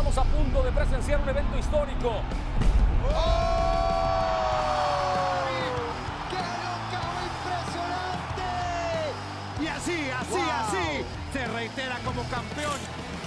Estamos 0.00 0.16
a 0.16 0.34
punto 0.34 0.62
de 0.62 0.72
presenciar 0.72 1.20
un 1.20 1.28
evento 1.28 1.58
histórico. 1.58 2.22
¡Qué 6.30 6.36
locao 6.38 7.20
impresionante! 7.28 8.48
Y 9.60 9.66
así, 9.66 10.08
así, 10.08 10.40
así, 10.40 11.04
se 11.34 11.46
reitera 11.48 11.98
como 12.02 12.22
campeón. 12.30 12.78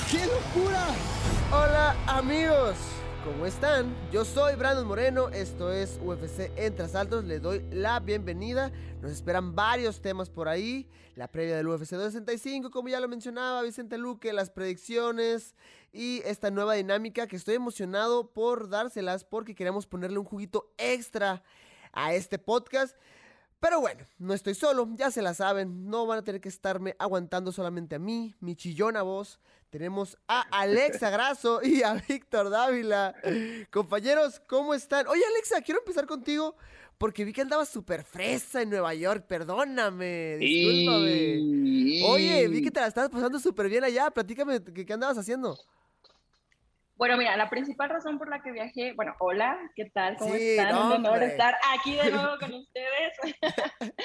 ¡Qué 0.09 0.25
locura! 0.25 0.87
Hola 1.51 1.95
amigos, 2.07 2.75
¿cómo 3.23 3.45
están? 3.45 3.93
Yo 4.11 4.25
soy 4.25 4.55
Brandon 4.55 4.87
Moreno, 4.87 5.29
esto 5.29 5.71
es 5.71 5.99
UFC 6.03 6.49
Entre 6.55 6.85
Asaltos, 6.85 7.23
le 7.23 7.39
doy 7.39 7.63
la 7.71 7.99
bienvenida. 7.99 8.71
Nos 8.99 9.11
esperan 9.11 9.53
varios 9.53 10.01
temas 10.01 10.31
por 10.31 10.47
ahí, 10.47 10.87
la 11.15 11.27
previa 11.27 11.55
del 11.55 11.67
UFC 11.67 11.91
265, 11.91 12.71
como 12.71 12.89
ya 12.89 12.99
lo 12.99 13.07
mencionaba 13.07 13.61
Vicente 13.61 13.99
Luque, 13.99 14.33
las 14.33 14.49
predicciones 14.49 15.53
y 15.93 16.21
esta 16.25 16.49
nueva 16.49 16.73
dinámica 16.73 17.27
que 17.27 17.35
estoy 17.35 17.55
emocionado 17.55 18.31
por 18.33 18.67
dárselas 18.67 19.23
porque 19.23 19.53
queremos 19.53 19.85
ponerle 19.85 20.17
un 20.17 20.25
juguito 20.25 20.73
extra 20.77 21.43
a 21.93 22.13
este 22.13 22.39
podcast. 22.39 22.97
Pero 23.59 23.79
bueno, 23.79 24.03
no 24.17 24.33
estoy 24.33 24.55
solo, 24.55 24.89
ya 24.95 25.09
se 25.09 25.21
la 25.21 25.33
saben, 25.33 25.89
no 25.89 26.05
van 26.05 26.19
a 26.19 26.23
tener 26.23 26.41
que 26.41 26.49
estarme 26.49 26.97
aguantando 26.99 27.53
solamente 27.53 27.95
a 27.95 27.99
mí, 27.99 28.35
mi 28.41 28.55
chillona 28.57 29.03
voz. 29.03 29.39
Tenemos 29.69 30.17
a 30.27 30.41
Alexa 30.51 31.09
Grasso 31.09 31.61
y 31.63 31.81
a 31.83 31.93
Víctor 31.93 32.49
Dávila. 32.49 33.15
Compañeros, 33.71 34.41
¿cómo 34.47 34.73
están? 34.73 35.07
Oye 35.07 35.23
Alexa, 35.25 35.61
quiero 35.61 35.79
empezar 35.79 36.07
contigo 36.07 36.55
porque 36.97 37.23
vi 37.23 37.33
que 37.33 37.41
andabas 37.41 37.69
súper 37.69 38.03
fresa 38.03 38.61
en 38.61 38.69
Nueva 38.69 38.93
York, 38.93 39.25
perdóname, 39.27 40.37
discúlpame. 40.37 42.01
Oye, 42.07 42.47
vi 42.49 42.61
que 42.63 42.71
te 42.71 42.81
la 42.81 42.87
estabas 42.87 43.09
pasando 43.09 43.39
súper 43.39 43.69
bien 43.69 43.83
allá, 43.83 44.11
platícame 44.11 44.61
qué, 44.63 44.85
qué 44.85 44.93
andabas 44.93 45.17
haciendo. 45.17 45.57
Bueno, 46.95 47.17
mira, 47.17 47.35
la 47.37 47.49
principal 47.49 47.89
razón 47.89 48.17
por 48.17 48.29
la 48.29 48.41
que 48.41 48.51
viajé, 48.51 48.93
bueno, 48.93 49.15
hola, 49.19 49.57
¿qué 49.75 49.85
tal? 49.89 50.15
¿Cómo 50.17 50.35
Sí, 50.35 50.51
están? 50.57 50.69
no, 50.75 50.85
Un 50.87 50.91
honor 50.93 51.13
hombre. 51.13 51.27
estar 51.27 51.55
aquí 51.73 51.95
de 51.95 52.11
nuevo 52.11 52.35
con 52.39 52.53
ustedes. 52.53 53.13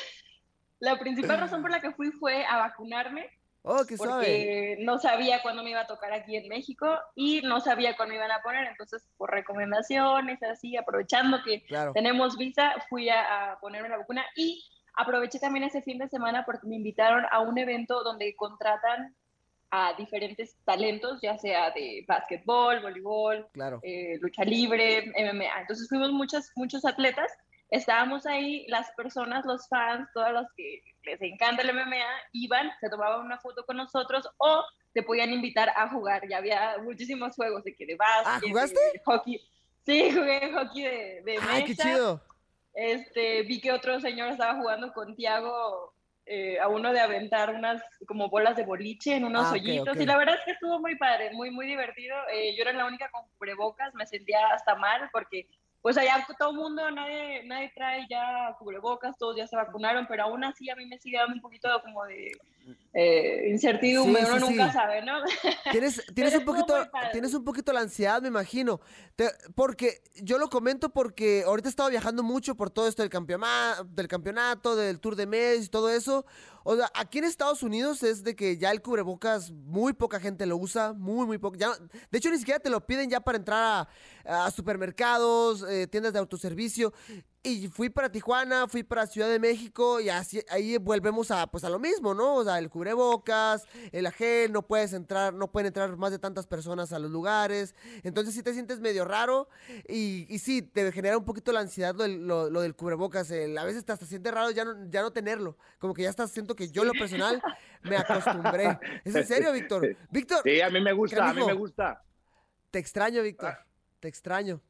la 0.80 0.98
principal 0.98 1.38
razón 1.38 1.60
por 1.60 1.70
la 1.70 1.80
que 1.80 1.92
fui 1.92 2.10
fue 2.12 2.44
a 2.46 2.58
vacunarme, 2.58 3.30
Oh, 3.62 3.84
qué 3.86 3.96
porque 3.98 4.76
no 4.80 4.98
sabía 4.98 5.42
cuándo 5.42 5.62
me 5.62 5.70
iba 5.70 5.80
a 5.80 5.86
tocar 5.86 6.12
aquí 6.12 6.36
en 6.36 6.48
México 6.48 6.86
y 7.14 7.42
no 7.42 7.60
sabía 7.60 7.96
cuándo 7.96 8.12
me 8.12 8.16
iban 8.18 8.30
a 8.30 8.40
poner, 8.40 8.66
entonces 8.66 9.06
por 9.18 9.30
recomendaciones, 9.30 10.42
así, 10.44 10.76
aprovechando 10.76 11.42
que 11.44 11.64
Claro. 11.66 11.92
tenemos 11.92 12.38
visa, 12.38 12.72
fui 12.88 13.10
a, 13.10 13.52
a 13.52 13.60
ponerme 13.60 13.90
la 13.90 13.98
vacuna 13.98 14.24
y 14.36 14.64
aproveché 14.96 15.38
también 15.38 15.64
ese 15.64 15.82
fin 15.82 15.98
de 15.98 16.08
semana 16.08 16.44
porque 16.46 16.66
me 16.66 16.76
invitaron 16.76 17.26
a 17.30 17.40
un 17.40 17.58
evento 17.58 18.02
donde 18.04 18.34
contratan 18.36 19.14
a 19.70 19.92
diferentes 19.94 20.56
talentos, 20.64 21.20
ya 21.22 21.36
sea 21.38 21.70
de 21.72 22.04
básquetbol, 22.08 22.80
voleibol, 22.80 23.46
Claro. 23.52 23.80
eh, 23.82 24.16
lucha 24.20 24.44
libre, 24.44 25.12
MMA. 25.16 25.60
Entonces 25.60 25.88
fuimos 25.88 26.10
muchos, 26.12 26.50
muchos 26.56 26.84
atletas, 26.84 27.30
estábamos 27.70 28.24
ahí, 28.26 28.66
las 28.68 28.90
personas, 28.92 29.44
los 29.44 29.68
fans, 29.68 30.08
todos 30.14 30.32
los 30.32 30.46
que 30.56 30.80
les 31.04 31.20
encanta 31.20 31.62
el 31.62 31.70
MMA, 31.74 32.04
iban, 32.32 32.70
se 32.80 32.88
tomaban 32.88 33.20
una 33.26 33.38
foto 33.38 33.64
con 33.66 33.76
nosotros 33.76 34.26
o 34.38 34.64
te 34.94 35.02
podían 35.02 35.32
invitar 35.32 35.68
a 35.76 35.88
jugar. 35.90 36.26
Ya 36.28 36.38
había 36.38 36.76
muchísimos 36.82 37.34
juegos 37.36 37.62
de 37.64 37.74
que 37.74 37.84
de 37.84 37.96
básquet, 37.96 38.26
Ah, 38.26 38.40
¿jugaste? 38.48 38.80
de 38.94 39.00
hockey. 39.04 39.40
Sí, 39.84 40.10
jugué 40.12 40.50
hockey 40.52 40.82
de, 40.82 41.22
de 41.24 41.38
Ay, 41.42 41.62
qué 41.64 41.68
mesa. 41.70 41.82
chido. 41.82 42.22
Este, 42.74 43.42
vi 43.42 43.60
que 43.60 43.72
otro 43.72 44.00
señor 44.00 44.28
estaba 44.30 44.54
jugando 44.58 44.92
con 44.92 45.14
Tiago 45.16 45.92
eh, 46.28 46.60
a 46.60 46.68
uno 46.68 46.92
de 46.92 47.00
aventar 47.00 47.54
unas 47.54 47.82
como 48.06 48.28
bolas 48.28 48.56
de 48.56 48.64
boliche 48.64 49.16
en 49.16 49.24
unos 49.24 49.46
Ah, 49.46 49.52
hoyitos. 49.52 49.98
Y 49.98 50.04
la 50.04 50.18
verdad 50.18 50.36
es 50.36 50.44
que 50.44 50.50
estuvo 50.52 50.78
muy 50.78 50.96
padre, 50.96 51.30
muy, 51.32 51.50
muy 51.50 51.66
divertido. 51.66 52.16
Eh, 52.32 52.54
yo 52.54 52.62
era 52.62 52.72
la 52.72 52.84
única 52.86 53.10
con 53.10 53.22
cubrebocas, 53.38 53.94
me 53.94 54.06
sentía 54.06 54.46
hasta 54.48 54.74
mal 54.74 55.08
porque 55.12 55.48
pues 55.80 55.96
allá 55.96 56.26
todo 56.38 56.50
el 56.50 56.56
mundo, 56.56 56.90
nadie, 56.90 57.44
nadie 57.44 57.72
trae 57.74 58.06
ya 58.10 58.54
cubrebocas, 58.58 59.16
todos 59.16 59.36
ya 59.36 59.46
se 59.46 59.56
vacunaron, 59.56 60.06
pero 60.06 60.24
aún 60.24 60.44
así 60.44 60.68
a 60.68 60.76
mí 60.76 60.84
me 60.86 60.98
sigue 60.98 61.18
dando 61.18 61.34
un 61.34 61.40
poquito 61.40 61.68
como 61.82 62.04
de 62.04 62.32
eh, 62.92 63.48
incertidumbre, 63.50 64.22
Sí, 64.24 64.28
uno 64.30 64.46
sí, 64.46 64.52
nunca 64.52 64.66
sí. 64.68 64.72
sabe, 64.72 65.02
¿no? 65.02 65.18
Tienes, 65.72 66.02
tienes 66.14 66.34
un 66.36 66.44
poquito, 66.44 66.74
tienes 67.12 67.34
un 67.34 67.44
poquito 67.44 67.72
la 67.72 67.80
ansiedad, 67.80 68.20
me 68.22 68.28
imagino. 68.28 68.80
Te- 69.16 69.30
porque 69.54 70.02
yo 70.16 70.38
lo 70.38 70.48
comento 70.48 70.88
porque 70.90 71.44
ahorita 71.46 71.68
he 71.68 71.70
estado 71.70 71.90
viajando 71.90 72.22
mucho 72.22 72.54
por 72.56 72.70
todo 72.70 72.88
esto 72.88 73.02
del 73.02 73.10
campeonato, 73.10 73.84
del 73.84 74.08
campeonato, 74.08 74.74
del 74.76 75.00
Tour 75.00 75.16
de 75.16 75.26
Mes 75.26 75.66
y 75.66 75.68
todo 75.68 75.90
eso. 75.90 76.24
O 76.64 76.76
sea, 76.76 76.90
aquí 76.94 77.18
en 77.18 77.24
Estados 77.24 77.62
Unidos 77.62 78.02
es 78.02 78.24
de 78.24 78.36
que 78.36 78.58
ya 78.58 78.70
el 78.70 78.82
cubrebocas 78.82 79.50
muy 79.50 79.92
poca 79.94 80.20
gente 80.20 80.44
lo 80.44 80.56
usa, 80.56 80.92
muy 80.92 81.26
muy. 81.26 81.38
Ya, 81.56 81.68
no- 81.68 81.76
de 82.10 82.18
hecho 82.18 82.30
ni 82.30 82.38
siquiera 82.38 82.60
te 82.60 82.68
lo 82.70 82.84
piden 82.84 83.08
ya 83.08 83.20
para 83.20 83.38
entrar 83.38 83.88
a, 84.24 84.46
a 84.46 84.50
supermercados, 84.50 85.64
eh, 85.68 85.86
tiendas 85.86 86.12
de 86.12 86.18
autoservicio. 86.18 86.92
Y 87.48 87.68
fui 87.68 87.88
para 87.88 88.10
Tijuana, 88.12 88.68
fui 88.68 88.82
para 88.82 89.06
Ciudad 89.06 89.28
de 89.28 89.38
México 89.38 90.00
y 90.00 90.10
así 90.10 90.42
ahí 90.50 90.76
volvemos 90.76 91.30
a 91.30 91.46
pues 91.46 91.64
a 91.64 91.70
lo 91.70 91.78
mismo, 91.78 92.12
¿no? 92.12 92.34
O 92.36 92.44
sea, 92.44 92.58
el 92.58 92.68
cubrebocas, 92.68 93.64
el 93.90 94.04
agel, 94.06 94.52
no 94.52 94.66
puedes 94.66 94.92
entrar, 94.92 95.32
no 95.32 95.50
pueden 95.50 95.68
entrar 95.68 95.96
más 95.96 96.10
de 96.10 96.18
tantas 96.18 96.46
personas 96.46 96.92
a 96.92 96.98
los 96.98 97.10
lugares. 97.10 97.74
Entonces 98.02 98.34
sí 98.34 98.42
te 98.42 98.52
sientes 98.52 98.80
medio 98.80 99.04
raro 99.06 99.48
y, 99.88 100.26
y 100.28 100.38
sí, 100.40 100.60
te 100.62 100.92
genera 100.92 101.16
un 101.16 101.24
poquito 101.24 101.50
la 101.52 101.60
ansiedad 101.60 101.94
lo, 101.94 102.02
del- 102.02 102.26
lo- 102.26 102.50
lo 102.50 102.60
del 102.60 102.74
cubrebocas. 102.74 103.30
el- 103.30 103.56
a 103.56 103.64
veces 103.64 103.84
te 103.84 103.92
hasta 103.92 104.04
sientes 104.04 104.32
raro 104.32 104.50
ya 104.50 104.64
no, 104.64 104.74
ya 104.90 105.00
no 105.02 105.10
tenerlo. 105.10 105.56
Como 105.78 105.94
que 105.94 106.02
ya 106.02 106.10
estás, 106.10 106.30
siento 106.30 106.54
que 106.54 106.68
yo 106.70 106.82
en 106.82 106.88
lo 106.88 106.94
personal 106.94 107.40
me 107.82 107.96
acostumbré. 107.96 108.78
¿Es 109.04 109.14
en 109.14 109.26
serio, 109.26 109.52
Víctor? 109.52 109.96
Víctor, 110.10 110.42
Sí, 110.44 110.60
a 110.60 110.68
mí 110.70 110.80
me 110.80 110.92
gusta, 110.92 111.28
a 111.30 111.32
mí 111.32 111.44
me 111.46 111.52
gusta. 111.54 112.02
te 112.70 112.78
extraño, 112.78 113.22
Víctor. 113.22 113.56
Te 114.00 114.08
extraño. 114.08 114.60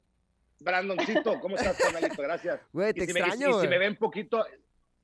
Brandoncito, 0.61 1.41
¿cómo 1.41 1.57
estás, 1.57 1.77
carnalito? 1.79 2.21
Gracias. 2.23 2.61
Güey, 2.73 2.93
te 2.93 3.05
Y 3.05 3.07
si 3.07 3.13
me- 3.13 3.21
extraño, 3.21 3.59
y 3.59 3.61
si 3.63 3.69
me 3.69 3.79
ven 3.79 3.97
poquito, 3.97 4.45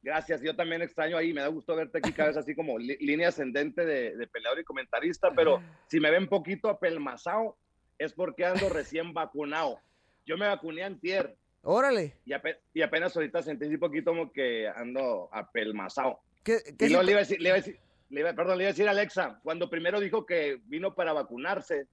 gracias, 0.02 0.42
yo 0.42 0.54
también 0.56 0.82
extraño 0.82 1.16
ahí, 1.16 1.32
me 1.32 1.40
da 1.40 1.48
gusto 1.48 1.76
verte 1.76 1.98
aquí 1.98 2.12
cada 2.12 2.28
vez 2.30 2.36
así 2.38 2.54
como 2.54 2.78
li- 2.78 2.96
línea 3.00 3.28
ascendente 3.28 3.84
de, 3.86 4.16
de 4.16 4.26
peleador 4.26 4.58
y 4.60 4.64
comentarista, 4.64 5.30
pero 5.34 5.62
si 5.86 6.00
me 6.00 6.10
ven 6.10 6.28
poquito 6.28 6.68
apelmazado, 6.68 7.56
es 7.98 8.12
porque 8.12 8.44
ando 8.44 8.68
recién 8.68 9.12
vacunado. 9.12 9.78
Yo 10.26 10.36
me 10.36 10.46
vacuné 10.46 10.82
antier 10.82 11.36
Órale. 11.62 12.14
y, 12.24 12.32
ape- 12.32 12.58
y 12.72 12.82
apenas 12.82 13.14
ahorita 13.16 13.42
sentí 13.42 13.66
un 13.66 13.78
poquito 13.78 14.10
como 14.10 14.32
que 14.32 14.66
ando 14.68 15.28
apelmazado. 15.32 16.18
¿Qué, 16.42 16.58
qué 16.76 16.86
Y 16.86 16.88
luego 16.88 17.04
le 17.04 17.12
iba 17.12 17.20
a 17.20 17.22
decir, 17.22 17.40
le 17.40 17.48
iba 17.50 17.54
a 17.56 17.60
decir, 17.60 17.78
le 18.10 18.20
iba- 18.20 18.32
perdón, 18.34 18.58
le 18.58 18.64
iba 18.64 18.68
a 18.70 18.72
decir 18.72 18.88
a 18.88 18.90
Alexa, 18.90 19.38
cuando 19.42 19.70
primero 19.70 20.00
dijo 20.00 20.26
que 20.26 20.60
vino 20.66 20.94
para 20.94 21.12
vacunarse 21.12 21.86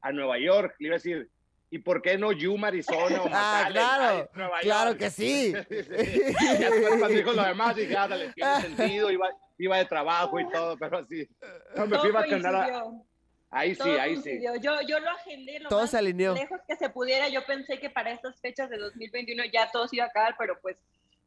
a 0.00 0.10
Nueva 0.12 0.38
York, 0.38 0.74
le 0.78 0.86
iba 0.86 0.94
a 0.94 0.98
decir, 0.98 1.28
¿y 1.70 1.78
por 1.78 2.00
qué 2.02 2.16
no 2.18 2.32
Yuma, 2.32 2.68
Arizona 2.68 3.22
o 3.22 3.28
Ah, 3.32 3.68
claro, 3.70 4.30
Nueva 4.34 4.58
claro 4.60 4.90
York? 4.90 4.98
que 5.00 5.10
sí. 5.10 5.52
Y 5.70 6.56
después 6.58 6.88
cuando 6.88 7.08
dijo 7.08 7.32
lo 7.32 7.42
demás, 7.44 7.74
dije, 7.76 7.96
ah, 7.96 8.08
dale, 8.08 8.32
tiene 8.32 8.60
sentido, 8.76 9.10
iba, 9.10 9.28
iba 9.58 9.76
de 9.78 9.84
trabajo 9.86 10.38
y 10.40 10.48
todo, 10.50 10.76
pero 10.78 10.98
así. 10.98 11.28
No, 11.76 11.86
me 11.86 11.98
fui 11.98 12.10
a. 12.10 12.84
Ahí 13.48 13.74
sí, 13.74 13.78
Todo 13.78 14.00
ahí 14.00 14.16
sí. 14.16 14.22
coincidió. 14.22 14.56
Yo, 14.56 14.80
yo 14.82 14.98
lo 14.98 15.08
agendé 15.10 15.60
lo 15.60 15.68
Todo 15.68 15.82
más 15.82 15.90
se 15.90 15.98
alineó. 15.98 16.34
lejos 16.34 16.60
que 16.66 16.76
se 16.76 16.88
pudiera. 16.90 17.28
Yo 17.28 17.46
pensé 17.46 17.78
que 17.78 17.88
para 17.88 18.10
estas 18.10 18.38
fechas 18.40 18.68
de 18.68 18.76
2021 18.76 19.44
ya 19.52 19.70
todo 19.70 19.86
se 19.86 19.96
iba 19.96 20.04
a 20.04 20.08
acabar, 20.08 20.34
pero 20.36 20.58
pues 20.60 20.76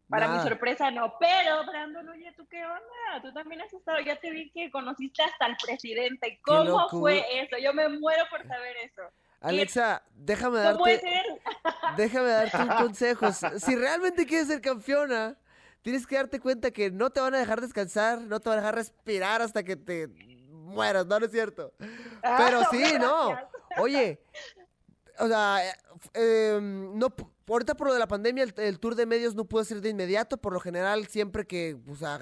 para 0.09 0.27
Nada. 0.27 0.43
mi 0.43 0.49
sorpresa 0.49 0.91
no. 0.91 1.13
Pero, 1.19 1.65
Brandon, 1.65 2.07
oye, 2.09 2.31
¿tú 2.35 2.45
qué 2.47 2.63
onda? 2.65 3.21
Tú 3.21 3.31
también 3.33 3.61
has 3.61 3.71
estado, 3.73 3.99
ya 4.01 4.17
te 4.17 4.31
vi 4.31 4.49
que 4.51 4.69
conociste 4.69 5.23
hasta 5.23 5.45
al 5.45 5.55
presidente. 5.63 6.39
¿Cómo 6.43 6.63
locura. 6.65 6.87
fue 6.89 7.25
eso? 7.41 7.57
Yo 7.57 7.73
me 7.73 7.87
muero 7.87 8.23
por 8.29 8.45
saber 8.45 8.75
eso. 8.83 9.03
Alexa, 9.41 10.03
déjame 10.15 10.61
¿Cómo 10.63 10.79
puede 10.79 10.95
darte, 10.95 11.09
ser? 11.09 11.41
déjame 11.97 12.29
darte 12.29 12.57
un 12.57 12.67
consejo. 12.69 13.31
Si 13.31 13.75
realmente 13.75 14.25
quieres 14.25 14.47
ser 14.47 14.61
campeona, 14.61 15.37
tienes 15.81 16.05
que 16.05 16.15
darte 16.15 16.39
cuenta 16.39 16.71
que 16.71 16.91
no 16.91 17.09
te 17.09 17.21
van 17.21 17.35
a 17.35 17.39
dejar 17.39 17.61
descansar, 17.61 18.21
no 18.21 18.39
te 18.39 18.49
van 18.49 18.59
a 18.59 18.61
dejar 18.61 18.75
respirar 18.75 19.41
hasta 19.41 19.63
que 19.63 19.75
te 19.75 20.07
mueras, 20.49 21.05
no, 21.05 21.19
no 21.19 21.25
es 21.25 21.31
cierto. 21.31 21.73
Pero 22.21 22.61
sí, 22.71 22.83
no. 22.99 23.37
Oye, 23.77 24.21
o 25.19 25.27
sea, 25.27 25.65
eh, 25.65 25.73
eh, 26.13 26.59
no, 26.61 27.13
ahorita 27.55 27.75
por 27.75 27.87
lo 27.87 27.93
de 27.93 27.99
la 27.99 28.07
pandemia, 28.07 28.45
el, 28.57 28.79
tour 28.79 28.95
de 28.95 29.05
medios 29.05 29.35
no 29.35 29.45
puede 29.45 29.65
ser 29.65 29.81
de 29.81 29.89
inmediato. 29.89 30.37
Por 30.37 30.53
lo 30.53 30.59
general, 30.59 31.07
siempre 31.07 31.45
que 31.47 31.77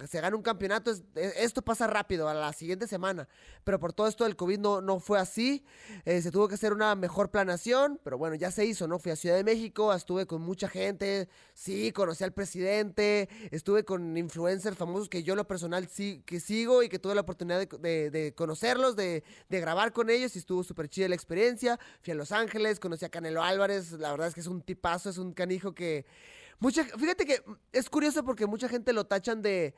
se 0.10 0.22
gana 0.22 0.36
un 0.36 0.42
campeonato, 0.42 0.92
e, 1.16 1.34
esto 1.38 1.62
pasa 1.62 1.88
rápido, 1.88 2.28
a 2.28 2.34
la 2.34 2.54
siguiente 2.54 2.88
semana. 2.88 3.28
Pero 3.64 3.80
por 3.80 3.94
todo 3.94 4.08
esto 4.08 4.24
del 4.24 4.36
COVID 4.36 4.60
no, 4.60 4.82
no 4.82 5.00
fue 5.00 5.20
así. 5.20 5.64
Eh, 6.06 6.22
se 6.22 6.32
tuvo 6.32 6.48
que 6.48 6.56
hacer 6.56 6.74
una 6.74 6.96
mejor 6.96 7.32
planación, 7.32 8.00
pero 8.04 8.18
bueno, 8.18 8.36
ya 8.36 8.52
se 8.52 8.66
hizo, 8.66 8.88
¿no? 8.88 9.00
Fui 9.00 9.12
a 9.12 9.16
Ciudad 9.16 9.36
de 9.36 9.44
México, 9.44 9.94
estuve 9.94 10.26
con 10.26 10.42
mucha 10.42 10.68
gente, 10.70 11.30
sí, 11.54 11.92
conocí 11.92 12.24
al 12.24 12.34
presidente, 12.34 13.30
estuve 13.52 13.84
con 13.84 14.18
influencers 14.18 14.78
famosos 14.78 15.10
que 15.10 15.24
yo 15.24 15.36
lo 15.36 15.48
personal 15.48 15.88
sí, 15.88 16.24
que 16.26 16.40
sigo 16.40 16.84
y 16.84 16.90
que 16.90 17.00
tuve 17.00 17.16
la 17.16 17.22
oportunidad 17.22 17.60
de, 17.60 18.34
conocerlos, 18.36 18.96
de, 18.96 19.24
grabar 19.50 19.92
con 19.92 20.10
ellos 20.10 20.36
y 20.36 20.40
estuvo 20.40 20.64
súper 20.64 20.90
chida 20.90 21.10
la 21.10 21.16
experiencia. 21.16 21.80
Fui 22.02 22.12
a 22.12 22.16
Los 22.16 22.32
Ángeles, 22.32 22.80
conocí 22.80 23.06
a 23.06 23.10
Canelo 23.10 23.44
Álvarez, 23.44 23.92
la 23.94 24.12
verdad 24.12 24.28
es 24.28 24.34
que 24.34 24.42
es 24.42 24.48
un 24.48 24.62
tipazo, 24.62 25.10
un 25.18 25.34
canijo 25.34 25.74
que... 25.74 26.06
Mucha, 26.60 26.84
fíjate 26.84 27.26
que 27.26 27.44
es 27.72 27.90
curioso 27.90 28.24
porque 28.24 28.48
mucha 28.48 28.68
gente 28.68 28.92
lo 28.92 29.06
tachan 29.06 29.42
de, 29.42 29.76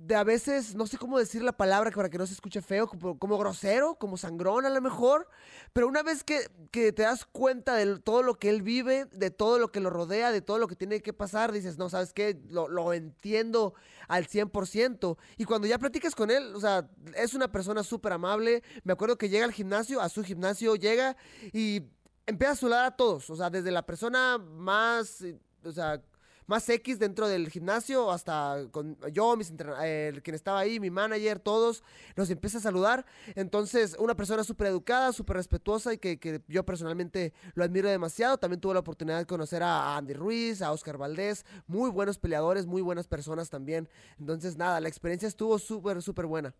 de 0.00 0.14
a 0.14 0.24
veces, 0.24 0.74
no 0.74 0.86
sé 0.86 0.96
cómo 0.96 1.18
decir 1.18 1.42
la 1.42 1.52
palabra 1.52 1.90
para 1.90 2.08
que 2.08 2.16
no 2.16 2.26
se 2.26 2.32
escuche 2.32 2.62
feo, 2.62 2.88
como, 2.88 3.38
grosero, 3.38 3.96
como 3.96 4.16
sangrón 4.16 4.64
a 4.64 4.70
lo 4.70 4.80
mejor, 4.80 5.28
pero 5.74 5.86
una 5.86 6.02
vez 6.02 6.24
que, 6.24 6.48
te 6.70 7.02
das 7.02 7.26
cuenta 7.26 7.74
de 7.74 7.98
todo 7.98 8.22
lo 8.22 8.38
que 8.38 8.48
él 8.48 8.62
vive, 8.62 9.04
de 9.12 9.30
todo 9.30 9.58
lo 9.58 9.70
que 9.70 9.80
lo 9.80 9.90
rodea, 9.90 10.32
de 10.32 10.40
todo 10.40 10.58
lo 10.58 10.68
que 10.68 10.74
tiene 10.74 11.02
que 11.02 11.12
pasar, 11.12 11.52
dices, 11.52 11.76
no, 11.76 11.90
¿sabes 11.90 12.14
qué? 12.14 12.40
Lo, 12.48 12.66
lo 12.68 12.94
entiendo 12.94 13.74
al 14.08 14.26
100%. 14.26 15.18
Y 15.36 15.44
cuando 15.44 15.66
ya 15.66 15.78
platicas 15.78 16.14
con 16.14 16.30
él, 16.30 16.54
o 16.54 16.60
sea, 16.60 16.88
es 17.14 17.34
una 17.34 17.52
persona 17.52 17.82
súper 17.82 18.14
amable. 18.14 18.62
Me 18.84 18.94
acuerdo 18.94 19.18
que 19.18 19.28
llega 19.28 19.44
al 19.44 19.52
gimnasio, 19.52 20.00
a 20.00 20.08
su 20.08 20.24
gimnasio 20.24 20.76
llega 20.76 21.16
y 21.52 21.82
empieza 22.30 22.52
a 22.52 22.56
saludar 22.56 22.84
a 22.86 22.90
todos, 22.96 23.28
o 23.28 23.36
sea, 23.36 23.50
desde 23.50 23.70
la 23.70 23.82
persona 23.82 24.38
más, 24.38 25.20
eh, 25.22 25.38
o 25.64 25.72
sea, 25.72 26.00
más 26.46 26.68
X 26.68 26.98
dentro 26.98 27.28
del 27.28 27.48
gimnasio, 27.48 28.10
hasta 28.10 28.66
con 28.72 28.98
yo, 29.12 29.36
mis 29.36 29.52
eh, 29.84 30.20
quien 30.24 30.34
estaba 30.34 30.58
ahí, 30.58 30.80
mi 30.80 30.90
manager, 30.90 31.38
todos, 31.38 31.84
nos 32.16 32.28
empieza 32.28 32.58
a 32.58 32.60
saludar. 32.60 33.06
Entonces, 33.36 33.94
una 34.00 34.16
persona 34.16 34.42
súper 34.42 34.66
educada, 34.66 35.12
súper 35.12 35.36
respetuosa 35.36 35.94
y 35.94 35.98
que, 35.98 36.42
yo 36.48 36.64
personalmente 36.64 37.32
lo 37.54 37.62
admiro 37.62 37.88
demasiado. 37.88 38.36
También 38.36 38.60
tuve 38.60 38.74
la 38.74 38.80
oportunidad 38.80 39.18
de 39.18 39.26
conocer 39.26 39.62
a 39.62 39.96
Andy 39.96 40.14
Ruiz, 40.14 40.60
a 40.60 40.72
Oscar 40.72 40.98
Valdés, 40.98 41.46
muy 41.68 41.88
buenos 41.88 42.18
peleadores, 42.18 42.66
muy 42.66 42.82
buenas 42.82 43.06
personas 43.06 43.48
también. 43.48 43.88
Entonces, 44.18 44.56
nada, 44.56 44.80
la 44.80 44.88
experiencia 44.88 45.28
estuvo 45.28 45.56
súper, 45.56 46.02
súper 46.02 46.26
buena. 46.26 46.52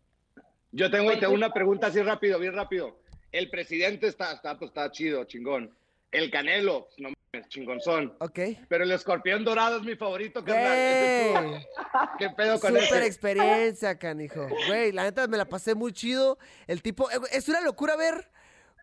Yo 0.70 0.88
tengo, 0.88 1.10
tengo 1.18 1.34
una 1.34 1.52
pregunta 1.52 1.88
así 1.88 2.00
rápido, 2.00 2.38
bien 2.38 2.54
rápido. 2.54 2.96
El 3.32 3.50
presidente 3.50 4.06
está, 4.08 4.32
está, 4.32 4.58
pues, 4.58 4.70
está 4.70 4.90
chido, 4.90 5.24
chingón. 5.24 5.74
El 6.10 6.30
Canelo, 6.30 6.88
no 6.98 7.10
mames, 7.32 7.48
chingonzón. 7.48 8.16
Ok. 8.18 8.40
Pero 8.68 8.84
el 8.84 8.90
escorpión 8.90 9.44
dorado 9.44 9.76
es 9.76 9.84
mi 9.84 9.94
favorito, 9.94 10.44
carnal. 10.44 11.64
¿Qué 12.18 12.30
pedo 12.30 12.58
con 12.58 12.76
eso? 12.76 12.86
Super 12.86 13.02
experiencia, 13.04 13.96
canijo. 13.96 14.48
Güey, 14.66 14.90
la 14.90 15.04
neta 15.04 15.28
me 15.28 15.36
la 15.36 15.44
pasé 15.44 15.74
muy 15.74 15.92
chido. 15.92 16.38
El 16.66 16.82
tipo, 16.82 17.08
eh, 17.10 17.20
es 17.30 17.48
una 17.48 17.60
locura 17.60 17.94
ver 17.94 18.30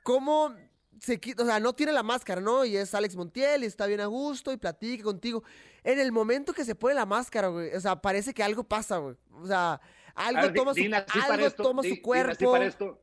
cómo 0.03 0.55
se 1.01 1.19
quita, 1.19 1.44
o 1.44 1.45
sea, 1.45 1.59
no 1.59 1.73
tiene 1.73 1.91
la 1.91 2.03
máscara, 2.03 2.39
¿no? 2.39 2.63
Y 2.63 2.77
es 2.77 2.94
Alex 2.94 3.15
Montiel 3.17 3.63
y 3.63 3.67
está 3.67 3.85
bien 3.85 3.99
a 3.99 4.05
gusto 4.05 4.53
y 4.53 4.57
platica 4.57 5.03
contigo. 5.03 5.44
En 5.83 5.99
el 5.99 6.13
momento 6.13 6.53
que 6.53 6.63
se 6.63 6.75
pone 6.75 6.95
la 6.95 7.05
máscara, 7.05 7.49
güey, 7.49 7.73
o 7.73 7.81
sea, 7.81 8.01
parece 8.01 8.33
que 8.33 8.44
algo 8.44 8.63
pasa, 8.63 8.97
güey. 8.97 9.15
O 9.33 9.45
sea, 9.45 9.81
algo 10.15 10.53
toma 10.53 10.73
su, 10.73 10.81
algo 11.29 11.51
toma 11.51 11.83
su 11.83 12.01
cuerpo. 12.01 12.51
para 12.51 12.65
esto. 12.65 13.01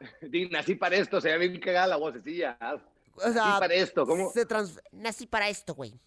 nací 0.50 0.74
para 0.74 0.96
esto, 0.96 1.20
se 1.20 1.36
ve 1.36 1.48
bien 1.48 1.60
cagada 1.60 1.86
la 1.88 1.96
vocecilla. 1.96 2.58
O 3.14 3.20
sea, 3.20 3.32
nací 3.32 3.60
para 3.60 3.74
esto, 3.74 4.06
¿cómo? 4.06 4.30
Se 4.32 4.46
trans... 4.46 4.80
Nací 4.92 5.26
para 5.26 5.48
esto, 5.48 5.74
güey. 5.74 5.98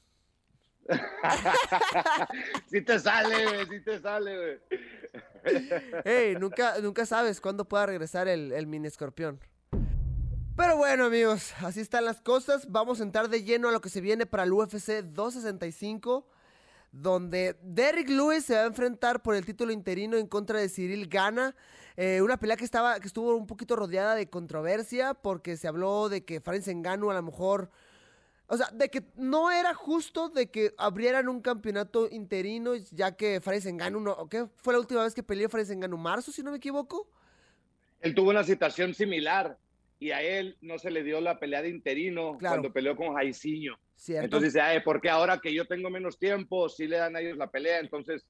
sí 2.68 2.82
te 2.82 3.00
sale, 3.00 3.46
güey, 3.46 3.66
sí 3.68 3.84
te 3.84 4.00
sale, 4.00 4.38
güey. 4.38 4.60
Ey, 6.04 6.36
nunca, 6.36 6.80
nunca 6.82 7.06
sabes 7.06 7.40
cuándo 7.40 7.66
pueda 7.66 7.86
regresar 7.86 8.28
el, 8.28 8.52
el 8.52 8.68
mini 8.68 8.88
escorpión. 8.88 9.40
Pero 10.56 10.76
bueno, 10.76 11.06
amigos, 11.06 11.54
así 11.62 11.80
están 11.80 12.06
las 12.06 12.22
cosas. 12.22 12.70
Vamos 12.70 13.00
a 13.00 13.04
entrar 13.04 13.30
de 13.30 13.44
lleno 13.44 13.70
a 13.70 13.72
lo 13.72 13.82
que 13.82 13.90
se 13.90 14.02
viene 14.02 14.26
para 14.26 14.44
el 14.44 14.52
UFC 14.52 15.04
265 15.04 16.28
donde 16.92 17.56
Derrick 17.62 18.10
Lewis 18.10 18.46
se 18.46 18.56
va 18.56 18.62
a 18.62 18.66
enfrentar 18.66 19.22
por 19.22 19.36
el 19.36 19.46
título 19.46 19.72
interino 19.72 20.18
en 20.18 20.28
contra 20.28 20.60
de 20.60 20.70
Cyril 20.70 21.08
Gana. 21.08 21.56
Eh, 21.96 22.22
una 22.22 22.38
pelea 22.38 22.56
que, 22.56 22.64
estaba, 22.64 23.00
que 23.00 23.08
estuvo 23.08 23.36
un 23.36 23.46
poquito 23.46 23.76
rodeada 23.76 24.16
de 24.16 24.30
controversia 24.30 25.14
porque 25.14 25.58
se 25.58 25.68
habló 25.68 26.10
de 26.10 26.24
que 26.24 26.40
Francis 26.40 26.76
Ngannou 26.76 27.12
a 27.12 27.14
lo 27.14 27.24
mejor... 27.24 27.70
O 28.52 28.58
sea, 28.58 28.68
de 28.74 28.90
que 28.90 29.04
no 29.16 29.52
era 29.52 29.76
justo 29.76 30.30
de 30.30 30.50
que 30.50 30.74
abrieran 30.80 31.30
un 31.30 31.40
campeonato 31.40 32.10
interino, 32.10 32.74
ya 32.76 33.16
que 33.16 33.40
Francis 33.42 33.72
Ngannou 33.74 34.02
no... 34.02 34.30
¿Qué 34.30 34.48
fue 34.58 34.74
la 34.74 34.80
última 34.80 35.04
vez 35.04 35.14
que 35.14 35.22
peleó 35.22 35.50
Francis 35.50 35.76
Ngannou? 35.76 36.00
¿Marzo, 36.00 36.32
si 36.32 36.42
no 36.42 36.50
me 36.50 36.58
equivoco? 36.58 37.08
Él 38.00 38.16
tuvo 38.16 38.32
una 38.32 38.44
situación 38.44 38.94
similar 38.96 39.58
y 40.00 40.12
a 40.12 40.22
él 40.22 40.58
no 40.62 40.80
se 40.80 40.90
le 40.90 41.04
dio 41.04 41.20
la 41.20 41.38
pelea 41.38 41.62
de 41.62 41.70
interino 41.70 42.38
cuando 42.40 42.72
peleó 42.72 42.96
con 42.96 43.14
Jaiciño. 43.14 43.78
Entonces 44.07 44.54
dice, 44.54 44.62
Ay, 44.62 44.80
¿por 44.81 45.01
qué 45.01 45.10
ahora 45.10 45.40
que 45.40 45.54
yo 45.54 45.66
tengo 45.66 45.90
menos 45.90 46.18
tiempo, 46.18 46.69
sí 46.69 46.88
le 46.88 46.98
dan 46.98 47.16
a 47.16 47.22
ellos 47.22 47.38
la 47.38 47.51
pelea? 47.51 47.80
Entonces, 47.80 48.25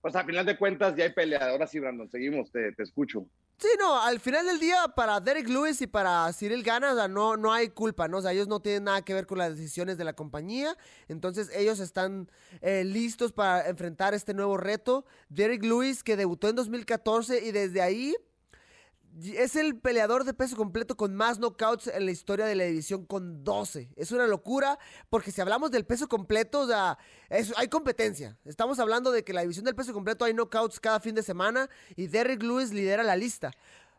pues 0.00 0.14
al 0.14 0.26
final 0.26 0.44
de 0.44 0.56
cuentas 0.56 0.94
ya 0.96 1.04
hay 1.04 1.12
pelea. 1.12 1.50
Ahora 1.50 1.66
sí, 1.66 1.78
Brandon, 1.78 2.10
seguimos, 2.10 2.50
te, 2.50 2.72
te 2.72 2.82
escucho. 2.82 3.26
Sí, 3.58 3.66
no, 3.76 4.00
al 4.00 4.20
final 4.20 4.46
del 4.46 4.60
día 4.60 4.86
para 4.94 5.18
Derek 5.18 5.48
Lewis 5.48 5.82
y 5.82 5.88
para 5.88 6.32
Cyril 6.32 6.62
Gana, 6.62 6.92
o 6.92 6.94
sea, 6.94 7.08
no, 7.08 7.36
no 7.36 7.52
hay 7.52 7.70
culpa, 7.70 8.06
¿no? 8.06 8.18
O 8.18 8.22
sea, 8.22 8.30
ellos 8.30 8.46
no 8.46 8.60
tienen 8.60 8.84
nada 8.84 9.02
que 9.02 9.14
ver 9.14 9.26
con 9.26 9.38
las 9.38 9.56
decisiones 9.56 9.98
de 9.98 10.04
la 10.04 10.12
compañía, 10.12 10.76
entonces 11.08 11.50
ellos 11.52 11.80
están 11.80 12.30
eh, 12.60 12.84
listos 12.84 13.32
para 13.32 13.68
enfrentar 13.68 14.14
este 14.14 14.32
nuevo 14.32 14.58
reto. 14.58 15.04
Derek 15.28 15.64
Lewis 15.64 16.04
que 16.04 16.16
debutó 16.16 16.48
en 16.48 16.54
2014 16.54 17.44
y 17.44 17.50
desde 17.50 17.82
ahí 17.82 18.14
es 19.24 19.56
el 19.56 19.78
peleador 19.78 20.24
de 20.24 20.34
peso 20.34 20.56
completo 20.56 20.96
con 20.96 21.14
más 21.14 21.38
knockouts 21.38 21.88
en 21.88 22.06
la 22.06 22.12
historia 22.12 22.46
de 22.46 22.54
la 22.54 22.64
división 22.64 23.04
con 23.04 23.42
12. 23.42 23.90
Es 23.96 24.12
una 24.12 24.26
locura 24.26 24.78
porque 25.10 25.32
si 25.32 25.40
hablamos 25.40 25.70
del 25.70 25.84
peso 25.84 26.08
completo, 26.08 26.60
o 26.60 26.66
sea, 26.66 26.98
hay 27.28 27.68
competencia. 27.68 28.38
Estamos 28.44 28.78
hablando 28.78 29.10
de 29.10 29.24
que 29.24 29.32
la 29.32 29.42
división 29.42 29.64
del 29.64 29.74
peso 29.74 29.92
completo 29.92 30.24
hay 30.24 30.34
knockouts 30.34 30.80
cada 30.80 31.00
fin 31.00 31.14
de 31.14 31.22
semana 31.22 31.68
y 31.96 32.06
Derrick 32.06 32.42
Lewis 32.42 32.72
lidera 32.72 33.02
la 33.02 33.16
lista. 33.16 33.50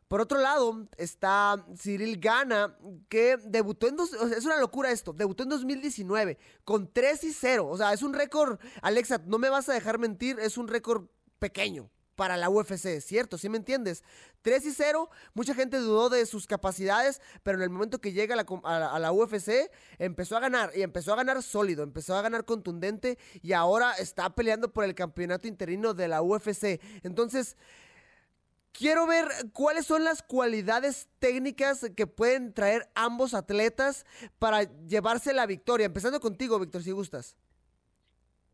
Por 0.07 0.21
otro 0.21 0.39
lado, 0.39 0.88
está 0.98 1.63
Cyril 1.77 2.19
Gana, 2.19 2.75
que 3.10 3.38
debutó 3.45 3.88
en 3.88 3.95
dos, 3.95 4.12
es 4.13 4.44
una 4.44 4.57
locura 4.57 4.89
esto, 4.89 5.13
debutó 5.13 5.44
en 5.44 5.50
2019 5.50 6.39
con 6.63 6.92
3 6.92 7.25
y 7.25 7.33
0. 7.33 7.68
O 7.68 7.77
sea, 7.77 7.94
es 7.94 8.01
un 8.01 8.13
récord, 8.13 8.60
Alexa, 8.81 9.21
no 9.27 9.38
me 9.38 9.50
vas 9.50 9.69
a 9.69 9.74
dejar 9.74 10.00
mentir, 10.00 10.39
es 10.39 10.57
un 10.57 10.68
récord 10.68 11.06
pequeño 11.38 11.92
para 12.19 12.36
la 12.36 12.50
UFC, 12.50 13.00
¿cierto? 13.00 13.38
¿Sí 13.38 13.48
me 13.48 13.56
entiendes? 13.56 14.04
3 14.42 14.66
y 14.66 14.71
0, 14.74 15.10
mucha 15.33 15.56
gente 15.56 15.77
dudó 15.77 16.10
de 16.10 16.25
sus 16.25 16.48
capacidades, 16.48 17.21
pero 17.44 17.57
en 17.57 17.63
el 17.63 17.69
momento 17.69 18.01
que 18.01 18.12
llega 18.12 18.36
a 18.36 19.00
la, 19.00 19.12
UFC, 19.13 19.71
empezó 20.00 20.36
a 20.36 20.42
ganar, 20.42 20.69
y 20.75 20.81
empezó 20.81 21.13
a 21.13 21.16
ganar 21.16 21.42
sólido, 21.42 21.81
empezó 21.81 22.18
a 22.18 22.21
ganar 22.21 22.44
contundente, 22.44 23.18
y 23.42 23.54
ahora 23.54 23.94
está 23.94 24.35
peleando 24.35 24.73
por 24.73 24.83
el 24.83 24.95
campeonato 24.95 25.47
interino 25.47 25.94
de 25.94 26.09
la 26.09 26.21
UFC. 26.21 26.81
Entonces, 27.04 27.56
quiero 28.73 29.07
ver 29.07 29.30
cuáles 29.54 29.85
son 29.85 30.04
las 30.04 30.21
cualidades 30.21 31.07
técnicas 31.19 31.85
que 31.95 32.06
pueden 32.06 32.54
traer 32.54 32.90
ambos 32.95 33.33
atletas 33.33 34.06
para 34.40 34.64
llevarse 34.88 35.31
la 35.31 35.45
victoria. 35.45 35.85
Empezando 35.85 36.19
contigo, 36.19 36.59
Víctor, 36.59 36.83
si 36.83 36.92
gustas. 36.92 37.38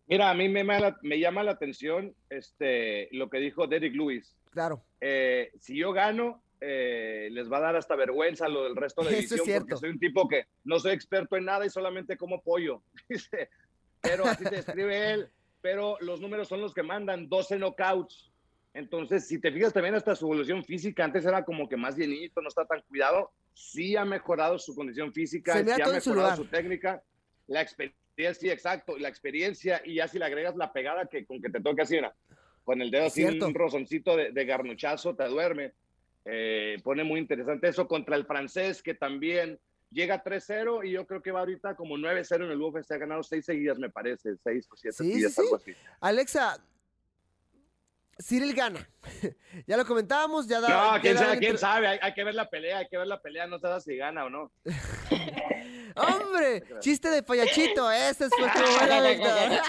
Mira, 0.08 0.30
a 0.30 0.34
mí 0.34 0.50
me, 0.50 0.64
me 0.64 1.20
llama 1.20 1.44
la 1.44 1.52
atención 1.52 2.16
este, 2.30 3.10
lo 3.12 3.30
que 3.30 3.40
dijo 3.40 3.68
Derek 3.68 3.96
Lewis. 3.96 4.36
Claro. 4.52 4.84
Eh, 5.02 5.52
si 5.60 5.78
yo 5.78 5.92
gano, 5.94 6.44
eh, 6.62 7.30
les 7.32 7.52
va 7.52 7.58
a 7.58 7.62
dar 7.62 7.76
hasta 7.76 7.96
vergüenza 7.96 8.48
lo 8.48 8.64
del 8.64 8.76
resto 8.76 9.04
de 9.04 9.10
la 9.12 9.18
división, 9.18 9.60
porque 9.60 9.78
soy 9.78 9.90
un 9.90 10.00
tipo 10.00 10.28
que 10.28 10.46
no 10.64 10.80
soy 10.80 10.94
experto 10.94 11.38
en 11.38 11.46
nada 11.46 11.66
y 11.66 11.70
solamente 11.70 12.18
como 12.18 12.42
pollo. 12.42 12.84
pero 14.02 14.26
así 14.26 14.44
te 14.44 14.60
escribe 14.60 15.12
él. 15.12 15.30
Pero 15.62 15.98
los 16.02 16.22
números 16.22 16.48
son 16.48 16.62
los 16.62 16.74
que 16.74 16.84
mandan 16.84 17.28
12 17.28 17.58
knockouts. 17.58 18.32
Entonces, 18.76 19.28
si 19.28 19.40
te 19.40 19.52
fijas 19.52 19.74
también 19.74 19.96
hasta 19.96 20.16
su 20.16 20.26
evolución 20.26 20.64
física, 20.64 21.04
antes 21.04 21.26
era 21.26 21.44
como 21.44 21.68
que 21.68 21.78
más 21.78 21.96
llenito, 21.98 22.42
no 22.42 22.50
está 22.50 22.66
tan 22.66 22.82
cuidado. 22.82 23.32
Sí 23.54 23.96
ha 23.96 24.06
mejorado 24.06 24.60
su 24.60 24.76
condición 24.76 25.14
física, 25.14 25.54
sí 25.54 25.72
ha 25.72 25.88
mejorado 25.88 26.36
su 26.36 26.46
técnica. 26.46 27.02
La 27.48 27.62
experiencia 27.62 28.05
Sí, 28.16 28.50
exacto, 28.50 28.98
la 28.98 29.10
experiencia 29.10 29.82
y 29.84 29.96
ya 29.96 30.08
si 30.08 30.18
le 30.18 30.26
agregas 30.26 30.56
la 30.56 30.72
pegada 30.72 31.06
que 31.08 31.26
con 31.26 31.42
que 31.42 31.50
te 31.50 31.60
toque 31.60 31.82
así, 31.82 31.98
con 32.64 32.82
el 32.82 32.90
dedo 32.90 33.08
así 33.08 33.24
un 33.26 33.54
rozoncito 33.54 34.16
de, 34.16 34.46
garnuchazo 34.46 35.16
te 35.16 35.26
duerme. 35.26 35.74
Eh, 36.24 36.78
pone 36.84 37.04
muy 37.04 37.20
interesante 37.20 37.68
eso 37.68 37.88
contra 37.88 38.16
el 38.16 38.26
francés 38.26 38.82
que 38.82 38.96
también 38.96 39.60
llega 39.92 40.24
3-0 40.24 40.88
y 40.88 40.92
yo 40.92 41.06
creo 41.06 41.22
que 41.22 41.32
va 41.32 41.42
ahorita 41.42 41.76
como 41.76 41.98
9-0 41.98 42.46
en 42.46 42.52
el 42.52 42.62
UFC, 42.62 42.92
ha 42.94 42.98
ganado 42.98 43.22
6 43.22 43.46
seguidas 43.46 43.78
me 43.78 43.90
parece, 43.90 44.36
6 44.44 44.68
o 44.72 44.76
7 44.76 44.98
seguidas, 44.98 45.38
algo 45.38 45.58
así. 45.58 45.76
Alexa, 46.00 46.58
Cyril 48.18 48.54
gana. 48.54 48.88
ya 49.68 49.78
lo 49.78 49.86
comentábamos, 49.86 50.48
ya 50.48 50.62
da. 50.62 50.94
No, 50.96 51.02
quién, 51.02 51.18
sabe, 51.18 51.38
quién 51.38 51.58
sabe, 51.58 52.00
hay, 52.02 52.14
que 52.14 52.24
ver 52.24 52.34
la 52.34 52.50
pelea, 52.50 52.80
hay 52.80 52.88
que 52.88 52.98
ver 52.98 53.08
la 53.08 53.22
pelea, 53.22 53.46
no 53.46 53.60
sabes 53.60 53.84
si 53.84 53.98
gana 53.98 54.26
o 54.26 54.30
no. 54.30 54.52
Hombre, 55.96 56.64
chiste, 56.80 57.10
de 57.10 57.24
payachito, 57.24 57.90
ese 57.92 58.30
fue 58.30 58.50
tu 58.52 58.60
buena, 58.60 59.62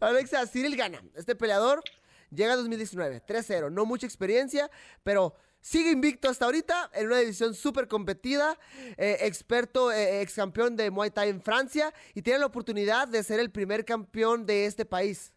Alexa, 0.00 0.46
Cyril 0.46 0.76
gana. 0.76 1.02
Este 1.14 1.34
peleador 1.34 1.82
llega 2.30 2.52
a 2.52 2.56
2019, 2.56 3.22
3-0. 3.26 3.70
No 3.70 3.86
mucha 3.86 4.06
experiencia, 4.06 4.70
pero 5.02 5.34
sigue 5.60 5.90
invicto 5.90 6.28
hasta 6.28 6.44
ahorita 6.46 6.90
en 6.94 7.06
una 7.06 7.18
división 7.18 7.54
súper 7.54 7.88
competida. 7.88 8.58
Eh, 8.96 9.18
experto, 9.20 9.92
eh, 9.92 10.22
ex 10.22 10.34
campeón 10.34 10.76
de 10.76 10.90
Muay 10.90 11.10
Thai 11.10 11.28
en 11.28 11.42
Francia 11.42 11.92
y 12.14 12.22
tiene 12.22 12.40
la 12.40 12.46
oportunidad 12.46 13.08
de 13.08 13.22
ser 13.22 13.40
el 13.40 13.50
primer 13.50 13.84
campeón 13.84 14.46
de 14.46 14.66
este 14.66 14.84
país. 14.84 15.32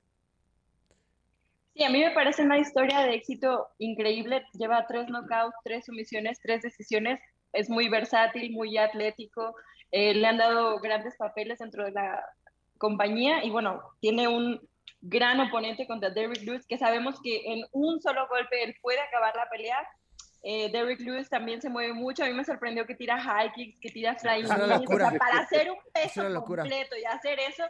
Sí, 1.75 1.83
a 1.83 1.89
mí 1.89 1.99
me 1.99 2.11
parece 2.11 2.43
una 2.43 2.59
historia 2.59 2.99
de 2.99 3.15
éxito 3.15 3.67
increíble. 3.79 4.45
Lleva 4.53 4.85
tres 4.87 5.07
knockouts, 5.07 5.55
tres 5.63 5.85
sumisiones, 5.85 6.39
tres 6.41 6.61
decisiones. 6.61 7.19
Es 7.51 7.69
muy 7.69 7.89
versátil, 7.89 8.51
muy 8.51 8.77
atlético. 8.77 9.55
Eh, 9.91 10.13
le 10.13 10.27
han 10.27 10.37
dado 10.37 10.79
grandes 10.79 11.15
papeles 11.17 11.59
dentro 11.59 11.83
de 11.85 11.91
la 11.91 12.23
compañía 12.77 13.43
y 13.43 13.49
bueno, 13.49 13.81
tiene 14.01 14.27
un 14.27 14.59
gran 15.01 15.39
oponente 15.39 15.87
contra 15.87 16.09
Derrick 16.09 16.43
Lewis, 16.43 16.65
que 16.67 16.77
sabemos 16.77 17.19
que 17.21 17.41
en 17.45 17.65
un 17.71 18.01
solo 18.01 18.27
golpe 18.27 18.63
él 18.63 18.75
puede 18.81 18.99
acabar 19.01 19.35
la 19.35 19.49
pelea. 19.49 19.77
Eh, 20.43 20.71
Derrick 20.71 20.99
Lewis 20.99 21.29
también 21.29 21.61
se 21.61 21.69
mueve 21.69 21.93
mucho. 21.93 22.23
A 22.23 22.27
mí 22.27 22.33
me 22.33 22.43
sorprendió 22.43 22.85
que 22.85 22.95
tira 22.95 23.19
high 23.19 23.51
kicks, 23.53 23.79
que 23.79 23.89
tira 23.89 24.15
flying 24.15 24.45
knees. 24.45 24.81
O 24.87 24.97
sea, 24.97 25.11
para 25.11 25.39
hacer 25.39 25.71
un 25.71 25.77
peso 25.93 26.43
completo 26.43 26.97
y 26.97 27.05
hacer 27.05 27.39
eso, 27.39 27.63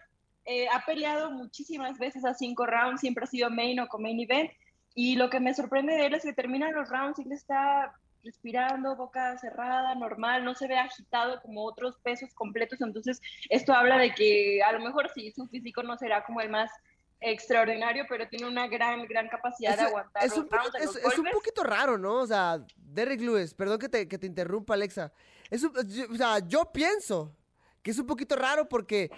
eh, 0.45 0.67
ha 0.69 0.85
peleado 0.85 1.31
muchísimas 1.31 1.97
veces 1.97 2.25
a 2.25 2.33
cinco 2.33 2.65
rounds, 2.65 3.01
siempre 3.01 3.23
ha 3.23 3.27
sido 3.27 3.49
main 3.49 3.79
o 3.79 3.87
con 3.87 4.01
main 4.01 4.19
event. 4.19 4.51
Y 4.95 5.15
lo 5.15 5.29
que 5.29 5.39
me 5.39 5.53
sorprende 5.53 5.93
de 5.93 6.05
él 6.05 6.13
es 6.13 6.23
que 6.23 6.33
termina 6.33 6.71
los 6.71 6.89
rounds 6.89 7.19
y 7.19 7.23
le 7.23 7.35
está 7.35 7.93
respirando, 8.23 8.95
boca 8.95 9.37
cerrada, 9.37 9.95
normal, 9.95 10.45
no 10.45 10.55
se 10.55 10.67
ve 10.67 10.77
agitado 10.77 11.41
como 11.41 11.65
otros 11.65 11.97
pesos 12.03 12.33
completos. 12.33 12.79
Entonces, 12.81 13.21
esto 13.49 13.73
habla 13.73 13.97
de 13.97 14.13
que 14.13 14.61
a 14.63 14.71
lo 14.71 14.79
mejor 14.79 15.11
sí, 15.13 15.31
su 15.31 15.47
físico 15.47 15.83
no 15.83 15.97
será 15.97 16.23
como 16.23 16.41
el 16.41 16.49
más 16.49 16.71
extraordinario, 17.19 18.05
pero 18.07 18.27
tiene 18.27 18.47
una 18.47 18.67
gran, 18.67 19.05
gran 19.07 19.27
capacidad 19.29 19.77
de 19.77 19.83
aguantar. 19.83 20.25
Es, 20.25 20.37
un, 20.37 20.47
es, 20.79 21.17
un 21.17 21.29
poquito 21.31 21.63
raro, 21.63 21.97
¿no? 21.97 22.15
O 22.15 22.27
sea, 22.27 22.63
Derrick 22.75 23.21
Lewis, 23.21 23.53
perdón 23.53 23.79
que 23.79 23.89
te, 23.89 24.07
que 24.07 24.17
te 24.17 24.27
interrumpa, 24.27 24.73
Alexa. 24.73 25.11
Es 25.49 25.63
o 25.63 26.15
sea, 26.15 26.39
yo 26.39 26.71
pienso 26.71 27.35
que 27.81 27.91
es 27.91 27.99
un 27.99 28.07
poquito 28.07 28.35
raro 28.35 28.67
porque 28.67 29.09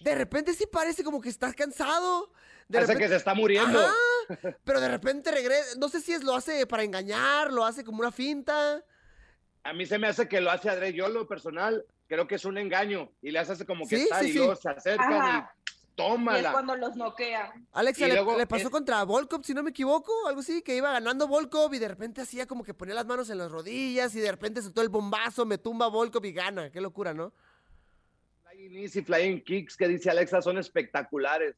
de 0.00 0.14
repente 0.14 0.54
sí 0.54 0.66
parece 0.66 1.04
como 1.04 1.20
que 1.20 1.28
estás 1.28 1.54
cansado. 1.54 2.32
De 2.68 2.78
parece 2.78 2.96
que 2.96 3.08
se 3.08 3.16
está 3.16 3.34
muriendo. 3.34 3.80
pero 4.64 4.80
de 4.80 4.88
repente 4.88 5.30
regresa. 5.30 5.76
No 5.78 5.88
sé 5.88 6.00
si 6.00 6.12
es 6.12 6.22
lo 6.22 6.34
hace 6.34 6.66
para 6.66 6.82
engañar, 6.82 7.52
lo 7.52 7.64
hace 7.64 7.84
como 7.84 8.00
una 8.00 8.12
finta. 8.12 8.82
A 9.62 9.72
mí 9.72 9.84
se 9.86 9.98
me 9.98 10.06
hace 10.06 10.28
que 10.28 10.40
lo 10.40 10.50
hace 10.50 10.70
Adre. 10.70 10.92
Yo, 10.92 11.08
lo 11.08 11.26
personal, 11.26 11.84
creo 12.06 12.26
que 12.26 12.36
es 12.36 12.44
un 12.44 12.56
engaño. 12.56 13.10
Y 13.20 13.30
le 13.30 13.40
hace 13.40 13.66
como 13.66 13.86
que 13.86 13.96
está 13.96 14.24
y 14.24 14.32
luego 14.32 14.56
se 14.56 14.70
acerca 14.70 15.52
y 15.58 15.94
tómala. 15.96 16.40
Y 16.40 16.44
es 16.44 16.50
cuando 16.50 16.76
los 16.76 16.96
noquea. 16.96 17.52
Alexa, 17.72 18.06
le, 18.08 18.46
pasó 18.46 18.70
contra 18.70 19.02
Volkov, 19.04 19.44
si 19.44 19.52
no 19.52 19.62
me 19.62 19.70
equivoco, 19.70 20.12
algo 20.26 20.40
así, 20.40 20.62
que 20.62 20.76
iba 20.76 20.92
ganando 20.92 21.28
Volkov 21.28 21.74
y 21.74 21.78
de 21.78 21.88
repente 21.88 22.22
hacía 22.22 22.46
como 22.46 22.64
que 22.64 22.72
ponía 22.72 22.94
las 22.94 23.06
manos 23.06 23.28
en 23.28 23.38
las 23.38 23.50
rodillas 23.50 24.14
y 24.14 24.20
de 24.20 24.30
repente 24.30 24.62
soltó 24.62 24.80
el 24.80 24.88
bombazo, 24.88 25.44
me 25.44 25.58
tumba 25.58 25.88
Volkov 25.88 26.24
y 26.24 26.32
gana. 26.32 26.70
Qué 26.70 26.80
locura, 26.80 27.12
¿no? 27.12 27.34
Flying 28.68 28.84
y 28.84 28.88
Flying 28.88 29.40
Kicks 29.42 29.76
que 29.76 29.88
dice 29.88 30.10
Alexa 30.10 30.42
son 30.42 30.58
espectaculares 30.58 31.56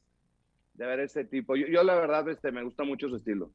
de 0.74 0.86
ver 0.86 1.00
este 1.00 1.24
tipo. 1.24 1.56
Yo, 1.56 1.82
la 1.82 1.94
verdad 1.94 2.28
este, 2.28 2.52
me 2.52 2.62
gusta 2.62 2.84
mucho 2.84 3.08
su 3.08 3.16
estilo. 3.16 3.50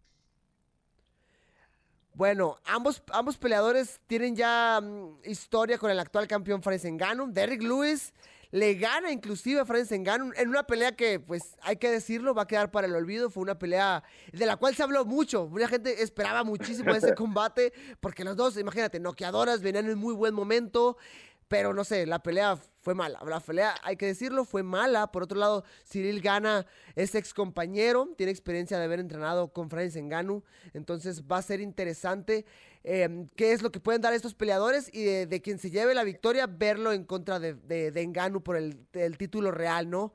Bueno, 2.14 2.58
ambos, 2.66 3.04
ambos 3.12 3.38
peleadores 3.38 4.02
tienen 4.08 4.36
ya 4.36 4.82
mm, 4.82 5.20
historia 5.26 5.78
con 5.78 5.92
el 5.92 6.00
actual 6.00 6.28
campeón 6.28 6.64
Francis 6.64 6.92
Ngannou. 6.92 7.32
Derrick 7.32 7.62
Lewis 7.62 8.14
le 8.50 8.76
gana 8.76 9.12
inclusive 9.12 9.60
a 9.60 9.66
Francis 9.66 10.00
Ngannou 10.00 10.34
en 10.36 10.50
una 10.50 10.64
pelea 10.64 10.96
que, 10.96 11.20
pues, 11.20 11.56
hay 11.62 11.78
que 11.78 11.92
decirlo, 11.92 12.34
va 12.34 12.44
a 12.44 12.48
quedar 12.48 12.72
para 12.72 12.88
el 12.88 12.96
olvido. 12.96 13.30
Fue 13.30 13.44
una 13.44 13.60
pelea 13.60 14.04
de 14.32 14.46
la 14.46 14.58
cual 14.58 14.76
se 14.76 14.82
habló 14.82 15.06
mucho. 15.06 15.48
Mucha 15.48 15.68
gente 15.68 16.02
esperaba 16.02 16.44
muchísimo 16.44 16.94
ese 16.94 17.14
combate 17.16 17.72
porque 18.00 18.24
los 18.24 18.36
dos, 18.36 18.58
imagínate, 18.58 19.00
noqueadoras 19.00 19.62
venían 19.62 19.88
en 19.88 19.98
muy 19.98 20.16
buen 20.16 20.34
momento. 20.34 20.98
Pero 21.48 21.74
no 21.74 21.84
sé, 21.84 22.06
la 22.06 22.20
pelea 22.20 22.58
fue 22.82 22.94
mala. 22.94 23.20
La 23.26 23.40
pelea, 23.40 23.76
hay 23.84 23.96
que 23.96 24.06
decirlo, 24.06 24.44
fue 24.46 24.64
mala. 24.64 25.12
Por 25.12 25.24
otro 25.24 25.38
lado, 25.38 25.64
Cyril 25.86 26.22
Gana 26.22 26.66
es 26.96 27.16
ex 27.16 27.34
compañero, 27.34 28.10
tiene 28.18 28.32
experiencia 28.32 28.78
de 28.78 28.86
haber 28.86 29.00
entrenado 29.00 29.54
con 29.54 29.70
Francis 29.70 30.02
Ngannou. 30.02 30.44
Entonces 30.74 31.24
va 31.24 31.38
a 31.38 31.42
ser 31.42 31.62
interesante 31.62 32.46
em, 32.84 33.28
qué 33.36 33.54
es 33.54 33.62
lo 33.62 33.72
que 33.72 33.80
pueden 33.80 34.02
dar 34.02 34.14
estos 34.14 34.34
peleadores 34.34 34.90
y 34.94 35.04
de, 35.04 35.42
quien 35.42 35.60
se 35.60 35.70
lleve 35.70 35.94
la 35.94 36.04
victoria, 36.04 36.48
verlo 36.48 36.92
en 36.92 37.06
contra 37.06 37.40
de, 37.40 37.54
de, 37.54 38.42
por 38.44 38.58
el, 38.58 38.86
el 38.94 39.18
título 39.18 39.52
real, 39.52 39.90
¿no? 39.90 40.14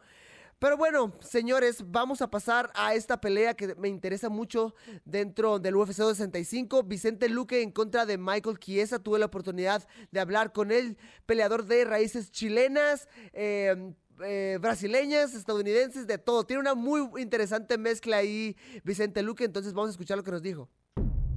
Pero 0.62 0.76
bueno, 0.76 1.12
señores, 1.18 1.82
vamos 1.88 2.22
a 2.22 2.30
pasar 2.30 2.70
a 2.76 2.94
esta 2.94 3.20
pelea 3.20 3.54
que 3.54 3.74
me 3.74 3.88
interesa 3.88 4.28
mucho 4.28 4.76
dentro 5.04 5.58
del 5.58 5.74
UFC 5.74 5.96
265. 5.96 6.84
Vicente 6.84 7.28
Luque 7.28 7.62
en 7.62 7.72
contra 7.72 8.06
de 8.06 8.16
Michael 8.16 8.60
Chiesa. 8.60 9.00
Tuve 9.00 9.18
la 9.18 9.26
oportunidad 9.26 9.88
de 10.12 10.20
hablar 10.20 10.52
con 10.52 10.70
él, 10.70 10.96
peleador 11.26 11.64
de 11.64 11.84
raíces 11.84 12.30
chilenas. 12.30 13.08
Em, 13.32 13.96
eh, 14.22 14.58
brasileñas, 14.60 15.34
estadounidenses, 15.34 16.06
de 16.06 16.18
todo. 16.18 16.44
Tiene 16.44 16.60
una 16.60 16.76
muy 16.76 17.20
interesante 17.20 17.76
mezcla 17.76 18.18
ahí, 18.18 18.56
Vicente 18.84 19.20
Luque. 19.24 19.42
Entonces 19.42 19.72
vamos 19.72 19.88
a 19.88 19.90
escuchar 19.90 20.16
lo 20.16 20.22
que 20.22 20.30
nos 20.30 20.42
dijo. 20.42 20.68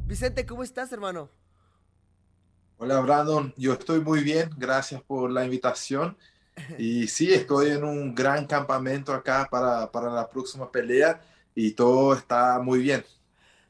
Vicente, 0.05 0.45
¿cómo 0.45 0.61
estás, 0.61 0.91
hermano? 0.91 1.31
Hola, 2.77 2.99
Brandon. 2.99 3.55
Yo 3.57 3.73
estoy 3.73 4.01
muy 4.01 4.21
bien. 4.21 4.51
Gracias 4.55 5.01
por 5.01 5.31
la 5.31 5.45
invitación. 5.45 6.15
Y 6.77 7.07
sí, 7.07 7.33
estoy 7.33 7.71
en 7.71 7.83
un 7.83 8.15
gran 8.15 8.45
campamento 8.47 9.13
acá 9.13 9.47
para, 9.49 9.91
para 9.91 10.09
la 10.09 10.29
próxima 10.29 10.71
pelea 10.71 11.21
y 11.53 11.71
todo 11.71 12.13
está 12.13 12.59
muy 12.59 12.79
bien. 12.79 13.03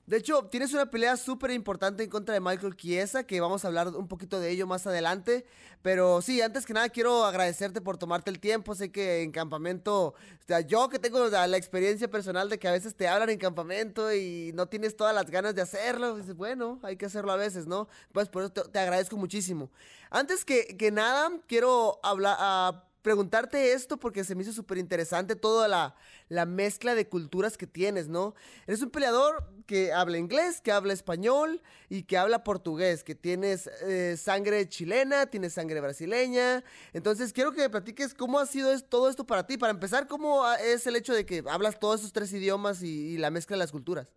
De 0.05 0.17
hecho, 0.17 0.45
tienes 0.45 0.71
una 0.71 0.85
pelea 0.85 1.17
súper 1.17 1.50
importante 1.50 2.03
en 2.03 2.12
contra 2.12 2.35
de 2.35 2.39
Michael 2.39 2.75
Chiesa, 2.75 3.24
que 3.24 3.41
vamos 3.41 3.65
a 3.65 3.69
hablar 3.69 3.88
un 3.88 4.07
poquito 4.07 4.39
de 4.39 4.51
ello 4.51 4.67
más 4.67 4.85
adelante. 4.85 5.47
Pero 5.81 6.21
sí, 6.21 6.41
antes 6.41 6.67
que 6.67 6.74
nada 6.74 6.89
quiero 6.89 7.25
agradecerte 7.25 7.81
por 7.81 7.97
tomarte 7.97 8.29
el 8.29 8.39
tiempo. 8.39 8.75
Sé 8.75 8.91
que 8.91 9.24
en 9.24 9.31
campamento, 9.31 10.09
o 10.09 10.15
sea, 10.45 10.59
yo 10.59 10.89
que 10.89 11.00
tengo 11.00 11.27
la 11.27 11.57
experiencia 11.57 12.07
personal 12.07 12.50
de 12.50 12.59
que 12.59 12.67
a 12.67 12.71
veces 12.71 12.95
te 12.95 13.07
hablan 13.07 13.31
en 13.31 13.39
campamento 13.39 14.13
y 14.13 14.51
no 14.53 14.67
tienes 14.67 14.95
todas 14.95 15.15
las 15.15 15.31
ganas 15.31 15.55
de 15.55 15.63
hacerlo. 15.63 16.15
Dices, 16.15 16.35
bueno, 16.35 16.79
hay 16.83 16.97
que 16.97 17.07
hacerlo 17.07 17.31
a 17.31 17.38
veces, 17.38 17.65
¿no? 17.65 17.88
Pues 18.12 18.29
por 18.29 18.43
eso 18.43 18.51
te, 18.51 18.77
agradezco 18.77 19.17
muchísimo. 19.17 19.71
Antes 20.12 20.45
que, 20.45 20.77
que 20.77 20.91
nada, 20.91 21.31
quiero 21.47 22.00
hablar... 22.03 22.38
a 22.39 22.84
preguntarte 23.05 23.74
esto 23.74 23.97
porque 23.97 24.24
se 24.24 24.33
me 24.33 24.41
hizo 24.41 24.51
súper 24.51 24.79
interesante 24.79 25.35
toda 25.35 25.67
la, 25.67 25.95
la, 26.27 26.47
mezcla 26.47 26.95
de 26.95 27.07
culturas 27.07 27.55
que 27.55 27.67
tienes, 27.67 28.07
¿no? 28.07 28.33
Eres 28.65 28.81
un 28.81 28.89
peleador 28.89 29.47
que 29.67 29.93
habla 29.93 30.17
inglés, 30.17 30.59
que 30.59 30.71
habla 30.71 30.91
español 30.91 31.62
y 31.88 32.01
que 32.01 32.17
habla 32.17 32.43
portugués, 32.43 33.03
que 33.03 33.13
tienes 33.13 33.69
eh, 33.83 34.17
sangre 34.17 34.67
chilena, 34.67 35.27
tienes 35.27 35.53
sangre 35.53 35.81
brasileña. 35.81 36.63
Entonces 36.93 37.31
quiero 37.31 37.51
que 37.51 37.62
me 37.62 37.69
platiques 37.69 38.15
cómo 38.15 38.39
ha 38.39 38.47
sido 38.47 38.77
todo 38.81 39.07
esto 39.07 39.24
para 39.24 39.45
ti. 39.45 39.59
Para 39.59 39.71
empezar, 39.71 40.07
¿cómo 40.07 40.43
es 40.55 40.88
el 40.88 40.95
hecho 40.95 41.13
de 41.13 41.27
que 41.27 41.43
hablas 41.47 41.79
todos 41.79 42.00
esos 42.00 42.12
tres 42.12 42.33
idiomas 42.33 42.81
y, 42.81 42.88
y 42.88 43.17
la 43.19 43.29
mezcla 43.29 43.53
de 43.55 43.59
las 43.59 43.71
culturas? 43.71 44.07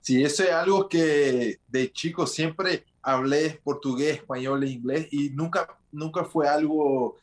Sí, 0.00 0.22
eso 0.22 0.44
es 0.44 0.52
algo 0.52 0.88
que 0.88 1.58
de 1.66 1.92
chico 1.92 2.24
siempre 2.24 2.84
hablé 3.02 3.60
portugués, 3.64 4.18
español 4.18 4.62
e 4.62 4.70
inglés 4.70 5.08
y 5.10 5.30
nunca, 5.30 5.76
nunca 5.90 6.24
fue 6.24 6.48
algo 6.48 7.16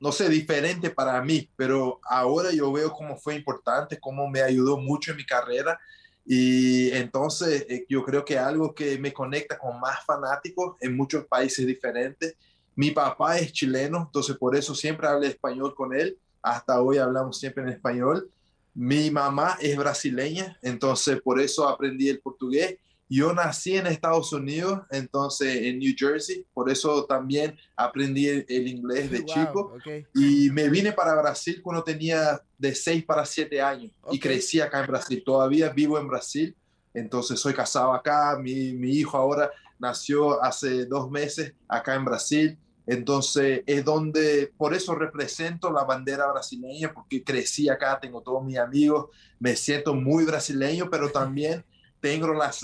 no 0.00 0.12
sé, 0.12 0.28
diferente 0.28 0.90
para 0.90 1.20
mí, 1.22 1.48
pero 1.56 2.00
ahora 2.04 2.52
yo 2.52 2.72
veo 2.72 2.92
cómo 2.92 3.16
fue 3.16 3.34
importante, 3.34 3.98
cómo 4.00 4.28
me 4.28 4.42
ayudó 4.42 4.76
mucho 4.78 5.10
en 5.10 5.18
mi 5.18 5.26
carrera 5.26 5.78
y 6.24 6.90
entonces 6.90 7.64
eh, 7.68 7.86
yo 7.88 8.02
creo 8.02 8.24
que 8.24 8.36
algo 8.36 8.74
que 8.74 8.98
me 8.98 9.12
conecta 9.12 9.56
con 9.56 9.78
más 9.78 10.04
fanáticos 10.04 10.76
en 10.80 10.96
muchos 10.96 11.24
países 11.26 11.64
diferentes. 11.64 12.34
Mi 12.74 12.90
papá 12.90 13.38
es 13.38 13.52
chileno, 13.52 14.04
entonces 14.06 14.36
por 14.36 14.56
eso 14.56 14.74
siempre 14.74 15.06
hablé 15.06 15.28
español 15.28 15.74
con 15.74 15.94
él, 15.94 16.18
hasta 16.42 16.80
hoy 16.80 16.98
hablamos 16.98 17.38
siempre 17.38 17.62
en 17.62 17.70
español. 17.70 18.28
Mi 18.74 19.10
mamá 19.10 19.56
es 19.60 19.76
brasileña, 19.76 20.58
entonces 20.62 21.20
por 21.22 21.40
eso 21.40 21.68
aprendí 21.68 22.08
el 22.08 22.20
portugués 22.20 22.76
yo 23.08 23.32
nací 23.32 23.76
en 23.76 23.86
Estados 23.86 24.32
Unidos, 24.32 24.80
entonces 24.90 25.62
en 25.62 25.78
New 25.78 25.94
Jersey, 25.96 26.44
por 26.52 26.68
eso 26.68 27.04
también 27.04 27.56
aprendí 27.76 28.26
el, 28.26 28.68
inglés 28.68 29.10
de 29.10 29.24
chico. 29.24 29.74
Y 30.14 30.50
me 30.50 30.68
vine 30.68 30.92
para 30.92 31.14
Brasil 31.14 31.60
cuando 31.62 31.84
tenía 31.84 32.40
de 32.58 32.74
6 32.74 33.04
para 33.04 33.24
7 33.24 33.60
años 33.62 33.92
y 34.10 34.18
crecí 34.18 34.60
acá 34.60 34.80
en 34.80 34.88
Brasil. 34.88 35.22
Todavía 35.24 35.68
vivo 35.68 35.98
en 35.98 36.08
Brasil, 36.08 36.56
entonces 36.94 37.38
soy 37.38 37.54
casado 37.54 37.92
acá. 37.92 38.36
Mi, 38.42 38.72
mi 38.72 38.90
hijo 38.90 39.16
ahora 39.16 39.50
nació 39.78 40.42
hace 40.42 40.86
dos 40.86 41.10
meses 41.10 41.54
acá 41.68 41.94
en 41.94 42.04
Brasil. 42.04 42.58
Entonces 42.86 43.62
es 43.66 43.84
donde, 43.84 44.52
por 44.56 44.72
eso 44.72 44.94
represento 44.94 45.72
la 45.72 45.84
bandera 45.84 46.30
brasileña, 46.30 46.92
porque 46.92 47.22
crecí 47.22 47.68
acá, 47.68 47.98
tengo 48.00 48.22
todos 48.22 48.44
mis 48.44 48.58
amigos, 48.58 49.06
me 49.40 49.56
siento 49.56 49.94
muy 49.94 50.24
brasileño, 50.24 50.88
pero 50.88 51.10
también 51.10 51.64
tengo 52.06 52.32
la, 52.34 52.54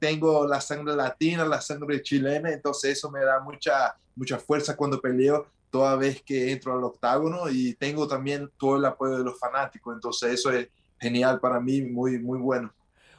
tengo 0.00 0.46
la 0.46 0.58
sangre 0.58 0.96
latina, 0.96 1.44
la 1.44 1.60
sangre 1.60 2.02
chilena, 2.02 2.50
entonces 2.50 2.96
eso 2.96 3.10
me 3.10 3.20
da 3.20 3.40
mucha, 3.40 3.94
mucha 4.14 4.38
fuerza 4.38 4.74
cuando 4.74 5.02
peleo 5.02 5.46
toda 5.70 5.96
vez 5.96 6.22
que 6.22 6.50
entro 6.50 6.72
al 6.72 6.82
octágono 6.82 7.50
y 7.50 7.74
tengo 7.74 8.08
también 8.08 8.50
todo 8.58 8.78
el 8.78 8.84
apoyo 8.86 9.18
de 9.18 9.24
los 9.24 9.38
fanáticos, 9.38 9.94
entonces 9.94 10.32
eso 10.32 10.50
es 10.50 10.68
genial 10.98 11.40
para 11.40 11.60
mí, 11.60 11.82
muy, 11.82 12.18
muy 12.18 12.38
bueno. 12.38 12.72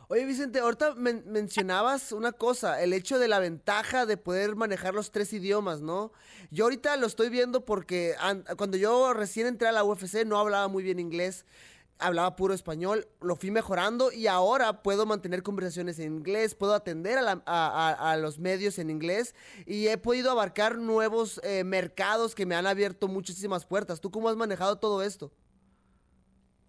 Oye 0.08 0.26
Vicente, 0.26 0.60
ahorita 0.60 0.96
mencionabas 0.96 2.12
una 2.12 2.32
cosa, 2.32 2.82
el 2.82 2.94
hecho 2.94 3.20
de 3.20 3.28
la 3.28 3.38
ventaja 3.38 4.08
de 4.08 4.18
poder 4.18 4.56
manejar 4.56 4.96
los 4.96 5.12
tres 5.12 5.32
idiomas, 5.32 5.82
¿no? 5.82 6.12
Yo 6.50 6.64
ahorita 6.64 6.98
lo 6.98 7.06
estoy 7.06 7.30
viendo 7.30 7.66
porque 7.66 8.16
cuando 8.58 8.78
yo 8.78 9.14
recién 9.14 9.46
entré 9.46 9.68
a 9.68 9.74
la 9.74 9.84
UFC 9.84 10.26
no 10.26 10.40
hablaba 10.40 10.70
muy 10.70 10.82
bien 10.82 11.00
inglés 11.00 11.46
hablaba 12.00 12.36
puro 12.36 12.54
español, 12.54 13.08
lo 13.22 13.36
fui 13.36 13.52
mejorando 13.52 14.12
y 14.12 14.28
ahora 14.28 14.84
puedo 14.84 15.06
mantener 15.06 15.44
conversaciones 15.44 16.00
en 16.00 16.16
inglés, 16.16 16.56
puedo 16.56 16.74
atender 16.74 17.18
a, 17.20 18.18
los 18.20 18.40
medios 18.40 18.80
en 18.80 18.90
inglés 18.90 19.36
y 19.66 19.88
he 19.88 19.98
podido 19.98 20.32
abarcar 20.32 20.78
nuevos 20.78 21.40
eh, 21.44 21.64
mercados 21.64 22.36
que 22.36 22.46
me 22.46 22.56
han 22.56 22.68
abierto 22.68 23.08
muchísimas 23.08 23.66
puertas. 23.66 24.00
¿Tú 24.02 24.12
cómo 24.12 24.30
has 24.30 24.36
manejado 24.36 24.78
todo 24.78 25.04
esto? 25.04 25.32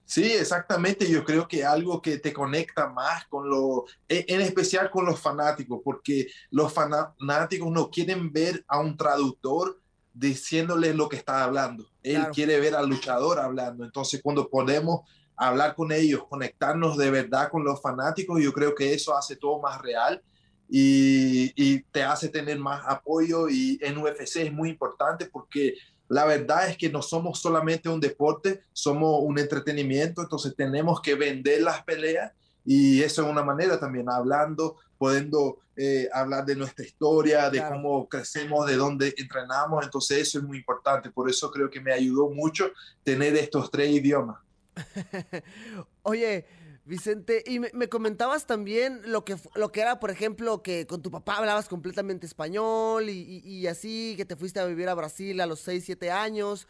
Sí, 0.08 0.24
exactamente. 0.24 1.06
Yo 1.10 1.22
creo 1.22 1.46
que 1.46 1.66
algo 1.66 2.00
que 2.00 2.16
te 2.16 2.32
conecta 2.32 2.88
más 2.88 3.26
con 3.26 3.50
lo, 3.50 3.84
e, 4.08 4.24
en 4.28 4.40
especial 4.40 4.90
con 4.90 5.04
los 5.04 5.20
fanáticos, 5.20 5.80
porque 5.84 6.28
los 6.50 6.72
fanáticos 6.72 7.70
no 7.70 7.90
quieren 7.90 8.32
ver 8.32 8.64
a 8.68 8.80
un 8.80 8.96
traductor 8.96 9.78
diciéndole 10.14 10.94
lo 10.94 11.10
que 11.10 11.16
está 11.16 11.44
hablando. 11.44 11.86
Él 12.02 12.26
quiere 12.32 12.58
ver 12.58 12.74
al 12.74 12.88
luchador 12.88 13.38
hablando. 13.38 13.84
Entonces, 13.84 14.20
cuando 14.22 14.48
podemos 14.48 15.02
hablar 15.38 15.74
con 15.74 15.92
ellos, 15.92 16.24
conectarnos 16.28 16.96
de 16.96 17.10
verdad 17.10 17.50
con 17.50 17.64
los 17.64 17.80
fanáticos, 17.80 18.42
yo 18.42 18.52
creo 18.52 18.74
que 18.74 18.92
eso 18.92 19.16
hace 19.16 19.36
todo 19.36 19.60
más 19.60 19.80
real 19.80 20.22
y, 20.68 21.52
y 21.56 21.82
te 21.84 22.02
hace 22.02 22.28
tener 22.28 22.58
más 22.58 22.82
apoyo 22.86 23.48
y 23.48 23.78
en 23.80 23.98
UFC 23.98 24.36
es 24.36 24.52
muy 24.52 24.70
importante 24.70 25.26
porque 25.26 25.74
la 26.08 26.24
verdad 26.24 26.68
es 26.68 26.76
que 26.76 26.90
no 26.90 27.02
somos 27.02 27.38
solamente 27.38 27.88
un 27.88 28.00
deporte, 28.00 28.62
somos 28.72 29.20
un 29.22 29.38
entretenimiento, 29.38 30.22
entonces 30.22 30.54
tenemos 30.56 31.00
que 31.00 31.14
vender 31.14 31.62
las 31.62 31.84
peleas 31.84 32.32
y 32.64 33.02
eso 33.02 33.22
es 33.22 33.30
una 33.30 33.42
manera 33.42 33.78
también, 33.78 34.10
hablando, 34.10 34.76
pudiendo 34.98 35.58
eh, 35.76 36.08
hablar 36.12 36.44
de 36.44 36.56
nuestra 36.56 36.84
historia, 36.84 37.48
de 37.50 37.62
cómo 37.66 38.08
crecemos, 38.08 38.66
de 38.66 38.76
dónde 38.76 39.14
entrenamos, 39.16 39.84
entonces 39.84 40.18
eso 40.18 40.38
es 40.38 40.44
muy 40.44 40.58
importante, 40.58 41.10
por 41.10 41.30
eso 41.30 41.50
creo 41.50 41.70
que 41.70 41.80
me 41.80 41.92
ayudó 41.92 42.30
mucho 42.30 42.70
tener 43.04 43.36
estos 43.36 43.70
tres 43.70 43.90
idiomas. 43.90 44.38
Oye, 46.02 46.46
Vicente, 46.88 47.44
y 47.46 47.60
me, 47.60 47.88
comentabas 47.90 48.46
también 48.46 49.02
lo 49.04 49.22
que, 49.22 49.36
lo 49.54 49.70
que 49.70 49.82
era, 49.82 50.00
por 50.00 50.10
ejemplo, 50.10 50.62
que 50.62 50.86
con 50.86 51.02
tu 51.02 51.10
papá 51.10 51.36
hablabas 51.36 51.68
completamente 51.68 52.26
español 52.26 53.10
y, 53.10 53.66
así, 53.66 54.14
que 54.16 54.24
te 54.24 54.36
fuiste 54.36 54.58
a 54.58 54.64
vivir 54.64 54.88
a 54.88 54.94
Brasil 54.94 55.38
a 55.42 55.46
los 55.46 55.60
6, 55.60 55.84
7 55.84 56.10
años. 56.10 56.66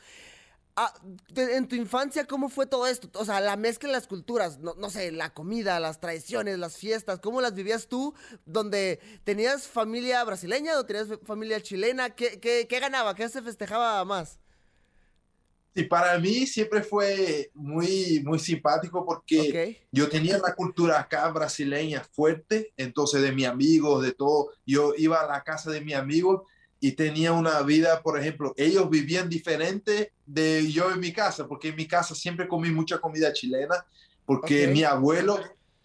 Ah, 0.75 0.93
en 1.37 1.69
tu 1.69 1.77
infancia, 1.77 2.25
¿cómo 2.27 2.49
fue 2.49 2.67
todo 2.67 2.89
esto? 2.89 3.09
O 3.15 3.25
sea, 3.25 3.41
la 3.41 3.57
mezcla 3.57 3.89
de 3.89 3.93
las 3.93 4.09
culturas, 4.09 4.59
no, 4.59 4.75
no, 4.75 4.91
sé, 4.91 5.13
la 5.13 5.33
comida, 5.33 5.79
las 5.79 6.01
tradiciones, 6.01 6.59
las 6.59 6.77
fiestas, 6.77 7.21
¿cómo 7.21 7.41
las 7.41 7.55
vivías 7.55 7.87
tú? 7.87 8.13
Donde 8.45 9.01
tenías 9.23 9.69
familia 9.69 10.25
brasileña 10.25 10.79
o 10.79 10.85
tenías 10.85 11.09
familia 11.25 11.61
chilena, 11.61 12.11
¿qué, 12.11 12.41
qué, 12.41 12.67
qué 12.69 12.81
ganaba? 12.81 13.15
¿Qué 13.15 13.29
se 13.29 13.43
festejaba 13.43 14.05
más? 14.05 14.41
Y 15.79 15.85
para 15.85 16.19
mí 16.19 16.45
siempre 16.45 16.83
fue 16.83 17.53
muy, 17.55 18.21
muy 18.25 18.41
simpático 18.41 19.07
porque 19.07 19.79
yo 19.93 20.09
tenía 20.09 20.37
la 20.39 20.53
cultura 20.57 20.99
acá 20.99 21.29
brasileña 21.29 22.03
fuerte, 22.03 22.73
entonces 22.77 23.23
de 23.23 23.31
mi 23.31 23.45
amigo, 23.45 24.03
de 24.03 24.11
todo, 24.11 24.51
yo 24.67 24.93
iba 24.99 25.21
a 25.21 25.29
la 25.29 25.45
casa 25.45 25.71
de 25.71 25.81
mi 25.81 25.93
amigo 25.93 26.49
y 26.81 26.93
tenía 26.93 27.31
una 27.31 27.63
vida, 27.63 28.03
por 28.03 28.19
ejemplo, 28.19 28.55
ellos 28.57 28.91
vivían 28.91 29.29
diferente 29.29 30.11
de 30.27 30.69
yo 30.69 30.91
en 30.91 30.99
mi 30.99 31.13
casa, 31.13 31.47
porque 31.47 31.69
en 31.69 31.77
mi 31.77 31.87
casa 31.87 32.13
siempre 32.17 32.49
comí 32.49 32.73
mucha 32.73 32.99
comida 32.99 33.33
chilena, 33.33 33.87
porque 34.27 34.67
mi 34.67 34.83
abuelo, 34.83 35.39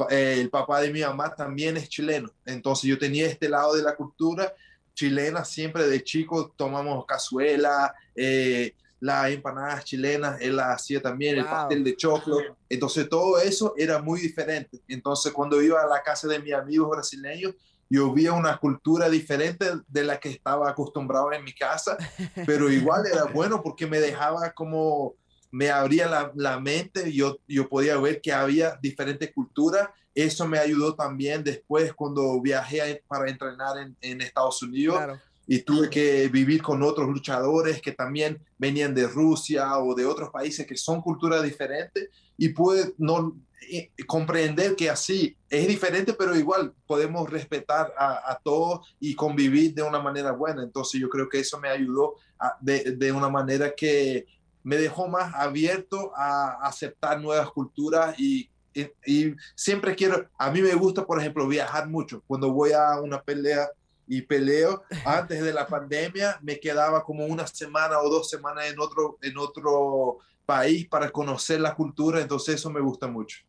eh, 0.10 0.38
el 0.40 0.50
papá 0.50 0.82
de 0.82 0.92
mi 0.92 1.02
mamá 1.02 1.36
también 1.36 1.78
es 1.78 1.88
chileno, 1.88 2.32
entonces 2.48 2.90
yo 2.90 2.98
tenía 2.98 3.28
este 3.28 3.48
lado 3.48 3.76
de 3.76 3.84
la 3.84 3.96
cultura 3.96 4.56
chilena, 4.96 5.46
siempre 5.46 5.88
de 5.88 6.04
chico 6.04 6.52
tomamos 6.58 7.06
cazuela, 7.06 7.94
eh, 8.16 8.74
las 9.04 9.30
empanadas 9.32 9.84
chilenas, 9.84 10.40
él 10.40 10.56
las 10.56 10.76
hacía 10.76 11.02
también, 11.02 11.38
el 11.38 11.44
pastel 11.44 11.84
de 11.84 11.98
choclo. 11.98 12.38
Entonces 12.70 13.10
todo 13.10 13.38
eso 13.38 13.74
era 13.76 14.02
muy 14.02 14.22
diferente. 14.22 14.80
Entonces 14.88 15.34
cuando 15.34 15.62
iba 15.62 15.82
a 15.82 15.88
la 15.88 16.02
casa 16.02 16.26
de 16.30 16.40
mis 16.40 16.54
amigos 16.54 16.90
brasileños, 16.90 17.54
yo 17.90 18.14
veía 18.14 18.32
una 18.32 18.58
cultura 18.58 19.10
diferente 19.10 19.66
de 19.90 20.04
la 20.06 20.22
que 20.22 20.30
estaba 20.30 20.70
acostumbrado 20.70 21.34
en 21.34 21.44
mi 21.44 21.52
casa, 21.52 21.98
pero 22.48 22.72
igual 22.72 23.06
era 23.06 23.26
bueno 23.26 23.62
porque 23.62 23.86
me 23.88 24.00
dejaba 24.00 24.54
como, 24.54 25.16
me 25.52 25.70
abría 25.70 26.08
la, 26.08 26.32
la 26.36 26.62
mente, 26.62 27.12
yo, 27.12 27.40
yo 27.46 27.68
podía 27.68 27.98
ver 27.98 28.22
que 28.22 28.32
había 28.32 28.80
diferentes 28.82 29.34
culturas. 29.34 29.90
Eso 30.16 30.48
me 30.48 30.60
ayudó 30.60 30.96
también 30.96 31.44
después 31.44 31.94
cuando 31.94 32.40
viajé 32.40 33.04
para 33.06 33.30
entrenar 33.30 33.78
en, 33.80 33.98
en 34.00 34.22
Estados 34.22 34.64
Unidos. 34.64 34.96
Claro 34.96 35.20
y 35.48 35.60
tuve 35.60 35.90
que 35.90 36.28
vivir 36.30 36.62
con 36.62 36.82
otros 36.84 37.10
luchadores 37.10 37.82
que 37.82 37.92
también 37.92 38.40
venían 38.58 38.94
de 38.94 39.08
Rusia 39.08 39.78
o 39.78 39.94
de 39.94 40.06
otros 40.06 40.30
países 40.30 40.66
que 40.66 40.78
son 40.78 41.02
culturas 41.02 41.44
diferentes 41.44 42.10
y 42.38 42.50
pude 42.50 42.94
no, 42.98 43.36
eh, 43.70 43.92
comprender 44.08 44.76
que 44.76 44.90
así 44.90 45.36
es 45.50 45.68
diferente, 45.68 46.14
pero 46.14 46.36
igual 46.36 46.74
podemos 46.88 47.30
respetar 47.30 47.94
a, 47.98 48.40
todos 48.44 48.88
y 49.00 49.16
convivir 49.16 49.74
de 49.74 49.84
una 49.84 50.02
manera 50.02 50.32
buena. 50.32 50.64
Entonces 50.64 51.00
yo 51.00 51.10
creo 51.10 51.30
que 51.30 51.40
eso 51.40 51.60
me 51.60 51.70
ayudó 51.70 52.16
de, 52.62 52.96
de, 52.96 53.12
una 53.12 53.30
manera 53.30 53.74
que 53.76 54.26
me 54.64 54.78
dejó 54.78 55.08
más 55.08 55.34
abierto 55.36 56.12
a 56.16 56.60
aceptar 56.68 57.22
nuevas 57.22 57.50
culturas 57.52 58.20
y, 58.20 58.50
y, 58.74 58.88
y 59.06 59.36
siempre 59.56 59.96
quiero, 59.96 60.28
a 60.38 60.52
mí 60.52 60.62
me 60.62 60.74
gusta, 60.74 61.06
por 61.06 61.20
ejemplo, 61.20 61.48
viajar 61.48 61.88
mucho. 61.88 62.24
Cuando 62.28 62.52
voy 62.52 62.72
a 62.72 63.00
una 63.00 63.22
pelea 63.22 63.70
y 64.18 64.22
peleo. 64.22 64.84
Antes 65.06 65.44
de 65.44 65.54
la 65.54 65.68
pandemia 65.68 66.40
me 66.42 66.60
quedaba 66.60 67.04
como 67.04 67.26
una 67.26 67.48
semana 67.48 68.00
o 68.00 68.10
dos 68.10 68.30
semanas 68.30 68.68
en 68.68 68.80
otro, 68.80 69.18
en 69.22 69.38
otro 69.38 70.20
país 70.46 70.88
para 70.88 71.10
conocer 71.10 71.60
la 71.60 71.76
cultura, 71.76 72.22
entonces 72.22 72.56
eso 72.56 72.70
me 72.70 72.82
gusta 72.82 73.08
mucho. 73.08 73.40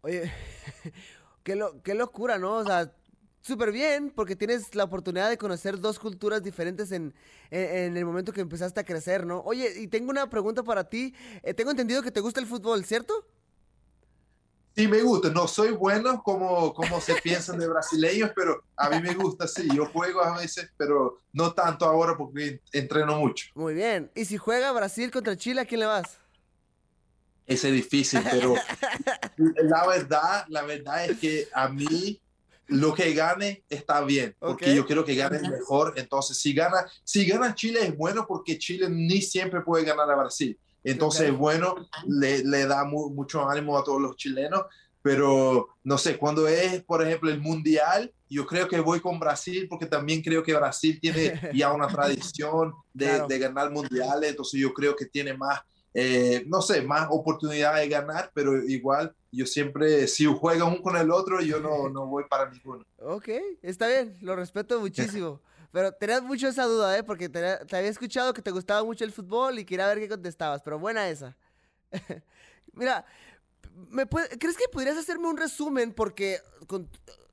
Oye, 0.00 0.32
qué, 1.42 1.56
lo, 1.56 1.82
qué 1.82 1.94
locura, 1.94 2.38
¿no? 2.38 2.56
O 2.56 2.64
sea, 2.64 2.92
súper 3.42 3.70
bien, 3.70 4.10
porque 4.10 4.34
tienes 4.34 4.74
la 4.74 4.84
oportunidad 4.84 5.28
de 5.28 5.38
conocer 5.38 5.78
dos 5.78 5.98
culturas 5.98 6.42
diferentes 6.42 6.90
en, 6.92 7.14
en, 7.50 7.96
el 7.96 8.04
momento 8.04 8.32
que 8.32 8.40
empezaste 8.40 8.80
a 8.80 8.84
crecer, 8.84 9.26
¿no? 9.26 9.40
Oye, 9.40 9.80
y 9.80 9.88
tengo 9.88 10.10
una 10.10 10.28
pregunta 10.28 10.62
para 10.62 10.88
ti. 10.88 11.14
Eh, 11.42 11.54
tengo 11.54 11.70
entendido 11.70 12.02
que 12.02 12.10
te 12.10 12.20
gusta 12.20 12.40
el 12.40 12.46
fútbol, 12.46 12.84
¿cierto? 12.84 13.26
Sí, 14.74 14.88
me 14.88 15.02
gusta. 15.02 15.28
No 15.30 15.46
soy 15.46 15.72
bueno 15.72 16.22
como, 16.22 16.72
como 16.72 17.00
se 17.00 17.14
piensan 17.16 17.58
de 17.58 17.68
brasileños, 17.68 18.30
pero 18.34 18.62
a 18.76 18.88
mí 18.88 19.00
me 19.00 19.14
gusta, 19.14 19.46
sí. 19.46 19.68
Yo 19.74 19.86
juego 19.86 20.22
a 20.22 20.38
veces, 20.38 20.70
pero 20.76 21.18
no 21.32 21.52
tanto 21.52 21.84
ahora 21.84 22.16
porque 22.16 22.60
entreno 22.72 23.18
mucho. 23.18 23.46
Muy 23.54 23.74
bien. 23.74 24.10
¿Y 24.14 24.24
si 24.24 24.38
juega 24.38 24.72
Brasil 24.72 25.10
contra 25.10 25.36
Chile, 25.36 25.60
a 25.60 25.64
quién 25.64 25.80
le 25.80 25.86
vas? 25.86 26.18
Ese 27.46 27.68
es 27.68 27.74
difícil, 27.74 28.20
pero 28.30 28.54
la 29.36 29.86
verdad, 29.86 30.44
la 30.48 30.62
verdad 30.62 31.04
es 31.04 31.18
que 31.18 31.48
a 31.52 31.68
mí 31.68 32.20
lo 32.68 32.94
que 32.94 33.12
gane 33.12 33.64
está 33.68 34.00
bien, 34.02 34.34
porque 34.38 34.74
yo 34.74 34.86
quiero 34.86 35.04
que 35.04 35.14
gane 35.14 35.40
mejor. 35.48 35.94
Entonces, 35.96 36.38
si 36.38 36.54
gana, 36.54 36.86
si 37.04 37.26
gana 37.26 37.54
Chile 37.54 37.80
es 37.82 37.96
bueno 37.96 38.26
porque 38.26 38.58
Chile 38.58 38.88
ni 38.88 39.20
siempre 39.20 39.60
puede 39.60 39.84
ganar 39.84 40.10
a 40.10 40.16
Brasil. 40.16 40.58
Entonces, 40.84 41.36
bueno, 41.36 41.76
le, 42.06 42.44
le 42.44 42.66
da 42.66 42.84
mucho 42.84 43.48
ánimo 43.48 43.78
a 43.78 43.84
todos 43.84 44.00
los 44.00 44.16
chilenos, 44.16 44.62
pero 45.02 45.68
no 45.82 45.98
sé, 45.98 46.16
cuando 46.16 46.46
es, 46.46 46.82
por 46.84 47.02
ejemplo, 47.02 47.28
el 47.30 47.40
Mundial, 47.40 48.12
yo 48.30 48.46
creo 48.46 48.68
que 48.68 48.80
voy 48.80 49.00
con 49.00 49.18
Brasil 49.18 49.66
porque 49.68 49.86
también 49.86 50.22
creo 50.22 50.42
que 50.42 50.54
Brasil 50.54 50.98
tiene 51.00 51.32
ya 51.54 51.72
una 51.72 51.88
tradición 51.88 52.72
de, 52.94 53.22
de 53.28 53.38
ganar 53.38 53.70
mundiales, 53.70 54.30
entonces 54.30 54.60
yo 54.60 54.72
creo 54.72 54.94
que 54.94 55.06
tiene 55.06 55.34
más, 55.34 55.60
eh, 55.92 56.44
no 56.46 56.62
sé, 56.62 56.82
más 56.82 57.08
oportunidad 57.10 57.76
de 57.76 57.88
ganar, 57.88 58.30
pero 58.32 58.56
igual 58.62 59.14
yo 59.32 59.46
siempre, 59.46 60.06
si 60.06 60.24
juega 60.24 60.64
uno 60.64 60.80
con 60.82 60.96
el 60.96 61.10
otro, 61.10 61.40
yo 61.40 61.58
no, 61.58 61.88
no 61.90 62.06
voy 62.06 62.24
para 62.30 62.50
ninguno. 62.50 62.84
Ok, 62.98 63.28
está 63.62 63.88
bien, 63.88 64.16
lo 64.20 64.36
respeto 64.36 64.78
muchísimo. 64.78 65.40
Pero 65.72 65.90
tenías 65.92 66.22
mucho 66.22 66.48
esa 66.48 66.64
duda, 66.64 66.96
¿eh? 66.96 67.02
Porque 67.02 67.30
te, 67.30 67.40
había 67.76 67.88
escuchado 67.88 68.34
que 68.34 68.42
te 68.42 68.50
gustaba 68.50 68.84
mucho 68.84 69.04
el 69.04 69.12
fútbol 69.12 69.58
y 69.58 69.64
quería 69.64 69.86
ver 69.86 69.98
qué 69.98 70.08
contestabas, 70.08 70.62
pero 70.62 70.78
buena 70.78 71.08
esa. 71.08 71.36
Mira, 72.74 73.06
¿me 73.88 74.06
¿crees 74.06 74.56
que 74.56 74.68
podrías 74.70 74.98
hacerme 74.98 75.28
un 75.28 75.38
resumen? 75.38 75.94
Porque 75.94 76.40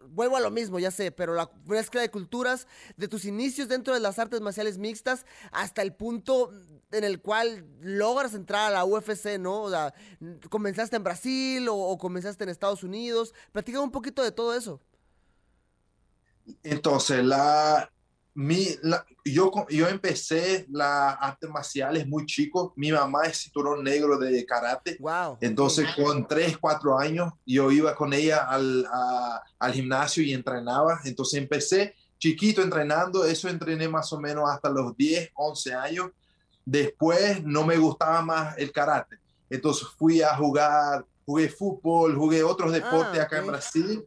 vuelvo 0.07 0.37
a 0.37 0.39
lo 0.39 0.51
mismo, 0.51 0.79
ya 0.79 0.89
sé, 0.89 1.11
pero 1.11 1.33
la 1.33 1.49
mezcla 1.65 1.99
de 1.99 2.09
culturas, 2.09 2.65
de 2.95 3.09
tus 3.09 3.25
inicios 3.25 3.67
dentro 3.67 3.93
de 3.93 3.99
las 3.99 4.19
artes 4.19 4.39
marciales 4.39 4.77
mixtas 4.77 5.25
hasta 5.51 5.81
el 5.81 5.93
punto 5.93 6.51
en 6.91 7.03
el 7.03 7.21
cual 7.21 7.65
logras 7.81 8.33
entrar 8.33 8.67
a 8.67 8.73
la 8.73 8.85
UFC, 8.85 9.37
¿no? 9.37 9.63
O 9.63 9.69
sea, 9.69 9.93
¿comenzaste 10.49 10.95
en 10.95 11.03
Brasil 11.03 11.67
o, 11.67 11.75
o 11.75 11.97
comenzaste 11.97 12.45
en 12.45 12.49
Estados 12.49 12.83
Unidos? 12.83 13.33
Platica 13.51 13.81
un 13.81 13.91
poquito 13.91 14.23
de 14.23 14.31
todo 14.31 14.55
eso. 14.55 14.81
Entonces, 16.63 17.23
la, 17.23 17.91
mi, 18.35 18.67
la- 18.83 19.05
yo, 19.25 19.51
yo 19.69 19.87
empecé 19.89 20.65
las 20.69 21.17
artes 21.19 21.49
marciales 21.49 22.07
muy 22.07 22.25
chico. 22.25 22.73
Mi 22.77 22.91
mamá 22.91 23.23
es 23.23 23.37
cinturón 23.37 23.83
negro 23.83 24.17
de 24.17 24.45
karate. 24.45 24.97
Wow. 24.99 25.37
Entonces, 25.41 25.87
con 25.95 26.27
3, 26.27 26.57
4 26.57 26.97
años, 26.97 27.33
yo 27.45 27.71
iba 27.71 27.95
con 27.95 28.13
ella 28.13 28.45
al, 28.45 28.85
a- 28.91 29.41
al 29.59 29.73
gimnasio 29.73 30.23
y 30.23 30.33
entrenaba. 30.33 30.99
Entonces, 31.03 31.39
empecé 31.41 31.95
chiquito 32.17 32.61
entrenando. 32.61 33.25
Eso 33.25 33.49
entrené 33.49 33.87
más 33.89 34.11
o 34.13 34.19
menos 34.19 34.49
hasta 34.49 34.69
los 34.69 34.95
10, 34.95 35.29
11 35.35 35.73
años. 35.73 36.11
Después, 36.65 37.43
no 37.43 37.65
me 37.65 37.77
gustaba 37.77 38.21
más 38.21 38.57
el 38.57 38.71
karate. 38.71 39.17
Entonces, 39.49 39.87
fui 39.97 40.21
a 40.21 40.35
jugar, 40.35 41.03
jugué 41.25 41.49
fútbol, 41.49 42.15
jugué 42.15 42.43
otros 42.43 42.71
deportes 42.71 43.19
Ah, 43.19 43.23
acá 43.23 43.39
en. 43.39 43.47
Brasil, 43.47 44.05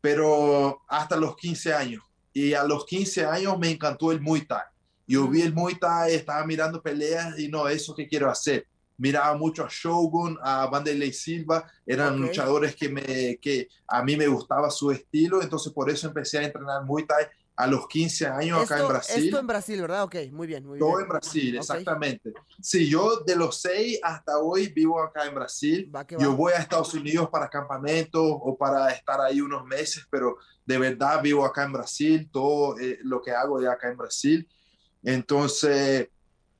pero 0.00 0.80
hasta 0.88 1.16
los 1.16 1.36
15 1.36 1.72
años. 1.72 2.02
Y 2.32 2.54
a 2.54 2.64
los 2.64 2.84
15 2.86 3.24
años 3.26 3.58
me 3.58 3.70
encantó 3.70 4.12
el 4.12 4.20
Muay 4.20 4.42
Thai. 4.42 4.62
Yo 5.06 5.26
vi 5.28 5.42
el 5.42 5.52
Muay 5.52 5.74
Thai, 5.74 6.14
estaba 6.14 6.44
mirando 6.46 6.80
peleas 6.80 7.38
y 7.38 7.48
no, 7.48 7.68
eso 7.68 7.94
que 7.94 8.06
quiero 8.06 8.30
hacer. 8.30 8.66
Miraba 8.96 9.36
mucho 9.36 9.64
a 9.64 9.68
Shogun, 9.68 10.38
a 10.42 10.66
Vanderlei 10.66 11.12
Silva, 11.12 11.66
eran 11.86 12.20
luchadores 12.20 12.76
que, 12.76 12.88
me, 12.90 13.38
que 13.40 13.68
a 13.88 14.02
mí 14.02 14.14
me 14.14 14.28
gustaba 14.28 14.70
su 14.70 14.90
estilo, 14.90 15.42
entonces 15.42 15.72
por 15.72 15.90
eso 15.90 16.06
empecé 16.06 16.38
a 16.38 16.44
entrenar 16.44 16.84
Muay 16.84 17.06
Thai 17.06 17.24
a 17.62 17.66
los 17.66 17.86
15 17.88 18.26
años 18.26 18.58
acá 18.62 18.76
en 18.76 18.80
Esto, 18.80 18.88
Brasil. 18.88 19.24
esto 19.24 19.38
en 19.38 19.46
Brasil, 19.46 19.80
¿verdad? 19.82 20.02
Ok, 20.04 20.16
muy 20.32 20.46
bien, 20.46 20.64
muy 20.64 20.78
Todo 20.78 20.96
bien. 20.96 21.02
en 21.02 21.08
Brasil, 21.08 21.56
exactamente. 21.58 22.32
Sí, 22.62 22.88
yo 22.88 23.20
de 23.20 23.36
los 23.36 23.60
6 23.60 24.00
hasta 24.02 24.38
hoy 24.38 24.68
vivo 24.68 25.02
acá 25.02 25.26
en 25.26 25.34
Brasil. 25.34 25.90
Va 25.94 26.06
que 26.06 26.16
Yo 26.18 26.30
va. 26.30 26.36
voy 26.36 26.52
a 26.54 26.56
Estados 26.58 26.94
Unidos 26.94 27.28
para 27.30 27.48
campamentos 27.50 28.22
o 28.24 28.56
para 28.56 28.90
estar 28.92 29.20
ahí 29.20 29.40
unos 29.42 29.66
meses, 29.66 30.06
pero 30.10 30.38
de 30.64 30.78
verdad 30.78 31.20
vivo 31.22 31.44
acá 31.44 31.64
en 31.64 31.72
Brasil, 31.74 32.30
todo 32.32 32.78
eh, 32.78 32.98
lo 33.02 33.20
que 33.20 33.32
hago 33.32 33.60
es 33.60 33.68
acá 33.68 33.90
en 33.90 33.96
Brasil. 33.98 34.48
Entonces, 35.02 36.08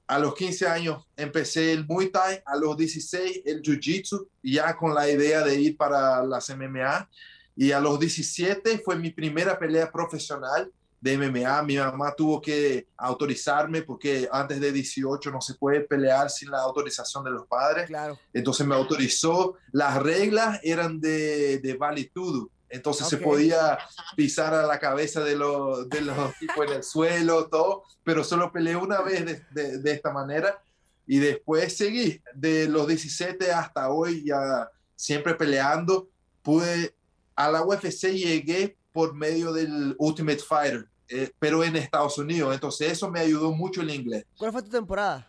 a 0.06 0.18
los 0.18 0.34
15 0.34 0.66
años 0.66 1.06
empecé 1.16 1.72
el 1.72 1.86
Muay 1.86 2.10
Thai, 2.10 2.42
a 2.44 2.56
los 2.56 2.76
16 2.76 3.42
el 3.46 3.62
Jiu-Jitsu, 3.62 4.28
ya 4.42 4.76
con 4.76 4.94
la 4.94 5.08
idea 5.08 5.42
de 5.42 5.54
ir 5.60 5.76
para 5.76 6.22
las 6.24 6.50
MMA. 6.50 7.08
Y 7.56 7.72
a 7.72 7.80
los 7.80 7.98
17 8.00 8.78
fue 8.84 8.96
mi 8.96 9.10
primera 9.10 9.58
pelea 9.58 9.90
profesional 9.90 10.70
de 11.00 11.16
MMA. 11.16 11.62
Mi 11.62 11.76
mamá 11.76 12.14
tuvo 12.14 12.40
que 12.40 12.86
autorizarme 12.96 13.82
porque 13.82 14.28
antes 14.30 14.60
de 14.60 14.70
18 14.72 15.30
no 15.30 15.40
se 15.40 15.54
puede 15.54 15.80
pelear 15.80 16.28
sin 16.30 16.50
la 16.50 16.58
autorización 16.60 17.24
de 17.24 17.30
los 17.30 17.46
padres. 17.46 17.86
Claro. 17.86 18.18
Entonces 18.34 18.66
me 18.66 18.74
autorizó. 18.74 19.56
Las 19.72 20.02
reglas 20.02 20.60
eran 20.62 21.00
de, 21.00 21.58
de 21.58 21.74
vale 21.74 22.10
todo. 22.14 22.50
Entonces 22.68 23.08
se 23.08 23.16
podía 23.16 23.78
pisar 24.14 24.54
a 24.54 24.64
la 24.64 24.78
cabeza 24.78 25.24
de 25.24 25.34
los, 25.36 25.88
de 25.88 26.02
los 26.02 26.16
tipos 26.38 26.66
en 26.66 26.72
el 26.74 26.82
suelo, 26.84 27.48
todo, 27.48 27.82
pero 28.04 28.22
solo 28.22 28.52
peleé 28.52 28.76
una 28.76 29.00
vez 29.00 29.24
de, 29.26 29.42
de- 29.50 29.78
de 29.78 29.90
esta 29.90 30.12
manera 30.12 30.62
y 31.06 31.18
después 31.18 31.76
seguí. 31.76 32.22
De 32.34 32.68
los 32.68 32.86
17 32.86 33.50
hasta 33.50 33.90
hoy 33.90 34.24
ya 34.24 34.68
siempre 34.94 35.34
peleando. 35.34 36.08
Pude, 36.42 36.94
a 37.34 37.50
la 37.50 37.62
UFC 37.64 38.12
llegué 38.12 38.76
por 38.92 39.14
medio 39.14 39.52
del 39.52 39.94
Ultimate 39.98 40.38
Fighter, 40.40 40.88
eh, 41.08 41.30
pero 41.38 41.62
en 41.64 41.76
Estados 41.76 42.18
Unidos. 42.18 42.52
Entonces 42.54 42.92
eso 42.92 43.10
me 43.10 43.20
ayudó 43.20 43.52
mucho 43.52 43.80
el 43.82 43.90
inglés 43.90 44.24
¿Cuál 44.36 44.52
fue 44.52 44.62
tu 44.62 44.70
temporada? 44.70 45.26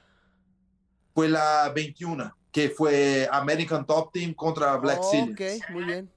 fue 1.13 1.27
la 1.27 1.71
21, 1.75 2.33
que 2.51 2.69
fue 2.69 3.27
American 3.31 3.85
Top 3.85 4.11
Team 4.13 4.33
contra 4.33 4.75
Black 4.77 4.99
Oh. 5.01 5.23
Ok, 5.31 5.41
muy 5.71 5.83
bien. 5.83 6.09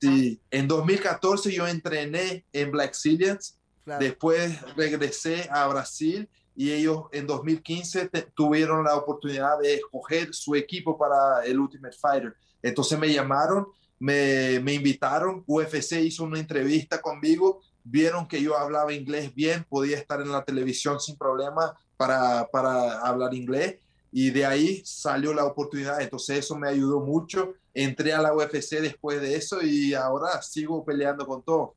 Sí, 0.00 0.40
en 0.50 0.66
2014 0.68 1.52
yo 1.52 1.66
entrené 1.66 2.44
en 2.52 2.70
Black 2.70 2.94
Zillions, 2.94 3.58
Claro. 3.84 4.04
después 4.04 4.60
regresé 4.76 5.48
a 5.50 5.66
Brasil 5.68 6.28
y 6.54 6.70
ellos 6.70 7.04
en 7.12 7.26
2015 7.26 8.08
te- 8.08 8.22
tuvieron 8.34 8.84
la 8.84 8.94
oportunidad 8.96 9.58
de 9.60 9.74
escoger 9.74 10.32
su 10.34 10.54
equipo 10.54 10.98
para 10.98 11.44
el 11.44 11.58
Ultimate 11.58 11.96
Fighter. 11.98 12.34
Entonces 12.62 12.98
me 12.98 13.12
llamaron, 13.12 13.66
me, 14.02 14.58
me 14.58 14.74
invitaron, 14.74 15.44
UFC 15.46 15.92
hizo 16.00 16.24
una 16.24 16.40
entrevista 16.40 17.00
conmigo, 17.00 17.60
vieron 17.84 18.26
que 18.26 18.42
yo 18.42 18.58
hablaba 18.58 18.92
inglés 18.92 19.32
bien, 19.32 19.64
podía 19.68 19.96
estar 19.96 20.20
en 20.20 20.32
la 20.32 20.44
televisión 20.44 20.98
sin 20.98 21.16
problema 21.16 21.78
para, 21.96 22.48
para 22.48 22.98
hablar 22.98 23.32
inglés 23.32 23.76
y 24.10 24.30
de 24.30 24.44
ahí 24.44 24.82
salió 24.84 25.32
la 25.32 25.44
oportunidad. 25.44 26.02
Entonces 26.02 26.38
eso 26.40 26.56
me 26.58 26.68
ayudó 26.68 26.98
mucho. 26.98 27.54
Entré 27.72 28.12
a 28.12 28.20
la 28.20 28.34
UFC 28.34 28.80
después 28.80 29.20
de 29.20 29.36
eso 29.36 29.62
y 29.62 29.94
ahora 29.94 30.42
sigo 30.42 30.84
peleando 30.84 31.24
con 31.24 31.40
todo. 31.44 31.76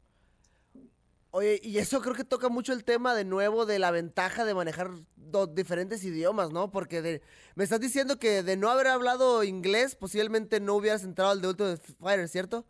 Oye, 1.38 1.60
y 1.62 1.80
eso 1.80 2.00
creo 2.00 2.16
que 2.16 2.24
toca 2.24 2.48
mucho 2.48 2.72
el 2.72 2.86
tema 2.86 3.14
de 3.14 3.26
nuevo 3.26 3.66
de 3.66 3.78
la 3.78 3.92
ventaja 3.92 4.46
de 4.46 4.54
manejar 4.54 4.92
dos 5.18 5.54
diferentes 5.54 6.02
idiomas, 6.06 6.52
¿no? 6.52 6.72
Porque 6.72 7.02
de- 7.02 7.22
me 7.56 7.66
estás 7.66 7.82
diciendo 7.82 8.18
que 8.18 8.42
de 8.42 8.56
no 8.56 8.70
haber 8.70 8.88
hablado 8.88 9.44
inglés, 9.44 9.98
posiblemente 9.98 10.62
no 10.62 10.76
hubieras 10.76 11.04
entrado 11.04 11.32
al 11.32 11.42
de 11.42 11.50
Ultimate 11.50 11.82
Fighter, 12.00 12.30
¿cierto? 12.30 12.66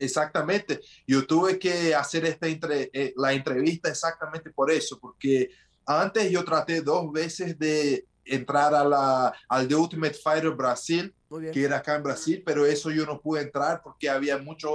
Exactamente. 0.00 0.80
Yo 1.06 1.24
tuve 1.24 1.56
que 1.56 1.94
hacer 1.94 2.24
esta 2.24 2.48
entre- 2.48 2.90
eh, 2.92 3.14
la 3.16 3.32
entrevista 3.32 3.88
exactamente 3.88 4.50
por 4.50 4.72
eso, 4.72 4.98
porque 4.98 5.48
antes 5.86 6.32
yo 6.32 6.44
traté 6.44 6.80
dos 6.82 7.12
veces 7.12 7.56
de 7.60 8.04
entrar 8.24 8.74
a 8.74 8.82
la, 8.84 9.32
al 9.48 9.68
The 9.68 9.76
Ultimate 9.76 10.14
Fighter 10.14 10.50
Brasil, 10.50 11.14
que 11.52 11.62
era 11.62 11.76
acá 11.76 11.94
en 11.94 12.02
Brasil, 12.02 12.42
pero 12.44 12.66
eso 12.66 12.90
yo 12.90 13.06
no 13.06 13.20
pude 13.20 13.42
entrar 13.42 13.82
porque 13.84 14.10
había 14.10 14.36
muchos 14.38 14.68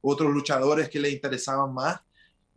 otros 0.00 0.34
luchadores 0.34 0.88
que 0.88 0.98
le 0.98 1.10
interesaban 1.10 1.72
más. 1.72 2.00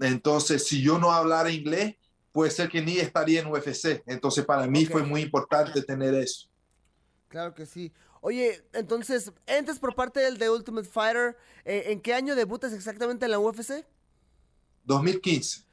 Entonces, 0.02 0.68
si 0.68 0.82
yo 0.82 0.98
no 1.00 1.12
hablara 1.12 1.52
inglés, 1.52 1.96
puede 2.32 2.52
ser 2.52 2.70
que 2.70 2.82
ni 2.82 2.98
estaría 2.98 3.42
en 3.42 3.48
UFC. 3.48 4.04
Entonces, 4.08 4.46
para 4.46 4.68
mí 4.68 4.86
fue 4.86 5.04
muy 5.04 5.22
importante 5.22 5.82
tener 5.84 6.14
eso. 6.16 6.48
Claro 7.28 7.54
que 7.54 7.66
sí. 7.66 7.94
Oye, 8.22 8.64
entonces, 8.74 9.32
entras 9.48 9.80
por 9.80 9.96
parte 9.96 10.20
del 10.20 10.38
The 10.38 10.50
Ultimate 10.50 10.88
Fighter. 10.88 11.38
eh, 11.66 11.86
¿En 11.88 12.02
qué 12.02 12.14
año 12.14 12.36
debutas 12.36 12.74
exactamente 12.74 13.26
en 13.26 13.32
la 13.32 13.40
UFC? 13.40 13.86
2015. 14.84 15.64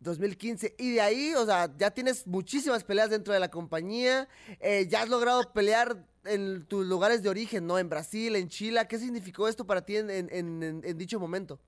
2015. 0.00 0.74
Y 0.78 0.92
de 0.94 1.00
ahí, 1.00 1.34
o 1.34 1.46
sea, 1.46 1.72
ya 1.78 1.90
tienes 1.90 2.26
muchísimas 2.26 2.84
peleas 2.84 3.10
dentro 3.10 3.32
de 3.32 3.40
la 3.40 3.50
compañía. 3.50 4.28
eh, 4.60 4.86
ya 4.88 5.02
has 5.02 5.08
logrado 5.08 5.52
pelear 5.52 6.04
en 6.24 6.66
tus 6.66 6.86
lugares 6.86 7.22
de 7.22 7.28
origen, 7.28 7.66
¿no? 7.66 7.78
En 7.78 7.88
Brasil, 7.88 8.36
en 8.36 8.48
Chile. 8.48 8.86
¿Qué 8.88 8.98
significó 8.98 9.48
esto 9.48 9.66
para 9.66 9.84
ti 9.84 9.96
en, 9.96 10.10
en- 10.10 10.28
en- 10.32 10.62
en- 10.62 10.80
en 10.84 10.98
dicho 10.98 11.18
momento? 11.18 11.58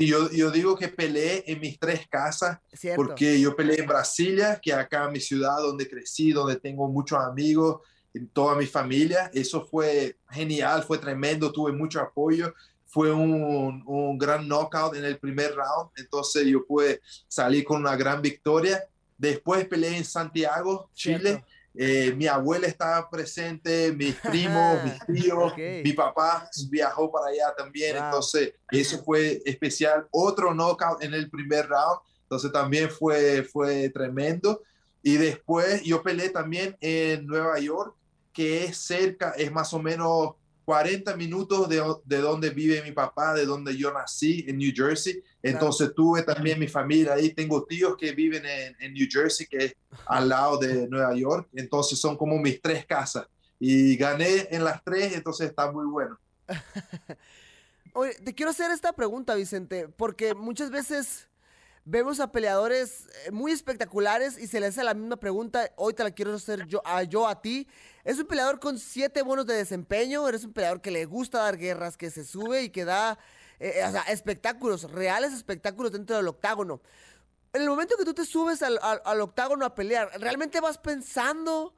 Y 0.00 0.06
yo, 0.06 0.30
yo 0.30 0.52
digo 0.52 0.76
que 0.76 0.86
peleé 0.86 1.42
en 1.48 1.60
mis 1.60 1.78
tres 1.78 2.06
casas 2.08 2.58
Cierto. 2.72 3.02
porque 3.02 3.40
yo 3.40 3.56
peleé 3.56 3.80
en 3.80 3.86
Brasilia, 3.88 4.60
que 4.62 4.72
acá 4.72 5.10
mi 5.10 5.18
ciudad 5.18 5.58
donde 5.58 5.88
crecí, 5.88 6.30
donde 6.30 6.54
tengo 6.54 6.88
muchos 6.88 7.18
amigos, 7.18 7.80
en 8.14 8.28
toda 8.28 8.54
mi 8.54 8.64
familia. 8.66 9.28
Eso 9.34 9.66
fue 9.66 10.16
genial, 10.30 10.84
fue 10.84 10.98
tremendo, 10.98 11.50
tuve 11.50 11.72
mucho 11.72 12.00
apoyo. 12.00 12.54
Fue 12.86 13.12
un, 13.12 13.82
un 13.86 14.16
gran 14.16 14.46
knockout 14.46 14.94
en 14.94 15.04
el 15.04 15.18
primer 15.18 15.54
round, 15.54 15.90
entonces 15.96 16.46
yo 16.46 16.64
pude 16.64 17.02
salir 17.26 17.64
con 17.64 17.80
una 17.80 17.96
gran 17.96 18.22
victoria. 18.22 18.82
Después 19.18 19.66
peleé 19.66 19.96
en 19.96 20.04
Santiago, 20.04 20.88
Chile. 20.94 21.30
Cierto. 21.30 21.46
Eh, 21.80 22.12
mi 22.16 22.26
abuela 22.26 22.66
estaba 22.66 23.08
presente, 23.08 23.92
mis 23.92 24.16
primos, 24.16 24.82
mis 24.82 25.22
tíos, 25.22 25.52
Ok. 25.52 25.58
mi 25.84 25.92
papá 25.92 26.50
viajó 26.70 27.12
para 27.12 27.26
allá 27.28 27.54
también, 27.56 27.94
Wow. 27.94 28.04
entonces 28.06 28.54
eso 28.72 29.04
fue 29.04 29.40
especial. 29.44 30.08
Otro 30.10 30.52
knockout 30.52 31.04
en 31.04 31.14
el 31.14 31.30
primer 31.30 31.68
round, 31.68 32.00
entonces 32.22 32.50
también 32.50 32.90
fue, 32.90 33.44
fue 33.44 33.90
tremendo. 33.90 34.60
Y 35.04 35.18
después 35.18 35.80
yo 35.84 36.02
peleé 36.02 36.30
también 36.30 36.76
en 36.80 37.24
Nueva 37.28 37.60
York, 37.60 37.94
que 38.32 38.64
es 38.64 38.76
cerca, 38.78 39.30
es 39.36 39.52
más 39.52 39.72
o 39.72 39.78
menos 39.78 40.32
40 40.68 41.16
minutos 41.16 41.66
de, 41.66 41.82
de 42.04 42.18
donde 42.18 42.50
vive 42.50 42.82
mi 42.82 42.92
papá, 42.92 43.32
de 43.32 43.46
donde 43.46 43.74
yo 43.74 43.90
nací, 43.90 44.44
en 44.46 44.58
New 44.58 44.70
Jersey. 44.76 45.22
Entonces 45.42 45.94
tuve 45.96 46.22
también 46.24 46.58
mi 46.60 46.68
familia 46.68 47.14
ahí, 47.14 47.32
tengo 47.32 47.64
tíos 47.64 47.96
que 47.96 48.12
viven 48.12 48.44
en, 48.44 48.76
en 48.78 48.92
New 48.92 49.06
Jersey, 49.10 49.46
que 49.46 49.56
es 49.56 49.76
al 50.04 50.28
lado 50.28 50.58
de 50.58 50.86
Nueva 50.86 51.14
York, 51.14 51.48
entonces 51.54 51.98
son 51.98 52.18
como 52.18 52.36
mis 52.36 52.60
tres 52.60 52.84
casas. 52.84 53.26
Y 53.58 53.96
gané 53.96 54.46
en 54.50 54.62
las 54.62 54.84
tres, 54.84 55.14
entonces 55.14 55.48
está 55.48 55.72
muy 55.72 55.86
bueno. 55.86 56.18
Oye, 57.94 58.12
te 58.22 58.34
quiero 58.34 58.50
hacer 58.50 58.70
esta 58.70 58.92
pregunta, 58.92 59.34
Vicente, 59.36 59.88
porque 59.88 60.34
muchas 60.34 60.70
veces 60.70 61.28
vemos 61.86 62.20
a 62.20 62.30
peleadores 62.30 63.08
eh, 63.24 63.30
muy 63.30 63.52
espectaculares 63.52 64.36
y 64.36 64.46
se 64.46 64.60
les 64.60 64.76
hace 64.76 64.84
la 64.84 64.92
misma 64.92 65.16
pregunta. 65.16 65.70
Hoy 65.76 65.94
te 65.94 66.04
la 66.04 66.10
quiero 66.10 66.34
hacer 66.34 66.66
yo 66.66 66.82
a, 66.84 67.04
yo 67.04 67.26
a 67.26 67.40
ti. 67.40 67.66
Es 68.08 68.18
un 68.18 68.26
peleador 68.26 68.58
con 68.58 68.78
siete 68.78 69.20
bonos 69.22 69.44
de 69.46 69.54
desempeño, 69.54 70.26
eres 70.28 70.44
un 70.44 70.52
peleador 70.54 70.80
que 70.80 70.90
le 70.90 71.04
gusta 71.04 71.40
dar 71.42 71.58
guerras, 71.58 71.96
que 71.98 72.10
se 72.10 72.24
sube 72.24 72.62
y 72.62 72.70
que 72.70 72.84
da 72.86 73.18
eh, 73.60 73.82
o 73.86 73.92
sea, 73.92 74.02
espectáculos, 74.04 74.90
reales 74.90 75.32
espectáculos 75.34 75.92
dentro 75.92 76.16
del 76.16 76.28
octágono. 76.28 76.80
En 77.52 77.62
el 77.62 77.68
momento 77.68 77.96
que 77.98 78.04
tú 78.04 78.14
te 78.14 78.24
subes 78.24 78.62
al, 78.62 78.78
al- 78.82 79.02
al 79.04 79.20
octágono 79.20 79.64
a 79.66 79.74
pelear, 79.74 80.10
¿realmente 80.20 80.60
vas 80.60 80.78
pensando 80.78 81.74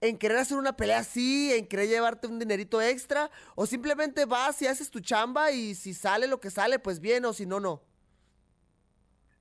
en 0.00 0.18
querer 0.18 0.38
hacer 0.38 0.58
una 0.58 0.76
pelea 0.76 1.00
así, 1.00 1.52
en 1.54 1.66
querer 1.68 1.88
llevarte 1.88 2.26
un 2.28 2.38
dinerito 2.38 2.82
extra? 2.82 3.30
¿O 3.56 3.66
simplemente 3.66 4.26
vas 4.26 4.62
y 4.62 4.66
haces 4.68 4.90
tu 4.90 5.00
chamba 5.00 5.52
y 5.52 5.74
si 5.74 5.94
sale 5.94 6.26
lo 6.28 6.40
que 6.40 6.50
sale, 6.50 6.78
pues 6.80 7.00
bien, 7.00 7.24
o 7.26 7.32
si 7.34 7.46
no, 7.46 7.60
no? 7.60 7.82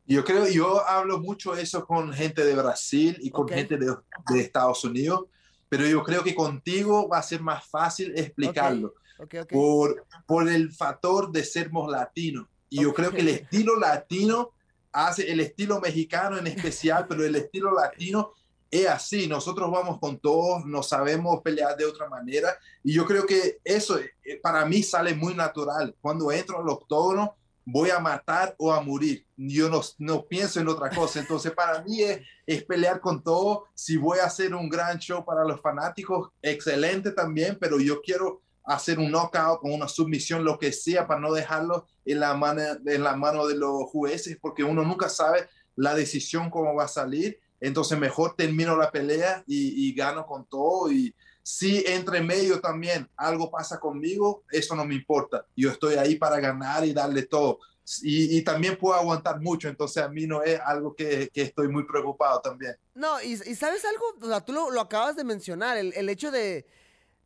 Yo 0.08 0.24
creo, 0.24 0.48
yo 0.48 0.86
hablo 0.88 1.20
mucho 1.20 1.56
eso 1.56 1.86
con 1.86 2.14
gente 2.14 2.46
de 2.46 2.56
Brasil 2.56 3.18
y 3.22 3.32
con 3.32 3.50
gente 3.50 3.78
de, 3.78 3.96
de 4.30 4.40
Estados 4.42 4.84
Unidos, 4.84 5.26
pero 5.70 5.88
yo 5.88 6.04
creo 6.04 6.24
que 6.24 6.36
contigo 6.36 7.08
va 7.08 7.20
a 7.20 7.24
ser 7.24 7.42
más 7.42 7.66
fácil 7.68 8.14
explicarlo 8.16 8.94
Ok, 9.20 9.36
ok. 9.42 9.52
por, 9.52 10.06
por 10.26 10.50
el 10.50 10.72
factor 10.72 11.32
de 11.32 11.44
sermos 11.44 11.90
latinos. 11.92 12.48
Y 12.70 12.82
yo 12.82 12.94
creo 12.94 13.12
que 13.12 13.22
el 13.22 13.30
estilo 13.30 13.80
latino 13.80 14.52
hace 14.92 15.32
el 15.32 15.40
estilo 15.40 15.80
mexicano 15.80 16.38
en 16.38 16.48
especial, 16.48 17.06
pero 17.08 17.26
el 17.26 17.36
estilo 17.36 17.74
latino 17.74 18.34
es 18.72 18.88
así. 18.88 19.28
Nosotros 19.28 19.70
vamos 19.72 20.00
con 20.00 20.20
todos, 20.20 20.66
no 20.66 20.84
sabemos 20.84 21.42
pelear 21.42 21.76
de 21.78 21.86
otra 21.86 22.10
manera. 22.10 22.58
Y 22.84 22.94
yo 22.94 23.06
creo 23.06 23.26
que 23.26 23.60
eso 23.64 24.00
eh, 24.00 24.40
para 24.42 24.66
mí 24.66 24.84
sale 24.84 25.14
muy 25.14 25.34
natural. 25.34 25.96
Cuando 26.02 26.32
entro 26.32 26.60
al 26.60 26.70
octógono, 26.70 27.36
voy 27.66 27.90
a 27.90 28.00
matar 28.00 28.56
o 28.58 28.72
a 28.72 28.80
morir. 28.80 29.26
Yo 29.36 29.70
no, 29.70 29.82
no 29.98 30.26
pienso 30.26 30.60
en 30.60 30.68
otra 30.68 30.90
cosa. 30.92 31.20
Entonces, 31.20 31.52
para 31.52 31.82
mí 31.82 32.02
es, 32.02 32.22
es 32.46 32.64
pelear 32.64 33.02
con 33.02 33.24
todo. 33.24 33.66
Si 33.74 33.98
voy 33.98 34.20
a 34.20 34.26
hacer 34.26 34.54
un 34.54 34.70
gran 34.70 35.00
show 35.00 35.26
para 35.26 35.44
los 35.44 35.60
fanáticos, 35.60 36.30
excelente 36.42 37.12
también, 37.12 37.58
pero 37.60 37.80
yo 37.80 38.02
quiero 38.02 38.42
hacer 38.64 39.00
un 39.00 39.12
knockout 39.12 39.62
con 39.62 39.74
una 39.74 39.88
submisión, 39.88 40.44
lo 40.44 40.58
que 40.58 40.72
sea, 40.72 41.08
para 41.08 41.20
no 41.20 41.34
dejarlo 41.34 41.86
en 42.06 42.20
la 42.20 42.34
mano, 42.36 42.62
en 42.86 43.04
la 43.04 43.16
mano 43.16 43.48
de 43.48 43.56
los 43.56 43.84
jueces, 43.86 44.38
porque 44.40 44.64
uno 44.64 44.84
nunca 44.84 45.10
sabe 45.10 45.48
la 45.76 45.96
decisión 45.96 46.50
cómo 46.50 46.76
va 46.76 46.86
a 46.86 46.88
salir. 46.88 47.40
Entonces, 47.60 47.98
mejor 47.98 48.36
termino 48.36 48.76
la 48.76 48.92
pelea 48.92 49.44
y, 49.48 49.88
y 49.88 49.94
gano 49.94 50.26
con 50.26 50.46
todo. 50.46 50.92
Y 50.92 51.16
si 51.48 51.84
entre 51.86 52.22
medio 52.22 52.60
también 52.60 53.08
algo 53.16 53.52
pasa 53.52 53.80
conmigo, 53.80 54.44
eso 54.50 54.76
no 54.76 54.84
me 54.84 54.96
importa. 54.96 55.46
Yo 55.56 55.70
estoy 55.70 55.94
ahí 55.94 56.16
para 56.16 56.40
ganar 56.40 56.84
y 56.84 56.92
darle 56.92 57.22
todo. 57.22 57.60
Y, 58.02 58.42
también 58.42 58.80
puedo 58.80 58.96
aguantar 58.96 59.40
mucho, 59.40 59.70
entonces 59.70 60.02
a 60.02 60.10
mí 60.10 60.26
no 60.26 60.42
es 60.42 60.60
algo 60.60 60.96
que, 60.96 61.30
estoy 61.36 61.68
muy 61.68 61.84
preocupado 61.86 62.42
también. 62.42 62.76
No, 62.96 63.22
y, 63.22 63.34
y 63.34 63.54
¿sabes 63.54 63.86
algo? 63.86 64.06
O 64.24 64.28
sea, 64.28 64.42
tú 64.42 64.54
lo, 64.54 64.82
acabas 64.82 65.16
de 65.16 65.24
mencionar, 65.24 65.78
el, 65.78 66.10
hecho 66.10 66.32
de, 66.32 66.66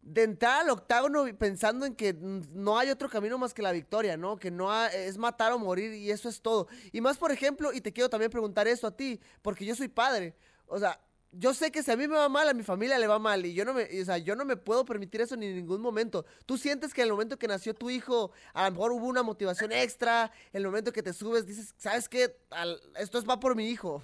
de 0.02 0.24
entrar 0.24 0.64
al 0.64 0.70
octágono 0.70 1.24
pensando 1.38 1.86
en 1.86 1.96
que 1.96 2.14
no 2.14 2.78
hay 2.78 2.90
otro 2.90 3.10
camino 3.10 3.38
más 3.38 3.54
que 3.54 3.62
la 3.62 3.72
victoria, 3.72 4.18
¿no? 4.18 4.36
Que 4.36 4.52
no 4.52 4.86
es 4.88 5.18
matar 5.18 5.54
o 5.54 5.60
morir 5.60 5.94
y 5.94 6.12
eso 6.12 6.28
es 6.28 6.42
todo. 6.42 6.68
Y 6.92 7.00
más, 7.00 7.18
por 7.18 7.32
ejemplo, 7.32 7.72
y 7.72 7.80
te 7.80 7.94
quiero 7.94 8.10
también 8.10 8.32
preguntar 8.32 8.68
esto 8.68 8.86
a 8.86 8.98
ti, 8.98 9.22
porque 9.42 9.64
yo 9.64 9.76
soy 9.76 9.88
padre. 9.88 10.36
O 10.68 10.78
sea, 10.78 11.00
yo 11.32 11.54
sé 11.54 11.72
que 11.72 11.84
si 11.84 11.92
a 11.92 11.98
mí 11.98 12.08
me 12.08 12.16
va 12.16 12.28
mal, 12.30 12.50
a 12.50 12.54
mi 12.54 12.64
familia 12.64 12.98
le 13.00 13.08
va 13.08 13.20
mal 13.20 13.46
y 13.46 13.54
yo 13.54 13.66
no 13.66 13.74
me, 13.74 13.84
o 14.02 14.06
sea, 14.06 14.18
yo 14.18 14.36
no 14.36 14.46
me 14.46 14.58
puedo 14.58 14.86
permitir 14.86 15.22
eso 15.22 15.36
ni 15.38 15.48
en 15.48 15.56
ningún 15.56 15.82
momento. 15.82 16.26
¿Tú 16.46 16.58
sientes 16.58 16.94
que 16.94 17.02
en 17.02 17.08
el 17.08 17.14
momento 17.14 17.38
que 17.38 17.48
nació 17.48 17.74
tu 17.76 17.90
hijo, 17.90 18.32
a 18.54 18.66
lo 18.66 18.72
mejor 18.72 18.92
hubo 18.94 19.08
una 19.08 19.24
motivación 19.24 19.72
extra? 19.72 20.32
En 20.54 20.62
el 20.62 20.66
momento 20.68 20.92
que 20.92 21.04
te 21.04 21.14
subes, 21.14 21.46
dices, 21.46 21.74
¿sabes 21.78 22.10
qué? 22.10 22.36
Al- 22.50 22.82
esto 22.98 23.20
es 23.20 23.26
va 23.30 23.40
por 23.40 23.56
mi 23.56 23.70
hijo. 23.70 24.04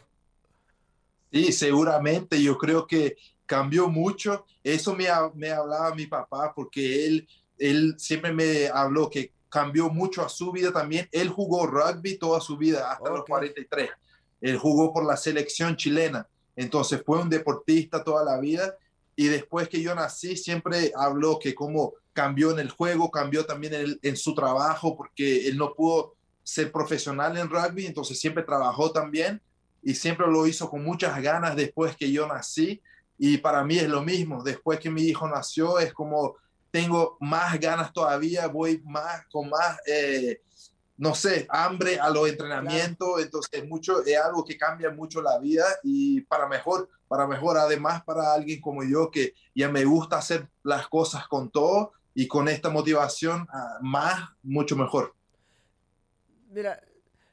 Sí, 1.32 1.52
seguramente. 1.52 2.42
Yo 2.42 2.58
creo 2.58 2.88
que 2.88 3.18
cambió 3.46 3.88
mucho. 3.90 4.46
Eso 4.64 4.96
me, 4.96 5.08
me 5.36 5.52
hablaba 5.52 5.94
mi 5.96 6.08
papá 6.08 6.54
porque 6.56 7.06
él, 7.08 7.28
él 7.58 7.96
siempre 7.98 8.32
me 8.32 8.68
habló 8.68 9.10
que 9.10 9.34
cambió 9.50 9.90
mucho 9.90 10.24
a 10.24 10.30
su 10.30 10.52
vida 10.52 10.72
también. 10.72 11.08
Él 11.12 11.30
jugó 11.30 11.68
rugby 11.68 12.18
toda 12.18 12.40
su 12.42 12.58
vida, 12.58 12.92
hasta 12.92 13.10
los 13.12 13.26
Ok. 13.26 13.26
43. 13.26 13.90
Él 14.42 14.58
jugó 14.58 14.94
por 14.94 15.06
la 15.06 15.18
selección 15.18 15.76
chilena. 15.76 16.28
Entonces 16.56 17.02
fue 17.06 17.22
un 17.22 17.30
deportista 17.30 18.04
toda 18.04 18.24
la 18.24 18.40
vida. 18.40 18.76
Y 19.16 19.28
después 19.28 19.70
que 19.70 19.82
yo 19.82 19.96
nací, 19.96 20.36
siempre 20.36 20.92
habló 20.96 21.40
que 21.40 21.56
como 21.56 21.94
cambió 22.14 22.52
en 22.52 22.60
el 22.60 22.70
juego, 22.70 23.12
cambió 23.12 23.46
también 23.46 24.00
en 24.02 24.18
su 24.18 24.34
trabajo, 24.34 24.96
porque 24.96 25.48
él 25.48 25.58
no 25.58 25.74
pudo 25.74 26.16
ser 26.44 26.72
profesional 26.72 27.36
en 27.38 27.50
rugby, 27.50 27.88
entonces 27.88 28.20
siempre 28.20 28.44
trabajó 28.44 28.92
también 28.92 29.42
y 29.82 29.96
siempre 29.96 30.28
lo 30.28 30.46
hizo 30.48 30.70
con 30.70 30.84
muchas 30.84 31.22
ganas 31.22 31.56
después 31.56 31.96
que 31.96 32.12
yo 32.12 32.28
nací. 32.28 32.82
Y 33.18 33.38
para 33.38 33.64
mí 33.64 33.78
es 33.78 33.88
lo 33.88 34.04
mismo, 34.04 34.44
después 34.44 34.80
que 34.80 34.90
mi 34.90 35.04
hijo 35.04 35.28
nació 35.28 35.80
es 35.80 35.94
como 35.94 36.36
tengo 36.70 37.18
más 37.22 37.58
ganas 37.60 37.94
todavía, 37.94 38.48
voy 38.48 38.82
más 38.84 39.26
con 39.32 39.50
más, 39.50 39.78
eh, 39.88 40.42
no 40.98 41.14
sé, 41.14 41.46
hambre 41.50 42.00
a 42.00 42.10
los 42.10 42.30
entrenamientos, 42.30 43.22
entonces 43.22 43.52
es 43.52 43.68
mucho, 43.68 44.04
es 44.04 44.18
algo 44.18 44.46
que 44.46 44.58
cambia 44.58 44.90
mucho 44.90 45.22
la 45.22 45.38
vida 45.40 45.66
y 45.84 46.22
para 46.22 46.48
mejor, 46.48 46.90
para 47.08 47.28
mejor, 47.28 47.58
además 47.58 48.04
para 48.04 48.34
alguien 48.34 48.62
como 48.62 48.84
yo 48.84 49.12
que 49.12 49.34
ya 49.54 49.70
me 49.70 49.84
gusta 49.84 50.18
hacer 50.18 50.48
las 50.64 50.88
cosas 50.88 51.28
con 51.28 51.50
todo 51.50 51.94
y 52.14 52.28
con 52.28 52.48
esta 52.48 52.70
motivación 52.70 53.46
ah, 53.52 53.78
más, 53.82 54.30
mucho 54.42 54.78
mejor. 54.78 55.14
Mira, 56.50 56.82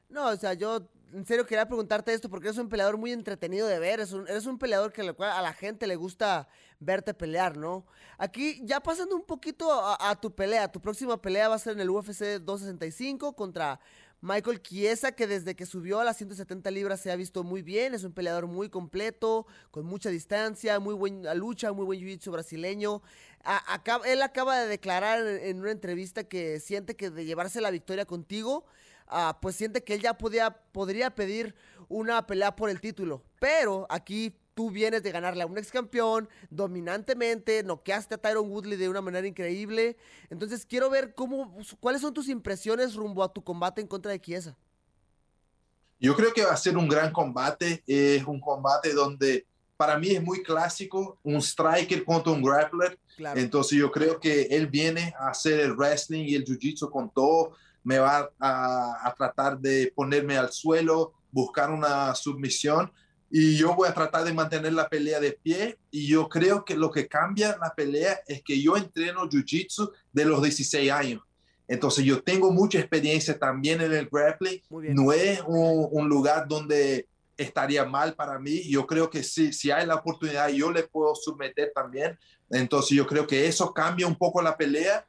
no, 0.09 0.29
o 0.31 0.37
sea, 0.37 0.55
yo 0.55 0.89
en 1.13 1.27
serio 1.27 1.47
quería 1.47 1.67
preguntarte 1.67 2.13
esto 2.13 2.29
porque 2.31 2.49
eres 2.49 2.59
un 2.59 2.69
peleador 2.69 2.97
muy 2.97 3.13
entretenido 3.13 3.67
de 3.67 3.79
ver, 3.79 3.95
eres 4.01 4.13
un, 4.13 4.27
eres 4.29 4.47
un 4.47 4.59
peleador 4.59 4.93
que 4.93 5.03
a 5.03 5.43
la 5.43 5.53
gente 5.53 5.87
le 5.87 5.97
gusta 5.97 6.49
verte 6.81 7.15
pelear, 7.15 7.57
¿no? 7.57 7.85
Aquí, 8.19 8.61
ya 8.65 8.81
pasando 8.81 9.15
un 9.15 9.25
poquito 9.25 9.71
a, 9.73 10.21
tu 10.21 10.35
pelea, 10.35 10.71
tu 10.71 10.81
próxima 10.81 11.21
pelea 11.21 11.49
va 11.49 11.57
a 11.57 11.59
ser 11.59 11.75
en 11.75 11.81
el 11.81 11.91
UFC 11.91 12.41
265 12.41 13.35
contra 13.35 13.81
Michael 14.21 14.63
Chiesa, 14.63 15.13
que 15.13 15.27
desde 15.27 15.57
que 15.57 15.67
subió 15.67 15.99
a 15.99 16.05
las 16.05 16.17
170 16.17 16.71
libras 16.71 17.01
se 17.01 17.11
ha 17.11 17.17
visto 17.17 17.43
muy 17.43 17.61
bien, 17.61 17.93
es 17.93 18.05
un 18.05 18.13
peleador 18.13 18.47
muy 18.47 18.69
completo, 18.69 19.47
con 19.73 19.85
mucha 19.85 20.11
distancia, 20.11 20.79
muy 20.79 20.95
buena 20.95 21.35
lucha, 21.35 21.73
muy 21.73 21.85
buen 21.85 22.01
jiu-jitsu 22.01 22.31
brasileño. 22.31 23.03
A- 23.45 23.83
él 24.05 24.23
acaba 24.23 24.61
de 24.61 24.69
declarar 24.69 25.27
en 25.27 25.61
una 25.61 25.73
entrevista 25.73 26.23
que 26.25 26.61
siente 26.61 26.95
que 26.95 27.11
de 27.11 27.25
llevarse 27.25 27.61
la 27.61 27.73
victoria 27.73 28.05
contigo, 28.07 28.65
ah, 29.13 29.39
pues 29.41 29.57
siente 29.57 29.85
que 29.85 29.95
él 29.95 30.01
ya 30.01 30.17
podía, 30.17 30.51
podría 30.51 31.15
pedir 31.15 31.55
una 31.89 32.27
pelea 32.27 32.57
por 32.57 32.71
el 32.71 32.81
título. 32.81 33.23
Pero 33.39 33.87
aquí 33.89 34.35
tú 34.55 34.71
vienes 34.71 35.03
de 35.03 35.13
ganarle 35.13 35.43
a 35.43 35.47
un 35.47 35.59
ex 35.59 35.71
campeón 35.71 36.29
dominantemente, 36.51 37.63
noqueaste 37.63 38.15
a 38.15 38.19
Tyron 38.19 38.51
Woodley 38.51 38.77
de 38.77 38.89
una 38.89 39.01
manera 39.01 39.27
increíble. 39.27 39.97
Entonces 40.31 40.67
quiero 40.67 40.91
ver 40.91 41.15
cómo, 41.15 41.57
cuáles 41.81 42.01
son 42.01 42.15
tus 42.15 42.29
impresiones 42.29 42.95
rumbo 42.95 43.23
a 43.23 43.33
tu 43.33 43.43
combate 43.43 43.81
en 43.81 43.87
contra 43.87 44.13
de 44.13 44.21
Chiesa. 44.21 44.57
Yo 46.01 46.17
creo 46.17 46.33
que 46.33 46.45
va 46.45 46.53
a 46.53 46.57
ser 46.57 46.77
un 46.77 46.89
gran 46.89 47.13
combate. 47.13 47.83
Es 47.87 48.25
un 48.25 48.41
combate 48.41 48.93
donde 48.93 49.47
para 49.77 49.99
mí 49.99 50.11
es 50.11 50.23
muy 50.23 50.43
clásico, 50.43 51.19
un 51.23 51.41
striker 51.41 52.05
contra 52.05 52.33
un 52.33 52.43
grappler. 52.43 52.99
Claro. 53.17 53.39
Entonces 53.39 53.79
yo 53.79 53.91
creo 53.91 54.19
que 54.19 54.43
él 54.43 54.67
viene 54.67 55.15
a 55.19 55.29
hacer 55.29 55.61
el 55.61 55.75
wrestling 55.75 56.25
y 56.25 56.35
el 56.35 56.45
jiu-jitsu 56.45 56.91
con 56.91 57.11
todo. 57.11 57.53
Me 57.85 57.99
va 57.99 58.31
a, 58.39 59.09
a 59.09 59.15
tratar 59.15 59.59
de 59.59 59.93
ponerme 59.95 60.37
al 60.37 60.53
suelo, 60.53 61.15
buscar 61.31 61.71
una 61.71 62.15
submisión 62.15 62.93
y 63.35 63.57
yo 63.57 63.75
voy 63.75 63.89
a 63.89 63.95
tratar 63.95 64.25
de 64.25 64.35
mantener 64.35 64.75
la 64.75 64.91
pelea 64.91 65.19
de 65.19 65.33
pie. 65.33 65.79
Y 65.91 66.07
yo 66.07 66.29
creo 66.29 66.67
que 66.67 66.77
lo 66.77 66.91
que 66.91 67.09
cambia 67.09 67.57
la 67.59 67.75
pelea 67.75 68.21
es 68.27 68.43
que 68.43 68.61
yo 68.61 68.77
entreno 68.77 69.27
jiu-jitsu 69.27 69.91
de 70.13 70.27
los 70.27 70.43
16 70.43 70.93
años. 70.93 71.23
Entonces 71.67 72.05
yo 72.05 72.23
tengo 72.23 72.53
mucha 72.53 72.79
experiencia 72.79 73.39
también 73.39 73.81
en 73.81 73.95
el 73.95 74.11
grappling. 74.13 74.61
No 74.69 75.15
es 75.15 75.41
un, 75.47 75.89
un 75.91 76.09
lugar 76.11 76.47
donde 76.47 77.09
estaría 77.39 77.87
mal 77.87 78.15
para 78.15 78.39
mí. 78.39 78.69
Yo 78.69 78.87
creo 78.87 79.09
que 79.09 79.23
si, 79.23 79.55
si 79.55 79.71
hay 79.71 79.87
la 79.87 79.95
oportunidad, 79.95 80.51
yo 80.51 80.71
le 80.71 80.83
puedo 80.83 81.15
someter 81.15 81.73
también. 81.75 82.19
Entonces 82.51 82.95
yo 82.95 83.07
creo 83.07 83.27
que 83.27 83.47
eso 83.47 83.73
cambia 83.73 84.07
un 84.07 84.17
poco 84.17 84.43
la 84.43 84.59
pelea 84.59 85.07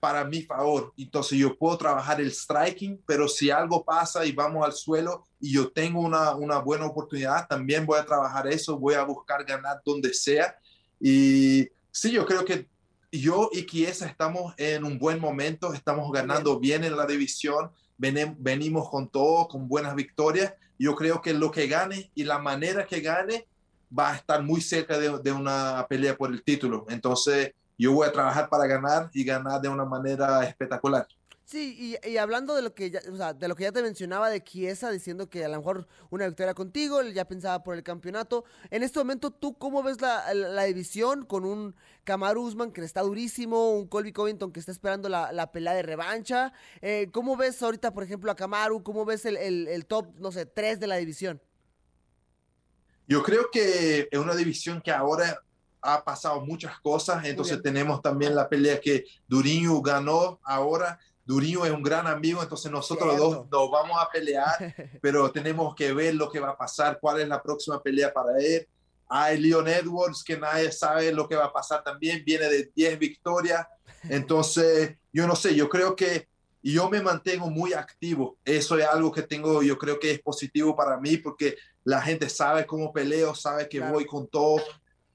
para 0.00 0.24
mi 0.24 0.42
favor. 0.42 0.92
Entonces 0.96 1.38
yo 1.38 1.56
puedo 1.56 1.76
trabajar 1.76 2.20
el 2.20 2.32
striking, 2.32 3.00
pero 3.06 3.28
si 3.28 3.50
algo 3.50 3.84
pasa 3.84 4.24
y 4.24 4.32
vamos 4.32 4.64
al 4.64 4.72
suelo 4.72 5.24
y 5.38 5.52
yo 5.52 5.70
tengo 5.70 6.00
una, 6.00 6.34
una 6.34 6.58
buena 6.58 6.86
oportunidad, 6.86 7.46
también 7.46 7.84
voy 7.84 8.00
a 8.00 8.06
trabajar 8.06 8.48
eso, 8.48 8.78
voy 8.78 8.94
a 8.94 9.04
buscar 9.04 9.44
ganar 9.44 9.82
donde 9.84 10.14
sea. 10.14 10.56
Y 10.98 11.68
sí, 11.90 12.10
yo 12.10 12.24
creo 12.24 12.44
que 12.44 12.66
yo 13.12 13.50
y 13.52 13.66
Chiesa 13.66 14.06
estamos 14.06 14.54
en 14.56 14.84
un 14.84 14.98
buen 14.98 15.20
momento, 15.20 15.74
estamos 15.74 16.10
ganando 16.12 16.58
bien 16.58 16.82
en 16.84 16.96
la 16.96 17.06
división, 17.06 17.70
venimos 17.98 18.88
con 18.88 19.08
todo, 19.08 19.48
con 19.48 19.68
buenas 19.68 19.94
victorias. 19.94 20.54
Yo 20.78 20.94
creo 20.94 21.20
que 21.20 21.34
lo 21.34 21.50
que 21.50 21.66
gane 21.66 22.10
y 22.14 22.24
la 22.24 22.38
manera 22.38 22.86
que 22.86 23.00
gane 23.00 23.46
va 23.96 24.12
a 24.12 24.16
estar 24.16 24.42
muy 24.42 24.62
cerca 24.62 24.98
de, 24.98 25.18
de 25.18 25.32
una 25.32 25.86
pelea 25.88 26.16
por 26.16 26.30
el 26.30 26.42
título. 26.42 26.86
Entonces, 26.88 27.52
yo 27.80 27.92
voy 27.92 28.06
a 28.08 28.12
trabajar 28.12 28.48
para 28.48 28.66
ganar 28.66 29.10
y 29.12 29.24
ganar 29.24 29.60
de 29.60 29.68
una 29.68 29.84
manera 29.84 30.44
espectacular. 30.44 31.06
Sí, 31.44 31.96
y, 32.04 32.08
y 32.08 32.16
hablando 32.16 32.54
de 32.54 32.62
lo 32.62 32.74
que 32.74 32.90
ya, 32.92 33.00
o 33.12 33.16
sea, 33.16 33.32
de 33.34 33.48
lo 33.48 33.56
que 33.56 33.64
ya 33.64 33.72
te 33.72 33.82
mencionaba 33.82 34.30
de 34.30 34.44
Chiesa, 34.44 34.88
diciendo 34.92 35.28
que 35.28 35.44
a 35.44 35.48
lo 35.48 35.56
mejor 35.56 35.88
una 36.08 36.26
victoria 36.28 36.54
contigo, 36.54 37.00
él 37.00 37.12
ya 37.12 37.24
pensaba 37.26 37.64
por 37.64 37.74
el 37.74 37.82
campeonato. 37.82 38.44
En 38.70 38.84
este 38.84 39.00
momento, 39.00 39.32
¿tú 39.32 39.58
cómo 39.58 39.82
ves 39.82 40.00
la, 40.00 40.32
la- 40.32 40.48
la 40.48 40.62
división 40.64 41.24
con 41.26 41.44
un 41.44 41.74
Kamaru 42.04 42.42
Usman 42.44 42.70
que 42.70 42.82
está 42.82 43.00
durísimo, 43.02 43.72
un 43.72 43.88
Colby 43.88 44.12
Covington 44.12 44.52
que 44.52 44.60
está 44.60 44.70
esperando 44.70 45.08
la, 45.08 45.32
la 45.32 45.50
pelea 45.50 45.72
de 45.74 45.82
revancha? 45.82 46.52
Eh, 46.82 47.08
¿Cómo 47.12 47.36
ves 47.36 47.60
ahorita, 47.62 47.92
por 47.92 48.04
ejemplo, 48.04 48.30
a 48.30 48.36
Kamaru? 48.36 48.84
¿Cómo 48.84 49.04
ves 49.04 49.24
el, 49.24 49.36
el- 49.36 49.66
el 49.66 49.86
top, 49.86 50.06
no 50.20 50.30
sé, 50.30 50.46
3 50.46 50.78
de 50.78 50.86
la 50.86 50.96
división? 50.96 51.42
Yo 53.08 53.22
creo 53.24 53.50
que 53.50 54.08
es 54.10 54.18
una 54.18 54.36
división 54.36 54.80
que 54.80 54.92
ahora 54.92 55.42
ha 55.82 56.04
pasado 56.04 56.40
muchas 56.40 56.78
cosas, 56.80 57.24
entonces 57.24 57.62
tenemos 57.62 58.02
también 58.02 58.34
la 58.34 58.48
pelea 58.48 58.80
que 58.80 59.04
Durinho 59.26 59.80
ganó 59.80 60.38
ahora. 60.44 60.98
Durinho 61.24 61.64
es 61.64 61.72
un 61.72 61.82
gran 61.82 62.06
amigo, 62.06 62.42
entonces 62.42 62.70
nosotros 62.70 63.16
dos 63.16 63.48
nos 63.50 63.70
vamos 63.70 63.96
a 64.00 64.08
pelear, 64.10 64.54
pero 65.02 65.30
tenemos 65.30 65.74
que 65.74 65.92
ver 65.92 66.14
lo 66.14 66.30
que 66.30 66.40
va 66.40 66.50
a 66.50 66.58
pasar, 66.58 66.98
cuál 67.00 67.20
es 67.20 67.28
la 67.28 67.42
próxima 67.42 67.82
pelea 67.82 68.12
para 68.12 68.38
él. 68.38 68.66
Hay 69.08 69.38
Leon 69.38 69.66
Edwards, 69.66 70.22
que 70.22 70.38
nadie 70.38 70.70
sabe 70.70 71.12
lo 71.12 71.28
que 71.28 71.36
va 71.36 71.46
a 71.46 71.52
pasar 71.52 71.82
también, 71.82 72.22
viene 72.24 72.48
de 72.48 72.70
10 72.74 72.98
victorias. 72.98 73.66
Entonces, 74.04 74.96
yo 75.12 75.26
no 75.26 75.34
sé, 75.34 75.54
yo 75.54 75.68
creo 75.68 75.96
que 75.96 76.28
yo 76.62 76.90
me 76.90 77.02
mantengo 77.02 77.50
muy 77.50 77.72
activo. 77.72 78.36
Eso 78.44 78.78
es 78.78 78.86
algo 78.86 79.10
que 79.10 79.22
tengo, 79.22 79.62
yo 79.62 79.78
creo 79.78 79.98
que 79.98 80.12
es 80.12 80.20
positivo 80.20 80.76
para 80.76 80.98
mí 80.98 81.16
porque 81.16 81.56
la 81.84 82.00
gente 82.02 82.28
sabe 82.28 82.66
cómo 82.66 82.92
peleo, 82.92 83.34
sabe 83.34 83.68
que 83.68 83.80
voy 83.80 84.04
con 84.04 84.28
todo, 84.28 84.60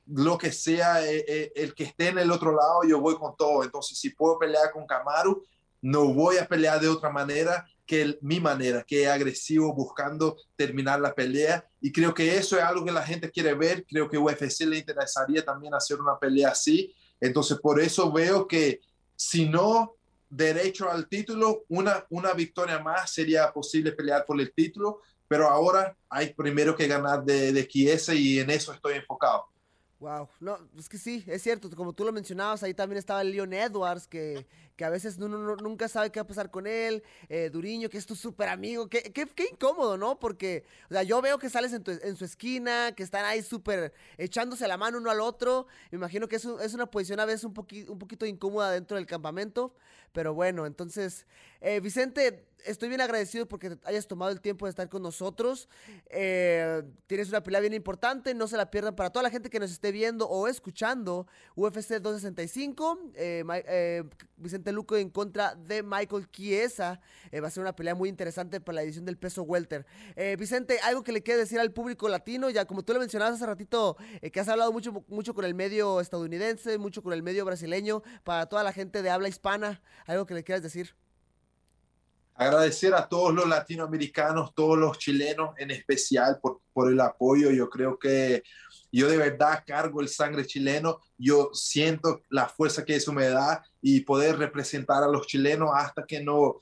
lo 0.07 0.37
que 0.37 0.51
sea, 0.51 1.05
eh, 1.05 1.25
eh, 1.27 1.51
el 1.55 1.73
que 1.73 1.85
esté 1.85 2.09
en 2.09 2.19
el 2.19 2.31
otro 2.31 2.55
lado, 2.55 2.81
yo 2.87 2.99
voy 2.99 3.15
con 3.15 3.35
todo. 3.35 3.63
Entonces, 3.63 3.97
si 3.97 4.11
puedo 4.11 4.37
pelear 4.37 4.71
con 4.71 4.85
Camaro, 4.85 5.43
no 5.81 6.13
voy 6.13 6.37
a 6.37 6.47
pelear 6.47 6.79
de 6.79 6.87
otra 6.87 7.09
manera 7.09 7.65
que 7.85 8.17
mi 8.21 8.39
manera, 8.39 8.83
que 8.83 9.03
es 9.03 9.09
agresivo 9.09 9.73
buscando 9.73 10.37
terminar 10.55 10.99
la 10.99 11.13
pelea. 11.13 11.67
Y 11.81 11.91
creo 11.91 12.13
que 12.13 12.37
eso 12.37 12.57
es 12.57 12.63
algo 12.63 12.83
que 12.83 12.91
la 12.91 13.03
gente 13.03 13.31
quiere 13.31 13.53
ver. 13.53 13.85
Creo 13.85 14.09
que 14.09 14.17
UFC 14.17 14.61
le 14.61 14.79
interesaría 14.79 15.43
también 15.45 15.73
hacer 15.73 15.99
una 15.99 16.17
pelea 16.17 16.49
así. 16.49 16.93
Entonces, 17.19 17.59
por 17.59 17.79
eso 17.79 18.11
veo 18.11 18.47
que 18.47 18.81
si 19.15 19.47
no 19.47 19.95
derecho 20.29 20.89
al 20.89 21.07
título, 21.07 21.63
una, 21.69 22.05
una 22.09 22.33
victoria 22.33 22.79
más 22.79 23.11
sería 23.11 23.51
posible 23.53 23.91
pelear 23.91 24.25
por 24.25 24.39
el 24.39 24.53
título, 24.53 25.01
pero 25.27 25.47
ahora 25.47 25.95
hay 26.09 26.33
primero 26.33 26.75
que 26.75 26.87
ganar 26.87 27.23
de, 27.23 27.53
de 27.53 27.67
y 27.71 28.39
en 28.39 28.49
eso 28.49 28.73
estoy 28.73 28.95
enfocado. 28.95 29.45
Wow, 29.99 30.27
no, 30.41 30.59
es 30.77 30.89
que 30.89 30.97
sí, 30.97 31.23
es 31.25 31.41
cierto, 31.41 31.69
como 31.69 31.93
tú 31.93 32.03
lo 32.03 32.11
mencionabas, 32.11 32.61
ahí 32.63 32.73
también 32.73 32.97
estaba 32.97 33.23
Leon 33.23 33.53
Edwards, 33.53 34.07
que, 34.07 34.45
que 34.75 34.83
a 34.83 34.89
veces 34.89 35.17
uno 35.17 35.55
nunca 35.55 35.87
sabe 35.87 36.11
qué 36.11 36.19
va 36.19 36.25
a 36.25 36.27
pasar 36.27 36.51
con 36.51 36.67
él, 36.67 37.01
eh, 37.29 37.49
Duriño, 37.49 37.89
que 37.89 37.97
es 37.97 38.05
tu 38.05 38.13
súper 38.13 38.49
amigo, 38.49 38.89
qué, 38.89 39.03
qué, 39.13 39.25
qué, 39.25 39.47
incómodo, 39.51 39.97
¿no? 39.97 40.19
Porque, 40.19 40.65
o 40.89 40.93
sea, 40.93 41.03
yo 41.03 41.21
veo 41.21 41.39
que 41.39 41.49
sales 41.49 41.71
en, 41.71 41.81
tu, 41.81 41.91
en 41.91 42.17
su 42.17 42.25
esquina, 42.25 42.91
que 42.91 43.03
están 43.03 43.23
ahí 43.23 43.41
súper 43.41 43.93
echándose 44.17 44.67
la 44.67 44.75
mano 44.75 44.97
uno 44.97 45.09
al 45.09 45.21
otro, 45.21 45.65
me 45.91 45.95
imagino 45.95 46.27
que 46.27 46.35
es, 46.35 46.43
es 46.43 46.73
una 46.73 46.87
posición 46.87 47.21
a 47.21 47.25
veces 47.25 47.45
un, 47.45 47.53
un 47.87 47.99
poquito 47.99 48.25
incómoda 48.25 48.71
dentro 48.71 48.97
del 48.97 49.05
campamento, 49.05 49.73
pero 50.11 50.33
bueno, 50.33 50.65
entonces, 50.65 51.25
eh, 51.61 51.79
Vicente, 51.79 52.45
estoy 52.65 52.89
bien 52.89 53.01
agradecido 53.01 53.47
porque 53.47 53.77
hayas 53.83 54.07
tomado 54.07 54.31
el 54.31 54.41
tiempo 54.41 54.65
de 54.65 54.71
estar 54.71 54.89
con 54.89 55.01
nosotros. 55.01 55.69
Eh, 56.09 56.83
tienes 57.07 57.29
una 57.29 57.41
pelea 57.41 57.61
bien 57.61 57.73
importante, 57.73 58.33
no 58.33 58.47
se 58.47 58.57
la 58.57 58.69
pierdan 58.71 58.95
para 58.95 59.09
toda 59.09 59.23
la 59.23 59.29
gente 59.29 59.49
que 59.49 59.59
nos 59.59 59.71
esté 59.71 59.91
viendo 59.91 60.27
o 60.27 60.47
escuchando. 60.47 61.27
UFC 61.55 61.99
265, 61.99 62.99
eh, 63.15 63.43
eh, 63.67 64.03
Vicente 64.37 64.71
Luco 64.71 64.95
en 64.95 65.09
contra 65.09 65.55
de 65.55 65.83
Michael 65.83 66.29
Chiesa. 66.31 66.99
va 67.41 67.47
a 67.47 67.51
ser 67.51 67.61
una 67.61 67.75
pelea 67.75 67.95
muy 67.95 68.09
interesante 68.09 68.61
para 68.61 68.77
la 68.77 68.83
edición 68.83 69.05
del 69.05 69.17
peso 69.17 69.43
welter. 69.43 69.85
Vicente, 70.37 70.79
algo 70.83 71.03
que 71.03 71.11
le 71.11 71.23
quieres 71.23 71.43
decir 71.43 71.59
al 71.59 71.71
público 71.71 72.09
latino, 72.09 72.49
ya 72.49 72.65
como 72.65 72.83
tú 72.83 72.93
lo 72.93 72.99
mencionabas 72.99 73.35
hace 73.35 73.45
ratito, 73.45 73.97
que 74.31 74.39
has 74.39 74.47
hablado 74.47 74.71
mucho, 74.71 75.03
mucho 75.07 75.33
con 75.33 75.45
el 75.45 75.53
medio 75.53 76.01
estadounidense, 76.01 76.77
mucho 76.77 77.01
con 77.01 77.13
el 77.13 77.23
medio 77.23 77.45
brasileño, 77.45 78.01
para 78.23 78.47
toda 78.47 78.63
la 78.63 78.73
gente 78.73 79.01
de 79.01 79.09
habla 79.09 79.27
hispana 79.27 79.81
algo 80.05 80.25
que 80.25 80.33
le 80.33 80.43
quieras 80.43 80.63
decir. 80.63 80.95
Agradecer 82.35 82.93
a 82.93 83.07
todos 83.07 83.33
los 83.33 83.47
latinoamericanos, 83.47 84.53
todos 84.53 84.77
los 84.77 84.97
chilenos 84.97 85.55
en 85.57 85.71
especial 85.71 86.37
por, 86.41 86.59
por 86.73 86.91
el 86.91 86.99
apoyo. 86.99 87.49
Yo 87.51 87.69
creo 87.69 87.97
que 87.97 88.43
yo 88.91 89.09
de 89.09 89.17
verdad 89.17 89.63
cargo 89.65 90.01
el 90.01 90.09
sangre 90.09 90.45
chileno. 90.45 90.99
Yo 91.17 91.49
siento 91.53 92.21
la 92.29 92.47
fuerza 92.47 92.83
que 92.83 92.95
eso 92.95 93.13
me 93.13 93.27
da 93.27 93.65
y 93.81 94.01
poder 94.01 94.37
representar 94.37 95.03
a 95.03 95.07
los 95.07 95.27
chilenos 95.27 95.69
hasta 95.73 96.05
que 96.05 96.21
no 96.21 96.59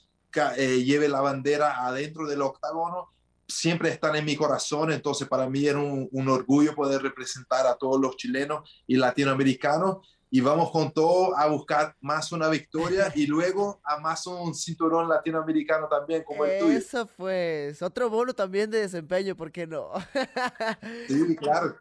eh, 0.58 0.84
lleve 0.84 1.10
la 1.10 1.22
bandera 1.22 1.86
adentro 1.86 2.28
del 2.28 2.42
octágono. 2.42 3.10
Siempre 3.48 3.90
están 3.90 4.16
en 4.16 4.26
mi 4.26 4.36
corazón, 4.36 4.92
entonces 4.92 5.28
para 5.28 5.50
mí 5.50 5.66
era 5.66 5.80
un, 5.80 6.08
un 6.12 6.30
orgullo 6.30 6.74
poder 6.74 7.02
representar 7.02 7.68
a 7.68 7.76
todos 7.76 8.00
los 8.00 8.16
chilenos 8.16 8.68
y 8.88 8.96
latinoamericanos 8.96 9.98
y 10.34 10.42
vamos 10.42 10.72
con 10.72 10.92
todo 10.92 11.38
a 11.38 11.46
buscar 11.46 11.96
más 12.02 12.32
una 12.32 12.50
victoria 12.50 13.12
y 13.14 13.28
luego 13.28 13.80
a 13.84 14.00
más 14.00 14.26
un 14.26 14.56
cinturón 14.56 15.08
latinoamericano 15.08 15.88
también 15.88 16.24
como 16.24 16.44
el 16.44 16.60
tuyo. 16.60 16.76
Eso 16.76 17.08
pues, 17.16 17.80
otro 17.84 18.10
bono 18.10 18.34
también 18.34 18.72
de 18.72 18.80
desempeño, 18.80 19.36
¿por 19.36 19.52
qué 19.52 19.68
no? 19.68 19.92
sí, 21.08 21.36
claro. 21.36 21.76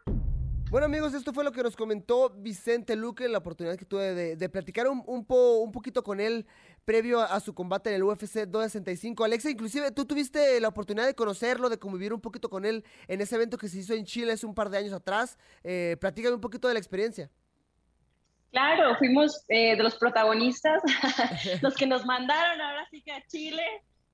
Bueno 0.69 0.85
amigos, 0.85 1.15
esto 1.15 1.33
fue 1.33 1.43
lo 1.43 1.51
que 1.51 1.63
nos 1.63 1.75
comentó 1.75 2.29
Vicente 2.29 2.95
Luque, 2.95 3.27
la 3.27 3.39
oportunidad 3.39 3.75
que 3.75 3.85
tuve 3.85 4.35
de, 4.35 4.49
platicar 4.49 4.87
un, 4.87 5.03
un, 5.07 5.25
po, 5.25 5.55
un 5.55 5.71
poquito 5.71 6.03
con 6.03 6.19
él 6.19 6.45
previo 6.85 7.21
a, 7.21 7.39
su 7.39 7.55
combate 7.55 7.89
en 7.89 7.95
el 7.95 8.03
UFC 8.03 8.45
265. 8.45 9.23
Alexa, 9.23 9.49
inclusive 9.49 9.91
tú 9.91 10.05
tuviste 10.05 10.59
la 10.59 10.67
oportunidad 10.67 11.07
de 11.07 11.15
conocerlo, 11.15 11.69
de 11.69 11.79
convivir 11.79 12.13
un 12.13 12.21
poquito 12.21 12.51
con 12.51 12.65
él 12.65 12.85
en 13.07 13.19
ese 13.19 13.35
evento 13.35 13.57
que 13.57 13.67
se 13.67 13.79
hizo 13.79 13.95
en 13.95 14.05
Chile 14.05 14.33
hace 14.33 14.45
un 14.45 14.53
par 14.53 14.69
de 14.69 14.77
años 14.77 14.93
atrás. 14.93 15.39
Eh, 15.63 15.97
platícame 15.99 16.35
un 16.35 16.41
poquito 16.41 16.67
de 16.67 16.75
la 16.75 16.79
experiencia. 16.79 17.31
Claro, 18.53 18.95
fuimos 18.99 19.43
eh, 19.47 19.75
de 19.75 19.81
los 19.81 19.95
protagonistas, 19.95 20.83
los 21.63 21.73
que 21.73 21.87
nos 21.87 22.05
mandaron 22.05 22.61
ahora 22.61 22.87
sí 22.91 23.01
que 23.01 23.11
a 23.11 23.25
Chile 23.25 23.63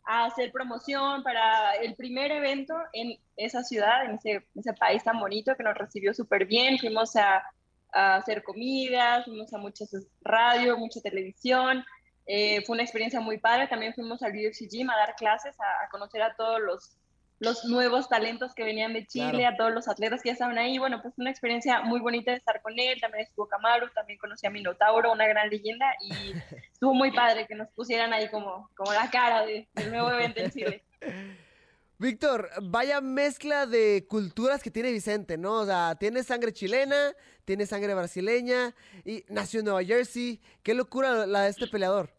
a 0.06 0.28
hacer 0.28 0.50
promoción 0.54 1.24
para 1.24 1.76
el 1.76 1.94
primer 1.96 2.32
evento 2.32 2.74
en 2.94 3.20
esa 3.36 3.64
ciudad, 3.64 4.06
en 4.06 4.12
ese, 4.12 4.48
ese 4.56 4.74
país 4.76 5.04
tan 5.04 5.20
bonito 5.20 5.58
que 5.58 5.64
nos 5.64 5.78
recibió 5.78 6.14
súper 6.14 6.46
bien. 6.46 6.80
Fuimos 6.80 7.18
a, 7.18 7.44
hacer 7.92 8.42
comidas, 8.44 9.26
fuimos 9.26 9.54
a 9.54 9.58
muchas 9.58 9.94
radio, 10.22 10.78
mucha 10.78 11.02
televisión. 11.02 11.84
Eh, 12.26 12.62
fue 12.66 12.76
una 12.76 12.84
experiencia 12.84 13.20
muy 13.20 13.40
padre. 13.40 13.68
También 13.68 13.94
fuimos 13.94 14.24
al 14.24 14.32
UFC 14.32 14.70
Gym 14.70 14.90
a 14.90 14.96
dar 14.96 15.16
clases, 15.16 15.54
a 15.60 15.90
conocer 15.90 16.22
a 16.22 16.34
todos 16.36 16.62
los 16.62 16.99
los 17.40 17.64
nuevos 17.66 18.10
talentos 18.10 18.54
que 18.54 18.64
venían 18.64 18.94
de 18.94 19.08
Chile, 19.08 19.46
a 19.46 19.56
todos 19.56 19.74
los 19.74 19.88
atletas 19.88 20.22
que 20.22 20.30
ya 20.30 20.34
estaban 20.34 20.58
ahí. 20.58 20.78
Bueno, 20.78 21.02
pues 21.02 21.14
una 21.18 21.30
experiencia 21.30 21.82
muy 21.82 22.00
bonita 22.00 22.32
de 22.32 22.38
estar 22.38 22.62
con 22.62 22.78
él. 22.78 23.00
También 23.00 23.24
estuvo 23.24 23.48
Camaro, 23.48 23.90
también 23.92 24.20
conocí 24.20 24.46
a 24.46 24.50
Minotauro, 24.50 25.12
una 25.12 25.28
gran 25.28 25.50
leyenda, 25.50 25.86
y 26.02 26.12
estuvo 26.74 26.94
muy 26.94 27.12
padre 27.12 27.48
que 27.48 27.56
nos 27.56 27.70
pusieran 27.70 28.14
ahí 28.14 28.30
como, 28.30 28.70
como 28.76 28.94
la 28.94 29.10
cara 29.10 29.46
del 29.46 29.68
nuevo 29.90 30.12
evento 30.12 30.42
en 30.42 30.52
Chile. 30.52 30.84
Víctor, 31.98 32.50
vaya 32.62 33.02
mezcla 33.02 33.66
de 33.66 34.06
culturas 34.08 34.64
que 34.64 34.72
tiene 34.72 34.90
Vicente, 34.90 35.38
¿no? 35.38 35.56
O 35.60 35.66
sea, 35.66 35.96
tiene 36.00 36.24
sangre 36.24 36.54
chilena, 36.54 37.14
tiene 37.44 37.66
sangre 37.66 37.94
brasileña 37.94 38.74
y 39.04 39.26
nació 39.28 39.60
en 39.60 39.66
Nueva 39.66 39.84
Jersey. 39.84 40.40
Qué 40.64 40.74
locura 40.74 41.26
la 41.26 41.42
de 41.42 41.50
este 41.50 41.68
peleador 41.68 42.19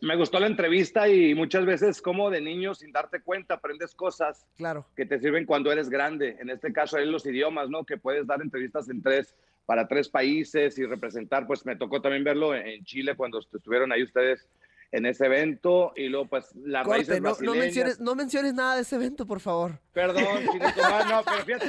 me 0.00 0.16
gustó 0.16 0.38
la 0.38 0.46
entrevista 0.46 1.08
y 1.08 1.34
muchas 1.34 1.64
veces 1.64 2.02
como 2.02 2.30
de 2.30 2.40
niño 2.40 2.74
sin 2.74 2.92
darte 2.92 3.20
cuenta 3.20 3.54
aprendes 3.54 3.94
cosas 3.94 4.46
claro. 4.56 4.86
que 4.96 5.06
te 5.06 5.18
sirven 5.18 5.46
cuando 5.46 5.72
eres 5.72 5.88
grande. 5.88 6.36
En 6.40 6.50
este 6.50 6.72
caso, 6.72 6.96
hay 6.96 7.06
los 7.06 7.26
idiomas, 7.26 7.70
¿no? 7.70 7.84
Que 7.84 7.96
puedes 7.96 8.26
dar 8.26 8.42
entrevistas 8.42 8.88
en 8.88 9.02
tres, 9.02 9.34
para 9.64 9.88
tres 9.88 10.08
países 10.08 10.78
y 10.78 10.84
representar. 10.84 11.46
Pues 11.46 11.64
me 11.64 11.76
tocó 11.76 12.00
también 12.00 12.24
verlo 12.24 12.54
en 12.54 12.84
Chile 12.84 13.16
cuando 13.16 13.38
estuvieron 13.38 13.92
ahí 13.92 14.02
ustedes 14.02 14.48
en 14.92 15.04
ese 15.06 15.26
evento 15.26 15.92
y 15.96 16.08
luego 16.08 16.28
pues 16.28 16.54
la 16.54 16.82
raíces 16.84 17.20
no, 17.20 17.36
no, 17.40 17.54
menciones, 17.54 18.00
no 18.00 18.14
menciones 18.14 18.54
nada 18.54 18.76
de 18.76 18.82
ese 18.82 18.96
evento, 18.96 19.26
por 19.26 19.40
favor. 19.40 19.80
Perdón, 19.92 20.24
no, 21.08 21.22
pero 21.24 21.44
fíjate, 21.44 21.66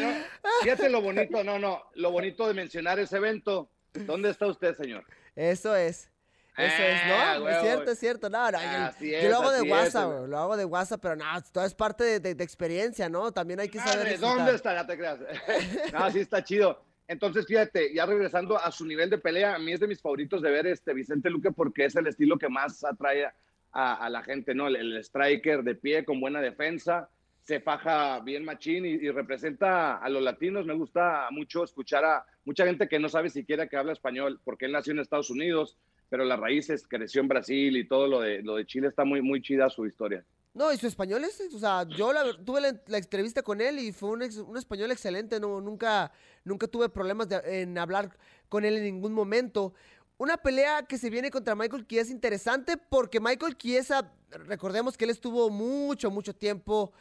fíjate 0.62 0.90
lo 0.90 1.02
bonito, 1.02 1.44
no, 1.44 1.58
no, 1.58 1.82
lo 1.96 2.12
bonito 2.12 2.48
de 2.48 2.54
mencionar 2.54 3.00
ese 3.00 3.18
evento. 3.18 3.70
¿Dónde 3.94 4.30
está 4.30 4.46
usted, 4.46 4.76
señor? 4.76 5.04
Eso 5.36 5.76
es. 5.76 6.12
Eso 6.58 6.84
es, 6.84 7.06
¿no? 7.06 7.14
Ah, 7.14 7.52
es 7.52 7.62
cierto, 7.62 7.92
es 7.92 8.00
cierto. 8.00 8.30
No, 8.32 8.50
no, 8.50 8.60
yo, 9.00 9.30
lo 9.30 9.36
hago 9.38 9.52
de 9.52 9.62
WhatsApp, 9.62 10.28
lo 10.28 10.40
hago 10.40 10.58
de 10.58 10.66
WhatsApp, 10.66 11.00
pero 11.00 11.16
no, 11.16 11.26
todo 11.52 11.66
es 11.66 11.76
parte 11.76 12.20
de, 12.20 12.34
de, 12.34 12.44
experiencia, 12.44 13.08
¿no? 13.10 13.32
También 13.32 13.60
hay 13.60 13.70
que 13.70 13.80
saber. 13.80 14.20
¿Dónde 14.20 14.56
está? 14.56 14.74
Ya 14.74 14.88
te 14.88 14.98
creas. 14.98 15.20
no, 15.94 16.12
sí 16.12 16.20
está 16.20 16.44
chido. 16.44 16.82
Entonces, 17.08 17.46
fíjate, 17.46 17.94
ya 17.94 18.06
regresando 18.08 18.58
a 18.58 18.72
su 18.72 18.86
nivel 18.86 19.10
de 19.10 19.20
pelea, 19.20 19.56
a 19.56 19.60
mí 19.60 19.72
es 19.72 19.80
de 19.80 19.88
mis 19.88 20.02
favoritos 20.02 20.42
de 20.42 20.50
ver 20.50 20.68
este 20.68 20.94
Vicente 20.94 21.30
Luque 21.30 21.52
porque 21.52 21.86
es 21.86 21.96
el 21.96 22.08
estilo 22.08 22.38
que 22.38 22.50
más 22.50 22.84
atrae 22.84 23.26
a, 23.72 23.94
a 23.94 24.10
la 24.10 24.24
gente, 24.24 24.56
¿no? 24.56 24.68
El, 24.68 24.98
striker 24.98 25.64
de 25.64 25.76
pie 25.76 26.04
con 26.04 26.20
buena 26.20 26.42
defensa, 26.42 27.10
se 27.44 27.62
faja 27.62 28.20
bien 28.22 28.44
machín 28.44 28.86
y, 28.86 28.90
y, 28.90 29.10
representa 29.12 29.98
a 29.98 30.10
los 30.10 30.24
latinos. 30.24 30.66
Me 30.66 30.74
gusta 30.74 31.28
mucho 31.32 31.64
escuchar 31.64 32.04
a 32.04 32.26
mucha 32.44 32.66
gente 32.66 32.90
que 32.90 33.00
no 33.00 33.08
sabe 33.10 33.30
siquiera 33.30 33.68
que 33.68 33.78
habla 33.78 33.94
español 33.94 34.42
porque 34.44 34.66
él 34.66 34.74
nació 34.74 34.92
en 34.92 35.00
Estados 35.00 35.30
Unidos, 35.30 35.78
pero 36.10 36.24
las 36.26 36.40
raíces 36.40 36.86
creció 36.88 37.22
en 37.22 37.28
Brasil 37.28 37.78
y 37.78 37.88
todo 37.88 38.08
lo 38.08 38.22
de, 38.22 38.42
lo 38.42 38.56
de 38.56 38.66
Chile 38.66 38.88
está 38.88 39.04
muy, 39.06 39.22
muy 39.22 39.42
chida 39.42 39.70
su 39.70 39.86
historia. 39.86 40.26
No, 40.54 40.74
y 40.74 40.78
su 40.78 40.88
español 40.88 41.24
es, 41.24 41.40
o 41.54 41.60
sea, 41.60 41.88
yo 41.88 42.12
tuve 42.44 42.62
la, 42.62 42.98
entrevista 42.98 43.44
con 43.44 43.62
él 43.62 43.78
y 43.78 43.92
fue 43.92 44.10
un, 44.10 44.24
un 44.24 44.58
español 44.58 44.92
excelente, 44.92 45.40
no, 45.40 45.62
nunca, 45.62 46.12
nunca 46.44 46.68
tuve 46.68 46.90
problemas 46.90 47.28
en 47.46 47.78
hablar 47.78 48.18
con 48.50 48.66
él 48.66 48.78
en 48.78 48.84
ningún 48.84 49.14
momento. 49.14 49.76
Una 50.18 50.36
pelea 50.38 50.82
que 50.88 50.98
se 50.98 51.12
viene 51.12 51.30
contra 51.30 51.54
Michael 51.54 51.86
Chiesa 51.86 52.12
interesante 52.12 52.76
porque 52.76 53.20
Michael 53.20 53.56
Chiesa, 53.56 54.12
recordemos 54.32 54.98
que 54.98 55.06
él 55.06 55.12
estuvo 55.12 55.52
mucho, 55.52 56.10
mucho 56.10 56.34
tiempo 56.34 56.92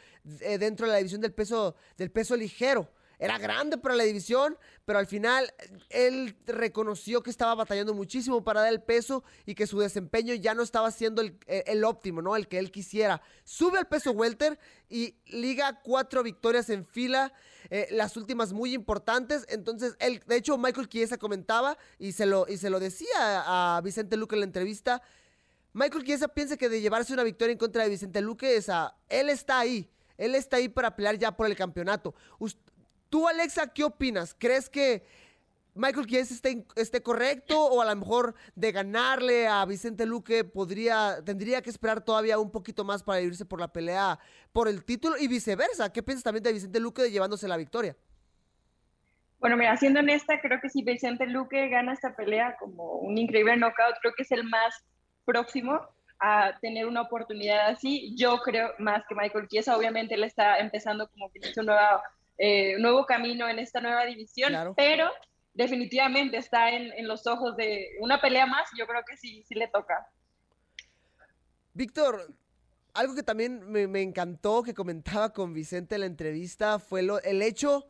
eh, 0.41 0.59
dentro 0.59 0.85
de 0.85 0.91
la 0.91 0.97
división 0.99 1.21
del 1.21 1.33
peso, 1.33 1.75
del 1.97 2.11
peso 2.11 2.35
ligero. 2.35 2.87
Era 3.19 3.37
grande 3.37 3.77
para 3.77 3.95
la 3.95 4.03
división, 4.03 4.57
pero 4.85 4.99
al 4.99 5.07
final 5.07 5.51
él 5.89 6.35
reconoció 6.45 7.23
que 7.23 7.29
estaba 7.29 7.55
batallando 7.55 7.93
muchísimo 7.93 8.43
para 8.43 8.61
dar 8.61 8.71
el 8.71 8.81
peso 8.81 9.23
y 9.45 9.55
que 9.55 9.67
su 9.67 9.79
desempeño 9.79 10.33
ya 10.35 10.53
no 10.53 10.61
estaba 10.61 10.91
siendo 10.91 11.21
el, 11.21 11.37
el 11.47 11.83
óptimo, 11.83 12.21
¿no? 12.21 12.35
El 12.35 12.47
que 12.47 12.59
él 12.59 12.71
quisiera. 12.71 13.21
Sube 13.43 13.79
al 13.79 13.87
peso 13.87 14.11
welter 14.11 14.59
y 14.89 15.15
liga 15.25 15.81
cuatro 15.81 16.21
victorias 16.23 16.69
en 16.69 16.85
fila, 16.85 17.33
eh, 17.69 17.87
las 17.91 18.15
últimas 18.17 18.53
muy 18.53 18.73
importantes. 18.73 19.45
Entonces, 19.49 19.95
él, 19.99 20.21
de 20.25 20.35
hecho, 20.35 20.57
Michael 20.57 20.87
Chiesa 20.87 21.17
comentaba 21.17 21.77
y 21.97 22.11
se 22.11 22.25
lo, 22.25 22.45
y 22.47 22.57
se 22.57 22.69
lo 22.69 22.79
decía 22.79 23.07
a 23.17 23.81
Vicente 23.83 24.15
Luque 24.15 24.35
en 24.35 24.41
la 24.41 24.45
entrevista. 24.45 25.01
Michael 25.73 26.03
Chiesa 26.03 26.27
piensa 26.27 26.57
que 26.57 26.69
de 26.69 26.81
llevarse 26.81 27.13
una 27.13 27.23
victoria 27.23 27.51
en 27.51 27.57
contra 27.57 27.83
de 27.83 27.89
Vicente 27.89 28.21
Luque, 28.21 28.57
es 28.57 28.69
a, 28.69 28.95
él 29.09 29.29
está 29.29 29.59
ahí. 29.59 29.89
Él 30.17 30.33
está 30.33 30.57
ahí 30.57 30.67
para 30.67 30.95
pelear 30.95 31.17
ya 31.17 31.35
por 31.35 31.45
el 31.45 31.55
campeonato. 31.55 32.15
Tú, 33.09 33.27
Alexa, 33.27 33.67
¿qué 33.73 33.83
opinas? 33.83 34.35
¿Crees 34.37 34.69
que 34.69 35.03
Michael 35.77 36.07
Chiesa 36.07 36.33
esté, 36.75 37.03
correcto 37.03 37.63
o 37.63 37.81
a 37.81 37.85
lo 37.85 37.95
mejor 37.95 38.33
de 38.55 38.71
ganarle 38.71 39.47
a 39.47 39.63
Vicente 39.65 40.05
Luque 40.05 40.43
podría, 40.43 41.23
tendría 41.23 41.61
que 41.61 41.69
esperar 41.69 42.01
todavía 42.01 42.39
un 42.39 42.51
poquito 42.51 42.83
más 42.83 43.03
para 43.03 43.21
irse 43.21 43.45
por 43.45 43.59
la 43.59 43.67
pelea 43.67 44.19
por 44.51 44.67
el 44.67 44.83
título 44.83 45.17
y 45.17 45.27
viceversa? 45.27 45.93
¿Qué 45.93 46.01
piensas 46.01 46.23
también 46.23 46.43
de 46.43 46.53
Vicente 46.53 46.79
Luque 46.79 47.03
de 47.03 47.11
llevándose 47.11 47.47
la 47.47 47.57
victoria? 47.57 47.95
Bueno, 49.39 49.55
mira, 49.55 49.77
siendo 49.77 49.99
honesta, 49.99 50.41
creo 50.41 50.59
que 50.59 50.69
si 50.69 50.83
Vicente 50.83 51.27
Luque 51.27 51.69
gana 51.69 51.93
esta 51.93 52.15
pelea 52.15 52.57
como 52.57 52.93
un 52.95 53.17
increíble 53.17 53.55
knockout, 53.55 53.97
creo 54.01 54.13
que 54.15 54.23
es 54.23 54.31
el 54.31 54.43
más 54.43 54.83
próximo 55.25 55.79
a 56.19 56.57
tener 56.59 56.87
una 56.87 57.01
oportunidad 57.01 57.67
así. 57.67 58.15
Yo 58.17 58.39
creo 58.39 58.71
más 58.79 59.03
que 59.07 59.13
Michael 59.13 59.47
Chiesa, 59.47 59.77
obviamente 59.77 60.15
él 60.15 60.23
está 60.23 60.57
empezando 60.57 61.07
como 61.09 61.31
que 61.31 61.39
un 61.59 61.65
nuevo, 61.67 62.01
eh, 62.37 62.77
nuevo 62.79 63.05
camino 63.05 63.49
en 63.49 63.59
esta 63.59 63.81
nueva 63.81 64.05
división, 64.05 64.53
pero 64.75 65.09
definitivamente 65.53 66.37
está 66.37 66.71
en, 66.71 67.07
los 67.07 67.25
ojos 67.25 67.57
de 67.57 67.95
una 67.99 68.21
pelea 68.21 68.45
más, 68.45 68.69
yo 68.77 68.85
creo 68.85 69.01
que 69.07 69.17
sí, 69.17 69.43
sí 69.47 69.55
le 69.55 69.67
toca. 69.67 70.07
Víctor, 71.73 72.33
algo 72.93 73.15
que 73.15 73.23
también 73.23 73.69
me, 73.69 74.01
encantó 74.01 74.61
que 74.61 74.73
comentaba 74.73 75.33
con 75.33 75.53
Vicente 75.53 75.95
en 75.95 76.01
la 76.01 76.07
entrevista 76.07 76.77
fue 76.77 77.01
lo, 77.01 77.19
el 77.21 77.41
hecho 77.41 77.87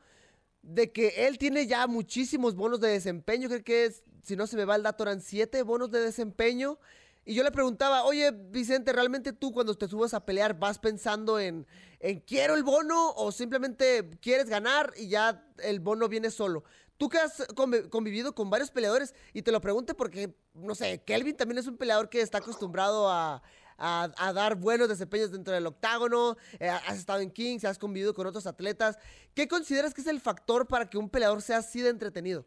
de 0.61 0.91
que 0.91 1.27
él 1.27 1.37
tiene 1.37 1.67
ya 1.67 1.87
muchísimos 1.87 2.55
bonos 2.55 2.79
de 2.79 2.89
desempeño, 2.89 3.49
creo 3.49 3.63
que 3.63 3.85
es, 3.85 4.03
si 4.23 4.35
no 4.35 4.47
se 4.47 4.55
me 4.55 4.65
va 4.65 4.75
el 4.75 4.83
dato, 4.83 5.03
eran 5.03 5.21
siete 5.21 5.61
bonos 5.63 5.91
de 5.91 5.99
desempeño 5.99 6.79
y 7.27 7.33
yo 7.33 7.43
le 7.43 7.51
preguntaba, 7.51 8.05
oye, 8.05 8.31
Vicente, 8.31 8.93
¿realmente 8.93 9.33
tú 9.33 9.51
cuando 9.51 9.75
te 9.75 9.89
subes 9.89 10.13
a 10.13 10.25
pelear 10.25 10.57
vas 10.57 10.79
pensando 10.79 11.37
en, 11.37 11.67
en 11.99 12.21
quiero 12.21 12.55
el 12.55 12.63
bono 12.63 13.11
o 13.11 13.33
simplemente 13.33 14.09
quieres 14.21 14.47
ganar 14.47 14.93
y 14.95 15.09
ya 15.09 15.45
el 15.57 15.81
bono 15.81 16.07
viene 16.07 16.31
solo? 16.31 16.63
Tú 16.95 17.09
que 17.09 17.17
has 17.17 17.45
convivido 17.89 18.33
con 18.33 18.49
varios 18.49 18.71
peleadores 18.71 19.13
y 19.33 19.41
te 19.41 19.51
lo 19.51 19.59
pregunto 19.59 19.93
porque, 19.97 20.37
no 20.53 20.73
sé, 20.73 21.03
Kelvin 21.03 21.35
también 21.35 21.57
es 21.57 21.67
un 21.67 21.75
peleador 21.75 22.09
que 22.09 22.21
está 22.21 22.37
acostumbrado 22.37 23.09
a, 23.11 23.43
dar 23.77 24.55
buenos 24.55 24.87
desempeños 24.87 25.29
dentro 25.29 25.53
del 25.53 25.67
octágono, 25.67 26.37
eh, 26.59 26.69
has 26.69 26.97
estado 26.97 27.19
en 27.19 27.29
Kings, 27.29 27.65
has 27.65 27.77
convivido 27.77 28.13
con 28.13 28.25
otros 28.25 28.47
atletas. 28.47 28.97
¿Qué 29.33 29.49
consideras 29.49 29.93
que 29.93 29.99
es 29.99 30.07
el 30.07 30.21
factor 30.21 30.65
para 30.65 30.89
que 30.89 30.97
un 30.97 31.09
peleador 31.09 31.41
sea 31.41 31.57
así 31.57 31.81
de 31.81 31.89
entretenido? 31.89 32.45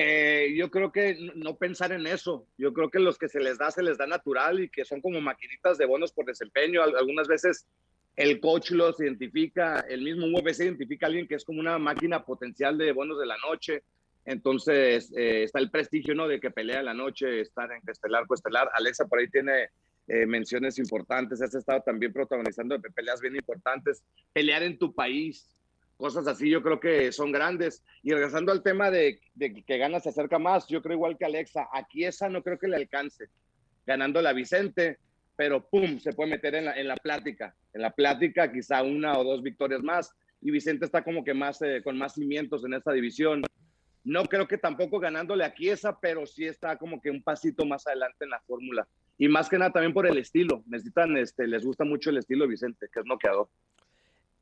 Eh, 0.00 0.54
yo 0.56 0.70
creo 0.70 0.92
que 0.92 1.16
no 1.34 1.56
pensar 1.56 1.90
en 1.90 2.06
eso. 2.06 2.46
Yo 2.56 2.72
creo 2.72 2.88
que 2.88 3.00
los 3.00 3.18
que 3.18 3.28
se 3.28 3.40
les 3.40 3.58
da, 3.58 3.72
se 3.72 3.82
les 3.82 3.98
da 3.98 4.06
natural 4.06 4.60
y 4.60 4.68
que 4.68 4.84
son 4.84 5.00
como 5.00 5.20
maquinitas 5.20 5.76
de 5.76 5.86
bonos 5.86 6.12
por 6.12 6.24
desempeño. 6.24 6.84
Algunas 6.84 7.26
veces 7.26 7.66
el 8.14 8.38
coach 8.38 8.70
los 8.70 9.00
identifica, 9.00 9.80
el 9.80 10.02
mismo 10.02 10.28
UFC 10.28 10.60
identifica 10.60 11.06
a 11.06 11.08
alguien 11.08 11.26
que 11.26 11.34
es 11.34 11.44
como 11.44 11.58
una 11.58 11.80
máquina 11.80 12.24
potencial 12.24 12.78
de 12.78 12.92
bonos 12.92 13.18
de 13.18 13.26
la 13.26 13.38
noche. 13.38 13.82
Entonces 14.24 15.12
eh, 15.16 15.42
está 15.42 15.58
el 15.58 15.68
prestigio, 15.68 16.14
¿no? 16.14 16.28
De 16.28 16.38
que 16.38 16.52
pelea 16.52 16.78
en 16.78 16.84
la 16.84 16.94
noche, 16.94 17.40
estar 17.40 17.68
en 17.72 17.82
estelar, 17.84 18.28
coestelar. 18.28 18.70
Alexa 18.74 19.04
por 19.06 19.18
ahí 19.18 19.28
tiene 19.28 19.70
eh, 20.06 20.26
menciones 20.26 20.78
importantes. 20.78 21.42
Has 21.42 21.56
estado 21.56 21.82
también 21.82 22.12
protagonizando 22.12 22.80
peleas 22.94 23.20
bien 23.20 23.34
importantes. 23.34 24.04
Pelear 24.32 24.62
en 24.62 24.78
tu 24.78 24.94
país, 24.94 25.50
cosas 25.98 26.28
así 26.28 26.48
yo 26.48 26.62
creo 26.62 26.80
que 26.80 27.12
son 27.12 27.30
grandes. 27.32 27.84
Y 28.02 28.12
regresando 28.12 28.52
al 28.52 28.62
tema 28.62 28.90
de, 28.90 29.20
que 29.38 29.78
ganas 29.78 30.04
se 30.04 30.08
acerca 30.08 30.38
más, 30.38 30.66
yo 30.68 30.80
creo 30.80 30.96
igual 30.96 31.18
que 31.18 31.26
Alexa, 31.26 31.68
aquí 31.72 32.04
esa 32.04 32.30
no 32.30 32.42
creo 32.42 32.58
que 32.58 32.68
le 32.68 32.76
alcance, 32.76 33.28
ganando 33.84 34.22
la 34.22 34.32
Vicente, 34.32 34.98
pero 35.36 35.68
pum, 35.68 35.98
se 35.98 36.14
puede 36.14 36.30
meter 36.30 36.54
en 36.54 36.88
la, 36.88 36.96
plática, 36.96 37.54
en 37.74 37.82
la 37.82 37.90
plática 37.90 38.50
quizá 38.50 38.82
una 38.82 39.18
o 39.18 39.24
dos 39.24 39.42
victorias 39.42 39.82
más, 39.82 40.14
y 40.40 40.50
Vicente 40.50 40.86
está 40.86 41.02
como 41.02 41.24
que 41.24 41.34
más, 41.34 41.60
eh, 41.62 41.82
con 41.82 41.98
más 41.98 42.14
cimientos 42.14 42.64
en 42.64 42.74
esta 42.74 42.92
división. 42.92 43.42
No 44.04 44.24
creo 44.24 44.46
que 44.46 44.56
tampoco 44.56 45.00
ganándole 45.00 45.44
a 45.44 45.52
esa 45.58 45.98
pero 46.00 46.24
sí 46.24 46.46
está 46.46 46.78
como 46.78 47.00
que 47.00 47.10
un 47.10 47.22
pasito 47.22 47.66
más 47.66 47.86
adelante 47.86 48.24
en 48.24 48.30
la 48.30 48.40
fórmula. 48.40 48.86
Y 49.18 49.28
más 49.28 49.48
que 49.48 49.58
nada 49.58 49.72
también 49.72 49.92
por 49.92 50.06
el 50.06 50.16
estilo. 50.16 50.62
Necesitan, 50.66 51.16
este, 51.16 51.48
les 51.48 51.64
gusta 51.64 51.84
mucho 51.84 52.10
el 52.10 52.18
estilo 52.18 52.44
de 52.44 52.50
Vicente, 52.50 52.86
que 52.92 53.00
es 53.00 53.06
noqueador 53.06 53.48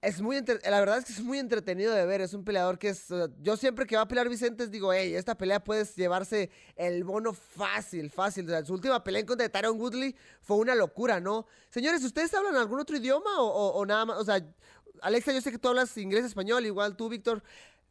es 0.07 0.21
muy 0.23 0.37
la 0.37 0.79
verdad 0.79 0.99
es 0.99 1.05
que 1.05 1.13
es 1.13 1.21
muy 1.21 1.39
entretenido 1.39 1.93
de 1.93 2.07
ver. 2.07 2.21
Es 2.21 2.33
un 2.33 2.45
peleador 2.45 2.79
que 2.79 2.91
es. 2.91 3.09
yo 3.41 3.57
siempre 3.57 3.87
que 3.87 3.97
va 3.97 4.03
a 4.03 4.09
pelear 4.09 4.29
Vicente 4.29 4.69
digo, 4.69 4.93
hey, 4.93 5.15
esta 5.15 5.37
pelea 5.37 5.63
puedes 5.63 5.97
llevarse 5.97 6.49
el 6.77 7.03
bono 7.03 7.33
fácil, 7.33 8.09
fácil. 8.11 8.49
su 8.65 8.73
última 8.73 9.03
pelea 9.03 9.21
en 9.21 9.27
contra 9.27 9.43
de 9.43 9.49
Tyron 9.49 9.81
Woodley 9.81 10.15
fue 10.43 10.59
una 10.59 10.77
locura, 10.77 11.19
¿no? 11.19 11.47
Señores, 11.71 12.05
¿ustedes 12.05 12.33
hablan 12.35 12.55
algún 12.55 12.79
otro 12.79 12.97
idioma 12.97 13.31
o, 13.41 13.85
nada 13.85 14.05
más? 14.05 14.19
O 14.19 14.25
sea, 14.25 14.41
Alexa, 15.03 15.33
yo 15.33 15.41
sé 15.41 15.51
que 15.51 15.59
tú 15.59 15.69
hablas 15.69 15.97
inglés, 15.99 16.25
español, 16.25 16.65
igual 16.65 16.97
tú, 16.97 17.09
Víctor, 17.09 17.43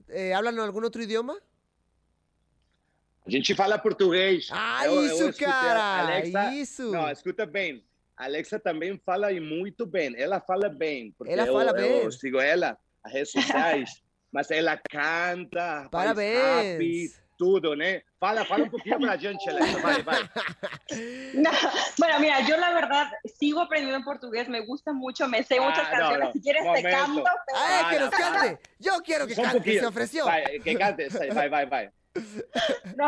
eh, 0.08 0.34
¿hablan 0.34 0.58
algún 0.60 0.86
otro 0.86 1.04
idioma? 1.04 1.36
A 3.28 3.30
gente 3.30 3.56
fala 3.56 3.82
português. 3.82 4.50
Ah, 4.52 4.88
isso, 4.88 5.34
cara! 5.34 6.02
Alexa, 6.02 6.54
isso! 6.54 6.92
Não, 6.92 7.10
escuta 7.10 7.46
bem. 7.46 7.84
Alexa 8.18 8.60
também 8.60 9.00
fala 9.06 9.32
muito 9.40 9.86
bem. 9.86 10.14
Ela 10.18 10.40
fala 10.40 10.70
bem. 10.70 11.14
Porque 11.18 11.34
ela 11.34 11.46
fala 11.46 11.72
eu, 11.72 11.76
bem. 11.76 12.04
Eu 12.04 12.12
sigo 12.12 12.40
ela 12.40 12.78
nas 13.04 13.14
redes 13.14 13.32
sociais. 13.32 14.04
mas 14.32 14.52
ela 14.52 14.78
canta, 14.90 15.88
Parabéns. 15.90 17.14
Rap, 17.14 17.26
tudo, 17.38 17.76
né? 17.76 18.02
Fala, 18.20 18.44
fala 18.46 18.66
un 18.66 18.70
poquito 18.70 19.00
para 19.00 19.18
gente, 19.18 19.50
Alexa. 19.50 19.80
Vai, 19.80 20.04
vai. 20.04 20.22
No, 21.36 21.52
bueno, 21.98 22.20
mira, 22.20 22.42
yo 22.42 22.58
la 22.58 22.74
verdad 22.74 23.12
sigo 23.38 23.62
aprendiendo 23.62 24.04
portugués, 24.04 24.48
me 24.48 24.66
gusta 24.66 24.94
mucho, 24.94 25.28
me 25.28 25.44
sé 25.44 25.60
muchas 25.60 25.88
ah, 25.88 25.92
canciones. 25.92 26.20
No, 26.20 26.26
no. 26.26 26.34
Si 26.34 26.42
quieres 26.42 26.64
Momento. 26.64 26.88
te 26.88 26.96
canto. 26.96 27.24
Pero... 27.24 27.60
¡Ay, 27.60 27.86
que 27.94 28.00
nos 28.00 28.10
cante! 28.10 28.60
Yo 28.80 28.92
quiero 29.04 29.28
que 29.28 29.36
cante, 29.36 29.80
se 29.80 29.86
ofreció. 29.86 30.26
Vai, 30.26 30.60
que 30.60 30.78
cante, 30.78 31.08
vai, 31.34 31.50
vai, 31.50 31.66
vai. 31.66 31.92
No. 32.96 33.08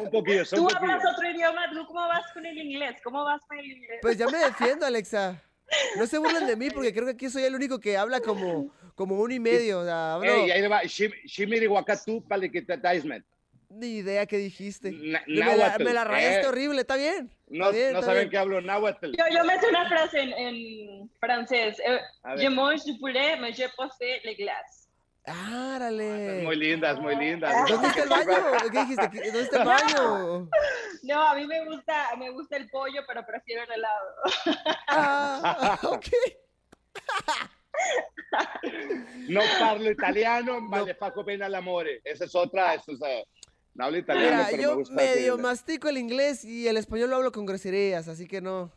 Un 0.00 0.10
poquillo, 0.10 0.44
Tú 0.44 0.68
hablas 0.74 1.02
otro 1.04 1.28
idioma, 1.28 1.68
¿tú 1.72 1.86
cómo 1.86 2.00
vas 2.00 2.32
con 2.32 2.46
el 2.46 2.56
inglés? 2.56 2.96
¿Cómo 3.02 3.24
vas 3.24 3.42
con 3.46 3.58
el 3.58 3.66
inglés? 3.66 3.98
Pues 4.00 4.16
ya 4.16 4.28
me 4.28 4.38
defiendo, 4.38 4.86
Alexa. 4.86 5.40
No 5.96 6.06
se 6.06 6.18
burlen 6.18 6.46
de 6.46 6.56
mí 6.56 6.70
porque 6.70 6.92
creo 6.92 7.06
que 7.06 7.12
aquí 7.12 7.30
soy 7.30 7.44
el 7.44 7.54
único 7.54 7.80
que 7.80 7.96
habla 7.96 8.20
como, 8.20 8.70
como 8.94 9.18
uno 9.18 9.32
y 9.32 9.40
medio. 9.40 9.80
O 9.80 9.84
sea, 9.84 10.14
hablo... 10.14 10.30
Hey, 10.30 10.50
ahí 10.50 10.68
va, 10.68 10.82
Shimiri 10.84 11.66
Wakatu 11.66 12.22
Palikitaismet. 12.28 13.24
Ni 13.70 13.96
idea 13.96 14.26
qué 14.26 14.36
dijiste. 14.36 14.92
Na, 14.92 15.22
me, 15.26 15.56
la, 15.56 15.78
me 15.78 15.92
la 15.92 16.04
rayaste 16.04 16.42
eh. 16.42 16.46
horrible, 16.46 16.82
está 16.82 16.96
bien. 16.96 17.30
No, 17.48 17.72
bien, 17.72 17.92
no 17.92 18.02
saben 18.02 18.28
qué 18.30 18.38
hablo 18.38 18.60
náhuatl. 18.60 19.06
Yo, 19.16 19.24
yo 19.32 19.44
me 19.44 19.58
sé 19.58 19.68
una 19.68 19.88
frase 19.88 20.20
en, 20.20 20.32
en 20.34 21.10
francés. 21.18 21.78
Je 22.36 22.48
mange 22.50 22.84
du 22.84 22.98
poulet, 22.98 23.36
mais 23.40 23.56
je 23.56 23.64
posé 23.74 24.20
les 24.22 24.36
glaces. 24.36 24.83
¡Árale! 25.26 26.42
muy 26.44 26.56
lindas, 26.56 27.00
muy 27.00 27.16
lindas. 27.16 27.68
¿Dónde 27.68 27.88
está 27.88 28.02
el 28.02 28.08
baño? 28.08 28.26
¿Qué 28.72 28.80
dijiste? 28.80 29.02
¿Dónde 29.02 29.40
está 29.40 29.62
el 29.62 29.66
baño? 29.66 30.48
No, 31.02 31.28
a 31.28 31.34
mí 31.34 31.46
me 31.46 31.64
gusta, 31.64 32.10
me 32.18 32.30
gusta 32.30 32.56
el 32.56 32.68
pollo, 32.68 33.02
pero 33.06 33.24
prefiero 33.24 33.62
el 33.64 33.72
helado. 33.72 34.14
Ah, 34.88 35.78
ok. 35.82 36.06
no 39.28 39.40
parlo 39.58 39.90
italiano, 39.90 40.60
no. 40.60 40.84
le 40.84 40.94
faccio 40.94 41.24
bene 41.24 41.44
all'amore. 41.44 42.00
Esa 42.04 42.24
es 42.24 42.34
otra, 42.34 42.74
eso 42.74 42.92
es, 42.92 43.00
uh, 43.00 43.24
no 43.74 43.84
hablo 43.84 43.98
italiano, 43.98 44.36
Mira, 44.36 44.48
pero 44.50 44.62
yo 44.62 44.70
me 44.70 44.76
gusta 44.76 44.94
medio 44.94 45.38
mastico 45.38 45.88
el 45.88 45.98
inglés 45.98 46.44
y 46.44 46.68
el 46.68 46.76
español 46.76 47.10
lo 47.10 47.16
hablo 47.16 47.32
con 47.32 47.46
groserías, 47.46 48.08
así 48.08 48.26
que 48.26 48.40
no. 48.40 48.72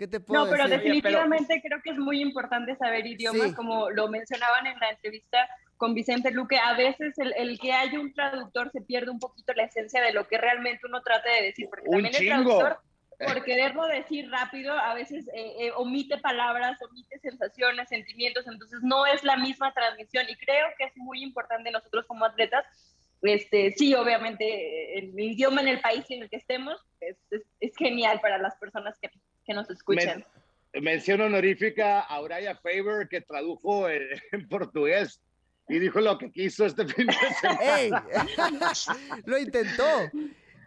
¿Qué 0.00 0.08
te 0.08 0.18
puedo 0.18 0.46
no, 0.46 0.50
pero 0.50 0.64
decir? 0.64 0.78
definitivamente 0.78 1.60
creo 1.60 1.82
que 1.82 1.90
es 1.90 1.98
muy 1.98 2.22
importante 2.22 2.74
saber 2.74 3.06
idiomas, 3.06 3.50
sí. 3.50 3.54
como 3.54 3.90
lo 3.90 4.08
mencionaban 4.08 4.66
en 4.66 4.80
la 4.80 4.92
entrevista 4.92 5.46
con 5.76 5.92
Vicente 5.92 6.30
Luque, 6.30 6.56
a 6.56 6.72
veces 6.72 7.18
el, 7.18 7.34
el, 7.36 7.60
que 7.60 7.74
haya 7.74 8.00
un 8.00 8.10
traductor 8.14 8.70
se 8.72 8.80
pierde 8.80 9.10
un 9.10 9.18
poquito 9.18 9.52
la 9.52 9.64
esencia 9.64 10.00
de 10.00 10.14
lo 10.14 10.26
que 10.26 10.38
realmente 10.38 10.86
uno 10.86 11.02
trata 11.02 11.30
de 11.30 11.42
decir, 11.42 11.66
porque 11.68 11.84
un 11.86 12.02
también 12.02 12.14
chingo. 12.14 12.34
el 12.34 12.44
traductor, 12.44 12.78
por 13.18 13.44
quererlo 13.44 13.86
decir 13.88 14.30
rápido, 14.30 14.72
a 14.72 14.94
veces 14.94 15.28
eh, 15.34 15.66
eh, 15.66 15.72
omite 15.76 16.16
palabras, 16.16 16.80
omite 16.80 17.18
sensaciones, 17.18 17.90
sentimientos, 17.90 18.46
entonces 18.46 18.80
no 18.82 19.04
es 19.04 19.22
la 19.22 19.36
misma 19.36 19.70
transmisión 19.74 20.24
y 20.30 20.36
creo 20.36 20.66
que 20.78 20.84
es 20.84 20.96
muy 20.96 21.22
importante 21.22 21.70
nosotros 21.70 22.06
como 22.06 22.24
atletas, 22.24 22.64
este, 23.20 23.72
sí, 23.72 23.94
obviamente 23.94 24.98
el 24.98 25.20
idioma 25.20 25.60
en 25.60 25.68
el 25.68 25.80
país 25.82 26.06
en 26.08 26.22
el 26.22 26.30
que 26.30 26.36
estemos 26.36 26.80
es, 27.00 27.18
es, 27.30 27.42
es 27.60 27.76
genial 27.76 28.18
para 28.22 28.38
las 28.38 28.56
personas 28.56 28.96
que, 28.98 29.10
que 29.50 29.54
nos 29.54 29.70
escuchan. 29.70 30.24
Men 30.72 30.84
mención 30.84 31.20
honorífica 31.20 32.00
a 32.00 32.20
Uraya 32.22 32.54
Faber 32.54 33.08
que 33.08 33.20
tradujo 33.20 33.88
en, 33.88 34.02
en 34.32 34.48
portugués 34.48 35.20
y 35.68 35.78
dijo 35.80 36.00
lo 36.00 36.16
que 36.18 36.30
quiso 36.30 36.64
este 36.64 36.86
fin 36.86 37.06
de 37.08 37.12
semana. 37.40 37.78
¡Ey! 37.78 37.90
lo 39.24 39.38
intentó. 39.38 40.10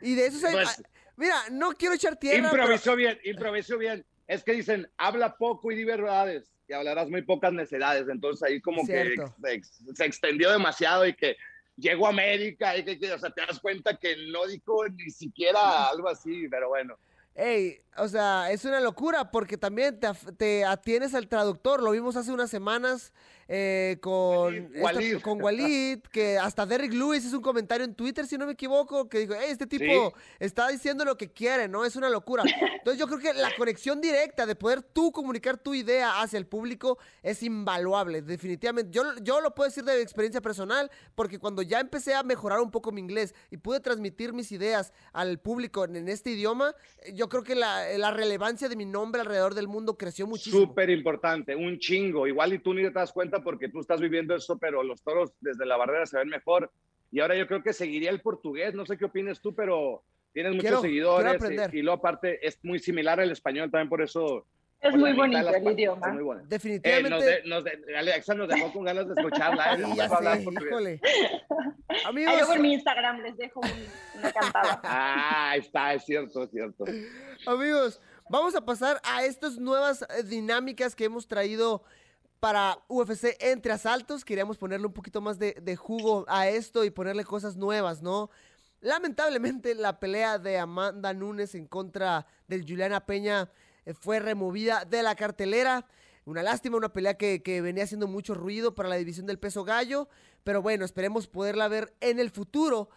Y 0.01 0.15
de 0.15 0.27
eso 0.27 0.39
se... 0.39 0.51
Pues- 0.51 0.79
ah, 0.79 0.89
Mira, 1.15 1.35
no 1.51 1.73
quiero 1.73 1.93
echar 1.93 2.15
tierra. 2.17 2.39
improvisó 2.49 2.95
bien, 2.95 3.19
improvisó 3.23 3.77
bien. 3.77 4.03
Es 4.27 4.43
que 4.43 4.53
dicen, 4.53 4.89
habla 4.97 5.35
poco 5.37 5.71
y 5.71 5.75
di 5.75 5.83
verdades 5.83 6.51
y 6.67 6.73
hablarás 6.73 7.07
muy 7.07 7.21
pocas 7.21 7.53
necedades. 7.53 8.07
Entonces 8.09 8.41
ahí 8.41 8.59
como 8.59 8.83
Cierto. 8.83 9.33
que 9.43 9.51
ex- 9.53 9.79
se 9.93 10.05
extendió 10.05 10.51
demasiado 10.51 11.05
y 11.05 11.13
que 11.13 11.37
llegó 11.77 12.07
a 12.07 12.09
América 12.09 12.75
y 12.75 12.83
que, 12.83 12.97
que, 12.99 13.13
o 13.13 13.19
sea, 13.19 13.29
te 13.29 13.41
das 13.45 13.59
cuenta 13.59 13.95
que 13.95 14.15
no 14.31 14.47
dijo 14.47 14.87
ni 14.89 15.11
siquiera 15.11 15.87
algo 15.89 16.09
así, 16.09 16.47
pero 16.49 16.69
bueno. 16.69 16.97
Ey, 17.35 17.79
o 17.97 18.07
sea, 18.07 18.51
es 18.51 18.65
una 18.65 18.79
locura 18.79 19.31
porque 19.31 19.57
también 19.57 19.99
te, 19.99 20.07
te 20.37 20.65
atienes 20.65 21.13
al 21.13 21.27
traductor. 21.27 21.81
Lo 21.81 21.91
vimos 21.91 22.15
hace 22.15 22.31
unas 22.31 22.49
semanas 22.49 23.13
eh, 23.49 23.97
con, 24.01 24.45
Walid, 24.45 24.63
esta- 24.73 24.81
Walid. 24.83 25.21
con 25.21 25.41
Walid, 25.41 25.99
que 26.11 26.37
hasta 26.39 26.65
Derrick 26.65 26.93
Lewis 26.93 27.25
hizo 27.25 27.35
un 27.37 27.43
comentario 27.43 27.83
en 27.85 27.93
Twitter, 27.93 28.25
si 28.25 28.37
no 28.37 28.45
me 28.45 28.53
equivoco, 28.53 29.09
que 29.09 29.19
dijo, 29.19 29.33
"Ey, 29.33 29.51
este 29.51 29.67
tipo 29.67 30.13
está 30.39 30.69
diciendo 30.69 31.03
lo 31.03 31.17
que 31.17 31.29
quiere, 31.31 31.67
¿no? 31.67 31.83
Es 31.85 31.95
una 31.97 32.09
locura. 32.09 32.43
Entonces 32.77 32.97
yo 32.99 33.05
creo 33.07 33.19
que 33.19 33.33
la 33.33 33.51
conexión 33.57 33.99
directa 34.01 34.45
de 34.45 34.55
poder 34.55 34.81
tú 34.81 35.11
comunicar 35.11 35.57
tu 35.57 35.73
idea 35.73 36.21
hacia 36.21 36.37
el 36.39 36.47
público 36.47 36.97
es 37.21 37.43
invaluable, 37.43 38.21
definitivamente. 38.21 38.91
Yo, 38.91 39.03
yo 39.21 39.41
lo 39.41 39.53
puedo 39.53 39.69
decir 39.69 39.83
de 39.83 40.01
experiencia 40.01 40.41
personal, 40.41 40.89
porque 41.13 41.37
cuando 41.37 41.61
ya 41.61 41.79
empecé 41.81 42.15
a 42.15 42.23
mejorar 42.23 42.59
un 42.61 42.71
poco 42.71 42.91
mi 42.93 43.01
inglés 43.01 43.35
y 43.51 43.57
pude 43.57 43.81
transmitir 43.81 44.31
mis 44.33 44.51
ideas 44.53 44.93
al 45.11 45.37
público 45.39 45.83
en, 45.83 45.97
en 45.97 46.07
este 46.07 46.31
idioma, 46.31 46.73
yo 47.13 47.27
creo 47.29 47.43
que 47.43 47.55
la, 47.55 47.82
la 47.97 48.11
relevancia 48.11 48.69
de 48.69 48.75
mi 48.75 48.85
nombre 48.85 49.21
alrededor 49.21 49.53
del 49.53 49.67
mundo 49.67 49.97
creció 49.97 50.25
muchísimo. 50.27 50.63
Súper 50.65 50.89
importante, 50.89 51.55
un 51.55 51.77
chingo. 51.79 52.27
Igual 52.27 52.53
y 52.53 52.59
tú 52.59 52.73
ni 52.73 52.83
te 52.83 52.91
das 52.91 53.11
cuenta 53.13 53.43
porque 53.43 53.69
tú 53.69 53.79
estás 53.79 53.99
viviendo 54.01 54.35
eso, 54.35 54.57
pero 54.57 54.83
los 54.83 55.01
toros 55.01 55.31
desde 55.39 55.65
la 55.65 55.77
barrera 55.77 56.05
se 56.05 56.17
ven 56.17 56.29
mejor. 56.29 56.71
Y 57.11 57.19
ahora 57.19 57.35
yo 57.35 57.45
creo 57.47 57.61
que 57.61 57.73
seguiría 57.73 58.09
el 58.09 58.21
portugués. 58.21 58.73
No 58.73 58.85
sé 58.85 58.97
qué 58.97 59.05
opinas 59.05 59.39
tú, 59.39 59.53
pero 59.53 60.03
tienes 60.33 60.53
muchos 60.53 60.63
Quiero- 60.63 60.81
seguidores. 60.81 61.37
quiero. 61.43 61.69
Y, 61.71 61.79
y 61.79 61.81
luego 61.81 61.99
aparte 61.99 62.45
es 62.45 62.57
muy 62.63 62.79
similar 62.79 63.19
al 63.19 63.31
español 63.31 63.69
también, 63.69 63.89
por 63.89 64.01
eso... 64.01 64.45
Es 64.83 64.91
por 64.91 64.99
muy 64.99 65.13
bonito 65.13 65.49
el 65.55 65.71
idioma. 65.71 66.07
es 66.07 66.13
muy 66.13 66.23
bueno. 66.23 66.41
Eh, 66.41 66.45
Definitivamente. 66.49 67.09
nos 67.09 67.23
de- 67.25 67.43
nos 67.45 67.63
de- 67.63 67.97
Alexa 67.97 68.33
nos 68.33 68.47
dejó 68.49 68.71
con 68.73 68.83
ganas 68.83 69.07
de 69.07 69.13
escucharla. 69.15 69.73
¿eh? 69.75 69.77
Sí, 69.85 69.95
ya 69.95 70.09
sé, 70.09 70.41
híjole. 70.43 71.01
Amigos, 72.05 72.33
luego 72.35 72.53
en 72.53 72.61
mi 72.61 72.73
Instagram 72.73 73.21
les 73.21 73.37
dejo 73.37 73.59
un- 73.61 74.19
una 74.19 74.31
cantada. 74.31 74.81
Ah, 74.83 75.55
está, 75.55 75.93
es 75.93 76.03
cierto, 76.05 76.43
es 76.43 76.51
cierto. 76.51 76.83
Amigos, 77.47 78.01
vamos 78.29 78.55
a 78.55 78.65
pasar 78.65 78.99
a 79.03 79.23
estas 79.25 79.57
nuevas 79.57 80.01
eh, 80.03 80.23
dinámicas 80.23 80.95
que 80.95 81.05
hemos 81.05 81.27
traído 81.27 81.83
para 82.39 82.77
UFC 82.89 83.37
entre 83.39 83.71
asaltos. 83.71 84.25
Queríamos 84.25 84.57
ponerle 84.57 84.87
un 84.87 84.93
poquito 84.93 85.21
más 85.21 85.39
de, 85.39 85.53
de 85.61 85.75
jugo 85.75 86.25
a 86.27 86.47
esto 86.49 86.83
y 86.83 86.89
ponerle 86.89 87.23
cosas 87.23 87.55
nuevas, 87.55 88.01
¿no? 88.01 88.29
Lamentablemente 88.81 89.75
la 89.75 89.97
pelea 89.99 90.37
de 90.39 90.57
Amanda 90.59 91.13
Nunes 91.13 91.55
en 91.55 91.67
contra 91.67 92.27
del 92.49 92.63
Juliana 92.67 93.05
Peña 93.05 93.43
eh, 93.43 93.47
fue 93.99 94.19
removida 94.19 94.85
de 94.85 95.03
la 95.03 95.15
cartelera. 95.15 95.85
Una 96.25 96.41
lástima, 96.43 96.77
una 96.77 96.93
pelea 96.93 97.15
que, 97.17 97.43
que 97.43 97.61
venía 97.61 97.83
haciendo 97.83 98.07
mucho 98.07 98.33
ruido 98.33 98.73
para 98.75 98.87
la 98.89 98.95
división 98.95 99.25
del 99.25 99.39
peso 99.39 99.63
gallo. 99.63 100.07
Pero 100.43 100.61
bueno, 100.61 100.85
esperemos 100.85 101.27
poderla 101.27 101.67
ver 101.67 101.93
en 101.99 102.19
el 102.19 102.29
futuro. 102.29 102.89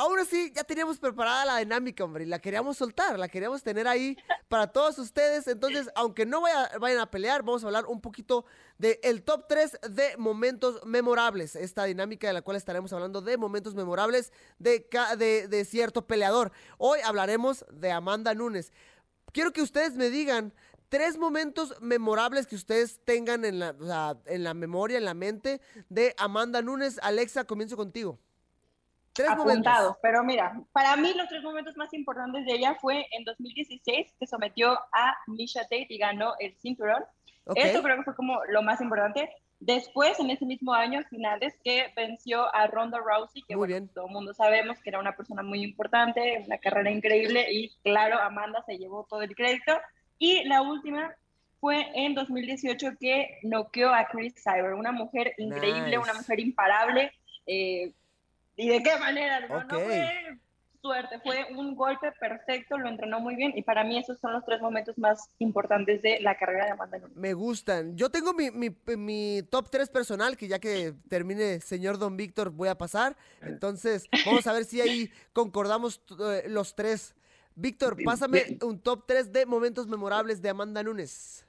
Aún 0.00 0.16
así, 0.20 0.52
ya 0.54 0.62
teníamos 0.62 1.00
preparada 1.00 1.44
la 1.44 1.56
dinámica, 1.58 2.04
hombre, 2.04 2.22
y 2.22 2.26
la 2.28 2.38
queríamos 2.38 2.76
soltar, 2.76 3.18
la 3.18 3.26
queríamos 3.28 3.64
tener 3.64 3.88
ahí 3.88 4.16
para 4.48 4.68
todos 4.68 4.96
ustedes. 5.00 5.48
Entonces, 5.48 5.90
aunque 5.96 6.24
no 6.24 6.40
vaya- 6.40 6.70
vayan 6.78 7.00
a 7.00 7.10
pelear, 7.10 7.42
vamos 7.42 7.64
a 7.64 7.66
hablar 7.66 7.86
un 7.86 8.00
poquito 8.00 8.44
del 8.78 8.96
el 9.02 9.24
top 9.24 9.46
3 9.48 9.76
de 9.90 10.16
momentos 10.16 10.80
memorables. 10.86 11.56
Esta 11.56 11.82
dinámica 11.82 12.28
de 12.28 12.32
la 12.32 12.42
cual 12.42 12.56
estaremos 12.56 12.92
hablando 12.92 13.22
de 13.22 13.36
momentos 13.38 13.74
memorables 13.74 14.32
de, 14.60 14.88
de, 15.18 15.48
de 15.48 15.64
cierto 15.64 16.06
peleador. 16.06 16.52
Hoy 16.78 17.00
hablaremos 17.04 17.64
de 17.72 17.90
Amanda 17.90 18.34
Nunes. 18.34 18.72
Quiero 19.32 19.52
que 19.52 19.62
ustedes 19.62 19.94
me 19.94 20.10
digan 20.10 20.52
tres 20.88 21.18
momentos 21.18 21.74
memorables 21.80 22.46
que 22.46 22.54
ustedes 22.54 23.00
tengan 23.04 23.44
en 23.44 23.58
la, 23.58 23.74
o 23.78 23.84
sea, 23.84 24.16
en 24.26 24.44
la 24.44 24.54
memoria, 24.54 24.98
en 24.98 25.04
la 25.04 25.14
mente 25.14 25.60
de 25.88 26.14
Amanda 26.18 26.62
Nunes. 26.62 26.98
Alexa, 27.02 27.44
comienzo 27.44 27.76
contigo. 27.76 28.18
Tres 29.12 29.30
apuntados. 29.30 29.56
momentos. 29.56 29.98
Pero 30.02 30.22
mira, 30.22 30.60
para 30.72 30.96
mí 30.96 31.12
los 31.14 31.28
tres 31.28 31.42
momentos 31.42 31.76
más 31.76 31.92
importantes 31.92 32.46
de 32.46 32.52
ella 32.52 32.76
fue 32.80 33.06
en 33.12 33.24
2016, 33.24 34.14
que 34.18 34.26
sometió 34.26 34.72
a 34.92 35.16
Misha 35.26 35.62
Tate 35.62 35.86
y 35.88 35.98
ganó 35.98 36.34
el 36.38 36.56
cinturón. 36.56 37.02
Ok. 37.44 37.56
Eso 37.56 37.82
creo 37.82 37.96
que 37.96 38.04
fue 38.04 38.14
como 38.14 38.40
lo 38.48 38.62
más 38.62 38.80
importante. 38.80 39.30
Después, 39.60 40.18
en 40.20 40.30
ese 40.30 40.46
mismo 40.46 40.72
año, 40.72 41.02
finales, 41.10 41.52
que 41.64 41.92
venció 41.96 42.54
a 42.54 42.66
Ronda 42.68 42.98
Rousey, 42.98 43.42
que 43.42 43.56
Muy 43.56 43.66
bueno, 43.68 43.74
bien. 43.74 43.88
todo 43.88 44.06
el 44.06 44.12
mundo 44.12 44.32
sabemos 44.32 44.78
que 44.80 44.90
era 44.90 45.00
una 45.00 45.16
persona 45.16 45.42
muy 45.42 45.62
importante, 45.62 46.42
una 46.46 46.58
carrera 46.58 46.90
increíble, 46.90 47.46
y 47.52 47.70
claro, 47.82 48.20
Amanda 48.20 48.62
se 48.66 48.78
llevó 48.78 49.04
todo 49.10 49.22
el 49.22 49.34
crédito. 49.34 49.78
Y 50.18 50.44
la 50.44 50.62
última 50.62 51.12
fue 51.60 51.86
en 51.94 52.14
2018 52.14 52.92
que 53.00 53.38
noqueó 53.42 53.92
a 53.92 54.06
Chris 54.06 54.34
Cyber, 54.42 54.74
una 54.74 54.92
mujer 54.92 55.34
increíble, 55.38 55.96
Nice. 55.96 55.98
una 55.98 56.14
mujer 56.14 56.38
imparable. 56.40 57.12
eh, 57.46 57.92
¿Y 58.56 58.68
de 58.68 58.82
qué 58.82 58.96
manera? 58.98 59.40
No, 59.48 59.64
no 59.64 59.76
Ok. 59.78 59.84
fue 59.84 60.38
suerte, 60.88 61.20
fue 61.20 61.46
un 61.54 61.74
golpe 61.76 62.10
perfecto, 62.18 62.78
lo 62.78 62.88
entrenó 62.88 63.20
muy 63.20 63.36
bien 63.36 63.52
y 63.54 63.62
para 63.62 63.84
mí 63.84 63.98
esos 63.98 64.18
son 64.18 64.32
los 64.32 64.44
tres 64.44 64.60
momentos 64.62 64.96
más 64.98 65.28
importantes 65.38 66.00
de 66.02 66.18
la 66.20 66.36
carrera 66.38 66.64
de 66.64 66.70
Amanda 66.72 66.98
Nunes. 66.98 67.16
Me 67.16 67.34
gustan. 67.34 67.96
Yo 67.96 68.10
tengo 68.10 68.32
mi, 68.32 68.50
mi- 68.50 68.74
mi 68.96 69.42
top 69.50 69.68
3 69.70 69.90
personal, 69.90 70.36
que 70.36 70.48
ya 70.48 70.58
que 70.58 70.94
termine 71.08 71.60
señor 71.60 71.98
Don 71.98 72.16
Víctor 72.16 72.50
voy 72.50 72.68
a 72.68 72.78
pasar. 72.78 73.16
Entonces, 73.42 74.06
vamos 74.24 74.46
a 74.46 74.52
ver 74.52 74.64
si 74.64 74.80
ahí 74.80 75.10
concordamos 75.32 76.00
eh, 76.20 76.44
los 76.48 76.74
tres. 76.74 77.14
Víctor, 77.54 77.96
pásame 78.04 78.56
un 78.62 78.80
top 78.80 79.04
3 79.06 79.32
de 79.32 79.44
momentos 79.44 79.86
memorables 79.88 80.40
de 80.40 80.48
Amanda 80.48 80.82
Nunes. 80.82 81.44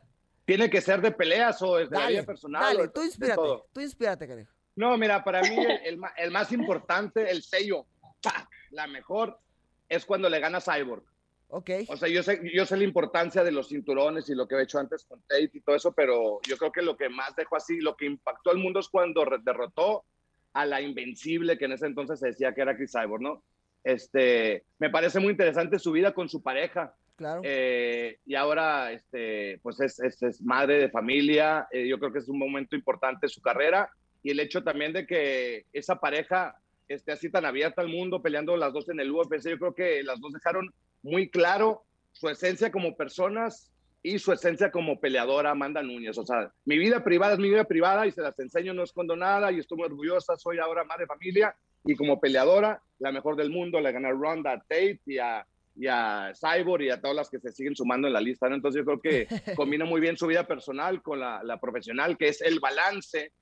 ¿Tiene 0.45 0.69
que 0.69 0.81
ser 0.81 0.99
de 1.01 1.11
peleas 1.11 1.61
o 1.61 1.75
de 1.77 1.85
la 1.85 1.89
Dale, 1.91 2.11
vida 2.13 2.23
personal? 2.25 2.75
dale, 2.77 2.87
tú 2.89 3.03
inspírate, 3.03 3.41
tú 3.71 3.79
inspírate, 3.79 4.27
cariño. 4.27 4.49
No, 4.75 4.97
mira, 4.97 5.23
para 5.23 5.41
mí 5.43 5.55
el, 5.55 5.71
el 5.85 5.99
el 6.17 6.31
más 6.31 6.51
importante, 6.51 7.29
el 7.29 7.43
sello, 7.43 7.85
¡pa! 8.23 8.49
La 8.71 8.87
mejor, 8.87 9.39
es 9.87 10.05
cuando 10.05 10.29
le 10.29 10.39
gana 10.39 10.61
Cyborg. 10.61 11.03
Ok. 11.49 11.69
O 11.87 11.97
sea, 11.97 12.07
yo 12.07 12.21
sé, 12.21 12.41
yo 12.53 12.65
sé 12.65 12.77
la 12.77 12.83
importancia 12.83 13.43
de 13.43 13.51
los 13.51 13.69
cinturones 13.69 14.29
y 14.29 14.35
lo 14.35 14.47
que 14.47 14.55
he 14.55 14.61
hecho 14.61 14.77
antes 14.77 15.03
con 15.05 15.19
Tate 15.21 15.49
y 15.51 15.61
todo 15.61 15.75
eso, 15.75 15.91
pero 15.93 16.39
yo 16.47 16.57
creo 16.57 16.71
que 16.71 16.83
lo 16.83 16.95
que 16.95 17.09
más 17.09 17.35
dejó 17.35 17.55
así, 17.55 17.79
lo 17.79 17.95
que 17.95 18.05
impactó 18.05 18.51
al 18.51 18.59
mundo 18.59 18.79
es 18.79 18.87
cuando 18.87 19.25
derrotó 19.41 20.05
a 20.53 20.65
la 20.65 20.81
invencible 20.81 21.57
que 21.57 21.65
en 21.65 21.71
ese 21.71 21.87
entonces 21.87 22.19
se 22.19 22.27
decía 22.27 22.53
que 22.53 22.61
era 22.61 22.75
Chris 22.75 22.91
Cyborg, 22.91 23.21
¿no? 23.21 23.43
Este, 23.83 24.63
me 24.77 24.89
parece 24.89 25.19
muy 25.19 25.31
interesante 25.31 25.79
su 25.79 25.91
vida 25.91 26.13
con 26.13 26.29
su 26.29 26.43
pareja. 26.43 26.93
Claro. 27.15 27.41
Eh, 27.43 28.19
y 28.25 28.35
ahora, 28.35 28.91
este, 28.91 29.59
pues 29.63 29.79
es, 29.79 29.99
es, 29.99 30.21
es 30.21 30.41
madre 30.41 30.79
de 30.79 30.89
familia. 30.89 31.67
eh, 31.71 31.87
yo 31.87 31.99
creo 31.99 32.13
que 32.13 32.19
es 32.19 32.29
un 32.29 32.39
momento 32.39 32.75
importante 32.75 33.25
de 33.25 33.29
su 33.29 33.41
carrera. 33.41 33.89
Y 34.21 34.31
el 34.31 34.39
hecho 34.39 34.63
también 34.63 34.93
de 34.93 35.07
que 35.07 35.65
esa 35.73 35.99
pareja 35.99 36.55
esté 36.89 37.11
así 37.11 37.29
tan 37.29 37.45
abierta 37.45 37.81
al 37.81 37.87
mundo, 37.87 38.21
peleando 38.21 38.57
las 38.57 38.73
dos 38.73 38.89
en 38.89 38.99
el 38.99 39.11
UFC, 39.11 39.49
yo 39.49 39.59
creo 39.59 39.75
que 39.75 40.03
las 40.03 40.19
dos 40.19 40.33
dejaron 40.33 40.73
muy 41.03 41.29
claro 41.29 41.83
su 42.11 42.27
esencia 42.27 42.71
como 42.71 42.97
personas 42.97 43.71
y 44.01 44.17
su 44.19 44.31
esencia 44.31 44.71
como 44.71 44.99
peleadora, 44.99 45.51
Amanda 45.51 45.83
Núñez. 45.83 46.17
O 46.17 46.25
sea, 46.25 46.51
mi 46.65 46.77
vida 46.77 47.03
privada 47.03 47.33
es 47.33 47.39
mi 47.39 47.49
vida 47.49 47.65
privada 47.65 48.07
y 48.07 48.11
se 48.11 48.21
las 48.21 48.37
enseño, 48.39 48.73
no 48.73 48.83
escondo 48.83 49.15
nada 49.15 49.51
y 49.51 49.59
estoy 49.59 49.77
muy 49.77 49.85
orgullosa. 49.85 50.35
Soy 50.37 50.57
ahora 50.57 50.83
madre 50.83 51.03
de 51.03 51.07
familia 51.07 51.55
y 51.85 51.95
como 51.95 52.19
peleadora, 52.19 52.81
la 52.97 53.11
mejor 53.11 53.35
del 53.35 53.49
mundo, 53.49 53.79
le 53.79 53.91
gané 53.91 54.07
a 54.07 54.11
Ronda, 54.11 54.53
a 54.53 54.59
Tate 54.59 55.01
y 55.05 55.17
a, 55.17 55.45
y 55.75 55.87
a 55.87 56.33
Cyborg 56.33 56.83
y 56.83 56.89
a 56.89 56.99
todas 56.99 57.15
las 57.15 57.29
que 57.29 57.39
se 57.39 57.51
siguen 57.51 57.75
sumando 57.75 58.07
en 58.07 58.13
la 58.13 58.21
lista. 58.21 58.49
¿no? 58.49 58.55
Entonces 58.55 58.79
yo 58.79 58.85
creo 58.85 59.01
que 59.01 59.27
combina 59.55 59.85
muy 59.85 60.01
bien 60.01 60.17
su 60.17 60.27
vida 60.27 60.47
personal 60.47 61.01
con 61.01 61.19
la, 61.19 61.43
la 61.43 61.59
profesional, 61.59 62.17
que 62.17 62.29
es 62.29 62.41
el 62.41 62.59
balance 62.59 63.33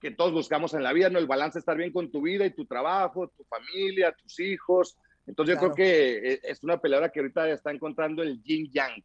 que 0.00 0.10
todos 0.10 0.32
buscamos 0.32 0.74
en 0.74 0.82
la 0.82 0.92
vida, 0.92 1.10
¿no? 1.10 1.18
El 1.18 1.26
balance, 1.26 1.58
estar 1.58 1.76
bien 1.76 1.92
con 1.92 2.10
tu 2.10 2.22
vida 2.22 2.46
y 2.46 2.54
tu 2.54 2.64
trabajo, 2.66 3.28
tu 3.28 3.44
familia, 3.44 4.12
tus 4.12 4.38
hijos. 4.40 4.96
Entonces 5.26 5.54
yo 5.54 5.60
creo 5.60 5.74
que 5.74 6.32
eh, 6.34 6.40
es 6.42 6.62
una 6.62 6.80
peleadora 6.80 7.10
que 7.10 7.20
ahorita 7.20 7.48
está 7.50 7.70
encontrando 7.70 8.22
el 8.22 8.42
yin 8.42 8.70
yang. 8.70 9.02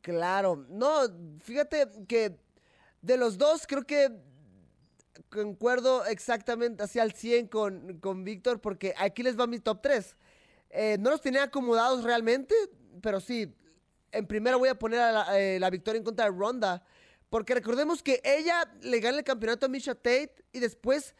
Claro, 0.00 0.66
no, 0.68 1.02
fíjate 1.40 1.86
que 2.06 2.36
de 3.02 3.16
los 3.16 3.38
dos 3.38 3.66
creo 3.66 3.84
que 3.84 4.10
concuerdo 5.28 6.04
exactamente 6.06 6.82
hacia 6.82 7.02
el 7.02 7.12
100 7.12 7.48
con, 7.48 7.98
con 7.98 8.24
Víctor 8.24 8.60
porque 8.60 8.94
aquí 8.96 9.22
les 9.22 9.38
va 9.38 9.46
mi 9.46 9.58
top 9.58 9.80
3. 9.82 10.16
no 10.98 11.10
los 11.10 11.20
tenía 11.20 11.44
acomodados 11.44 12.04
realmente, 12.04 12.54
pero 13.00 13.20
sí, 13.20 13.52
en 14.12 14.26
primero 14.26 14.58
voy 14.58 14.68
a 14.68 14.78
poner 14.78 15.00
a 15.00 15.12
la, 15.12 15.40
eh, 15.40 15.60
la 15.60 15.70
victoria 15.70 15.98
en 15.98 16.04
contra 16.04 16.26
de 16.26 16.36
Ronda 16.36 16.82
porque 17.30 17.54
recordemos 17.54 18.02
que 18.02 18.20
ella 18.24 18.70
le 18.80 19.00
gana 19.00 19.18
el 19.18 19.24
campeonato 19.24 19.66
a 19.66 19.68
Misha 19.68 19.94
Tate 19.94 20.44
y 20.52 20.60
después 20.60 21.14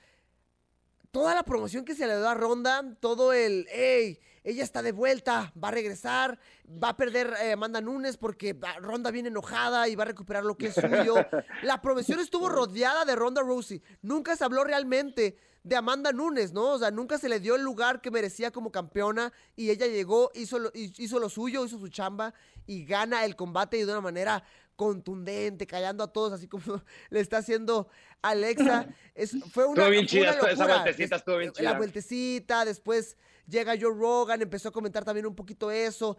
toda 1.11 1.35
la 1.35 1.43
promoción 1.43 1.85
que 1.85 1.95
se 1.95 2.07
le 2.07 2.17
dio 2.17 2.29
a 2.29 2.35
Ronda, 2.35 2.85
todo 3.01 3.33
el, 3.33 3.67
hey, 3.71 4.21
ella 4.45 4.65
está 4.65 4.83
de 4.83 4.93
vuelta, 4.93 5.53
va 5.63 5.69
a 5.69 5.73
regresar, 5.73 6.39
va 6.67 6.91
a 6.91 6.97
perder 6.97 7.35
eh, 7.43 7.53
Amanda 7.53 7.81
Nunes 7.81 8.17
porque 8.17 8.59
ah, 8.63 8.79
Ronda 8.81 9.11
viene 9.11 9.29
enojada 9.29 9.89
y 9.89 9.95
va 9.97 10.05
a 10.05 10.07
recuperar 10.07 10.45
lo 10.45 10.57
que 10.57 10.69
es 10.69 10.75
suyo. 10.75 11.17
La 11.63 11.81
promoción 11.83 12.21
estuvo 12.21 12.49
rodeada 12.49 13.05
de 13.05 13.17
Ronda 13.17 13.43
Rousey. 13.43 13.83
Nunca 14.03 14.37
se 14.37 14.45
habló 14.45 14.65
realmente 14.65 15.37
de 15.63 15.77
Amanda 15.77 16.13
Nunes, 16.13 16.53
¿no? 16.53 16.73
O 16.73 16.79
sea, 16.79 16.91
nunca 16.91 17.19
se 17.19 17.29
le 17.29 17.41
dio 17.41 17.57
el 17.57 17.63
lugar 17.63 18.01
que 18.01 18.11
merecía 18.11 18.51
como 18.51 18.73
campeona 18.73 19.33
y 19.55 19.71
ella 19.71 19.87
llegó, 19.87 20.31
hizo 20.35 20.59
lo, 20.59 20.71
hizo 20.75 21.19
lo 21.19 21.29
suyo, 21.29 21.65
hizo 21.65 21.79
su 21.79 21.89
chamba 21.89 22.33
y 22.67 22.85
gana 22.85 23.25
el 23.25 23.37
combate 23.37 23.77
y 23.77 23.85
de 23.85 23.93
una 23.93 24.01
manera 24.01 24.43
contundente, 24.79 25.67
callando 25.67 26.05
a 26.05 26.13
todos, 26.13 26.33
así 26.33 26.47
como 26.47 26.63
le 27.11 27.19
está 27.21 27.39
haciendo 27.39 27.89
Alexa. 28.23 28.87
Es, 29.15 29.33
fue 29.53 29.65
una, 29.67 29.83
Estuvo 29.83 29.91
bien 29.91 30.07
chida, 30.07 30.31
esa 30.31 30.47
locura. 30.49 30.67
vueltecita 30.83 31.17
Es- 31.17 31.21
estuvo 31.21 31.37
bien 31.39 31.49
La 31.49 31.53
chida. 31.59 31.77
vueltecita, 31.77 32.65
después 32.65 33.17
llega 33.49 33.75
Joe 33.81 33.93
Rogan, 33.93 34.41
empezó 34.43 34.69
a 34.69 34.73
comentar 34.73 35.05
también 35.05 35.27
un 35.27 35.35
poquito 35.35 35.73
eso. 35.73 36.17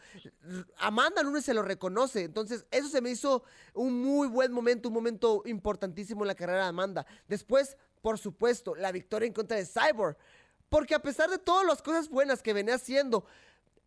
Amanda 0.79 1.23
Nunes 1.23 1.45
se 1.45 1.53
lo 1.53 1.61
reconoce, 1.61 2.23
entonces 2.25 2.65
eso 2.71 2.89
se 2.89 2.99
me 2.99 3.11
hizo 3.11 3.43
un 3.73 4.01
muy 4.01 4.27
buen 4.27 4.51
momento, 4.51 4.89
un 4.89 4.95
momento 4.95 5.43
importantísimo 5.45 6.23
en 6.25 6.27
la 6.27 6.35
carrera 6.35 6.63
de 6.63 6.69
Amanda. 6.69 7.05
Después, 7.29 7.77
por 8.01 8.17
supuesto, 8.19 8.75
la 8.75 8.91
victoria 8.91 9.27
en 9.27 9.33
contra 9.33 9.55
de 9.55 9.65
Cyborg, 9.65 10.17
porque 10.67 10.93
a 10.95 10.99
pesar 11.01 11.29
de 11.29 11.37
todas 11.37 11.65
las 11.65 11.81
cosas 11.81 12.09
buenas 12.09 12.41
que 12.43 12.51
venía 12.51 12.75
haciendo, 12.75 13.23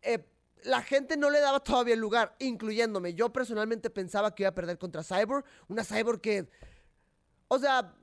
eh, 0.01 0.25
la 0.63 0.81
gente 0.81 1.17
no 1.17 1.29
le 1.29 1.39
daba 1.39 1.59
todavía 1.61 1.93
el 1.93 1.99
lugar, 1.99 2.35
incluyéndome. 2.39 3.13
Yo 3.13 3.31
personalmente 3.31 3.89
pensaba 3.89 4.33
que 4.33 4.43
iba 4.43 4.49
a 4.49 4.55
perder 4.55 4.77
contra 4.77 5.03
Cyborg, 5.03 5.45
una 5.67 5.83
Cyborg 5.83 6.21
que, 6.21 6.49
o 7.47 7.59
sea, 7.59 7.93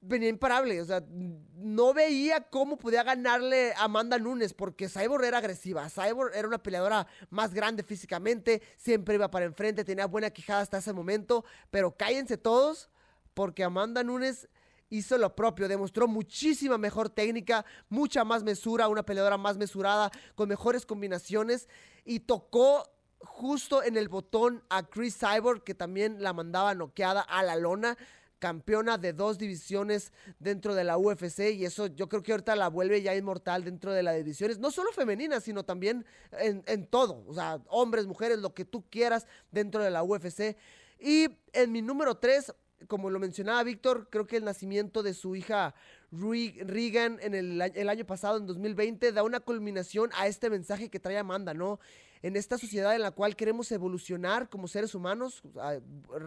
venía 0.00 0.28
imparable. 0.28 0.80
O 0.80 0.84
sea, 0.84 1.02
no 1.08 1.94
veía 1.94 2.42
cómo 2.42 2.76
podía 2.78 3.02
ganarle 3.02 3.72
a 3.74 3.84
Amanda 3.84 4.18
Nunes 4.18 4.54
porque 4.54 4.88
Cyborg 4.88 5.24
era 5.24 5.38
agresiva. 5.38 5.88
Cyborg 5.88 6.34
era 6.34 6.48
una 6.48 6.62
peleadora 6.62 7.06
más 7.30 7.52
grande 7.52 7.82
físicamente, 7.82 8.62
siempre 8.76 9.16
iba 9.16 9.30
para 9.30 9.46
enfrente, 9.46 9.84
tenía 9.84 10.06
buena 10.06 10.30
quijada 10.30 10.60
hasta 10.60 10.78
ese 10.78 10.92
momento. 10.92 11.44
Pero 11.70 11.96
cállense 11.96 12.36
todos 12.36 12.90
porque 13.34 13.64
Amanda 13.64 14.02
Nunes 14.02 14.48
hizo 14.90 15.18
lo 15.18 15.34
propio, 15.34 15.68
demostró 15.68 16.08
muchísima 16.08 16.78
mejor 16.78 17.08
técnica, 17.08 17.64
mucha 17.88 18.24
más 18.24 18.42
mesura, 18.42 18.88
una 18.88 19.04
peleadora 19.04 19.36
más 19.36 19.56
mesurada, 19.56 20.10
con 20.34 20.48
mejores 20.48 20.86
combinaciones 20.86 21.68
y 22.04 22.20
tocó 22.20 22.84
justo 23.20 23.82
en 23.82 23.96
el 23.96 24.08
botón 24.08 24.62
a 24.68 24.84
Chris 24.84 25.18
Cyborg, 25.18 25.64
que 25.64 25.74
también 25.74 26.22
la 26.22 26.32
mandaba 26.32 26.74
noqueada 26.74 27.20
a 27.22 27.42
la 27.42 27.56
lona, 27.56 27.96
campeona 28.38 28.98
de 28.98 29.12
dos 29.12 29.38
divisiones 29.38 30.12
dentro 30.38 30.74
de 30.74 30.84
la 30.84 30.98
UFC 30.98 31.52
y 31.54 31.64
eso 31.64 31.86
yo 31.86 32.08
creo 32.08 32.22
que 32.22 32.32
ahorita 32.32 32.54
la 32.54 32.68
vuelve 32.68 33.00
ya 33.00 33.14
inmortal 33.14 33.64
dentro 33.64 33.92
de 33.92 34.02
las 34.02 34.16
divisiones, 34.16 34.58
no 34.58 34.70
solo 34.70 34.92
femeninas, 34.92 35.44
sino 35.44 35.64
también 35.64 36.04
en, 36.38 36.62
en 36.66 36.86
todo, 36.86 37.24
o 37.26 37.34
sea, 37.34 37.60
hombres, 37.68 38.06
mujeres, 38.06 38.38
lo 38.38 38.54
que 38.54 38.64
tú 38.64 38.84
quieras 38.90 39.26
dentro 39.50 39.82
de 39.82 39.90
la 39.90 40.02
UFC. 40.02 40.56
Y 40.98 41.28
en 41.52 41.72
mi 41.72 41.82
número 41.82 42.16
3, 42.16 42.52
como 42.88 43.10
lo 43.10 43.18
mencionaba 43.18 43.62
Víctor, 43.62 44.08
creo 44.10 44.26
que 44.26 44.36
el 44.36 44.44
nacimiento 44.44 45.02
de 45.02 45.14
su 45.14 45.34
hija 45.36 45.74
Re- 46.12 46.62
Regan 46.66 47.18
en 47.22 47.34
el, 47.34 47.60
el 47.60 47.88
año 47.88 48.04
pasado, 48.06 48.38
en 48.38 48.46
2020, 48.46 49.12
da 49.12 49.22
una 49.22 49.40
culminación 49.40 50.10
a 50.14 50.26
este 50.26 50.50
mensaje 50.50 50.88
que 50.90 51.00
trae 51.00 51.18
Amanda, 51.18 51.54
¿no? 51.54 51.80
En 52.26 52.34
esta 52.34 52.58
sociedad 52.58 52.92
en 52.92 53.02
la 53.02 53.12
cual 53.12 53.36
queremos 53.36 53.70
evolucionar 53.70 54.48
como 54.48 54.66
seres 54.66 54.96
humanos, 54.96 55.44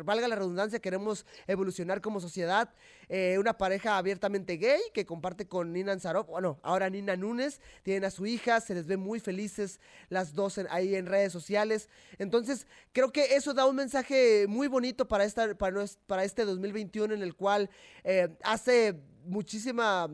valga 0.06 0.30
la 0.30 0.38
redundancia, 0.38 0.80
queremos 0.80 1.26
evolucionar 1.46 2.00
como 2.00 2.22
sociedad. 2.22 2.70
Eh, 3.10 3.36
una 3.38 3.58
pareja 3.58 3.98
abiertamente 3.98 4.56
gay 4.56 4.80
que 4.94 5.06
comparte 5.06 5.46
con 5.46 5.74
Nina 5.74 5.92
Ansarov, 5.92 6.28
bueno, 6.28 6.58
ahora 6.64 6.90
Nina 6.90 7.18
Núñez, 7.18 7.60
tienen 7.84 8.06
a 8.06 8.12
su 8.12 8.26
hija, 8.26 8.62
se 8.62 8.76
les 8.76 8.86
ve 8.86 8.96
muy 8.96 9.20
felices 9.20 9.82
las 10.08 10.34
dos 10.34 10.58
ahí 10.70 10.96
en 10.96 11.06
redes 11.06 11.34
sociales. 11.34 11.90
Entonces, 12.18 12.66
creo 12.94 13.12
que 13.12 13.36
eso 13.36 13.54
da 13.54 13.66
un 13.66 13.76
mensaje 13.76 14.46
muy 14.48 14.70
bonito 14.70 15.06
para, 15.06 15.26
esta, 15.26 15.54
para, 15.56 15.84
para 16.08 16.24
este 16.24 16.46
2021 16.46 17.14
en 17.14 17.24
el 17.24 17.36
cual 17.36 17.70
eh, 18.06 18.30
hace 18.42 18.96
muchísima, 19.26 20.10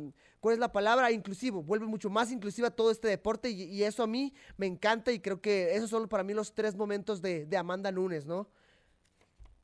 ¿cuál 0.46 0.54
es 0.54 0.60
la 0.60 0.72
palabra? 0.72 1.12
Inclusivo, 1.12 1.64
vuelve 1.64 1.88
mucho 1.88 2.08
más 2.08 2.32
inclusiva 2.32 2.70
todo 2.70 2.92
este 2.92 3.08
deporte 3.08 3.50
y, 3.50 3.64
y 3.64 3.82
eso 3.84 4.04
a 4.04 4.08
mí 4.08 4.32
me 4.58 4.68
encanta 4.68 5.12
y 5.12 5.20
creo 5.20 5.42
que 5.42 5.74
esos 5.74 5.90
son 5.90 6.08
para 6.08 6.22
mí 6.22 6.36
los 6.36 6.54
tres 6.54 6.76
momentos 6.76 7.20
de, 7.20 7.48
de 7.48 7.58
Amanda 7.58 7.92
Nunes, 7.92 8.28
¿no? 8.28 8.48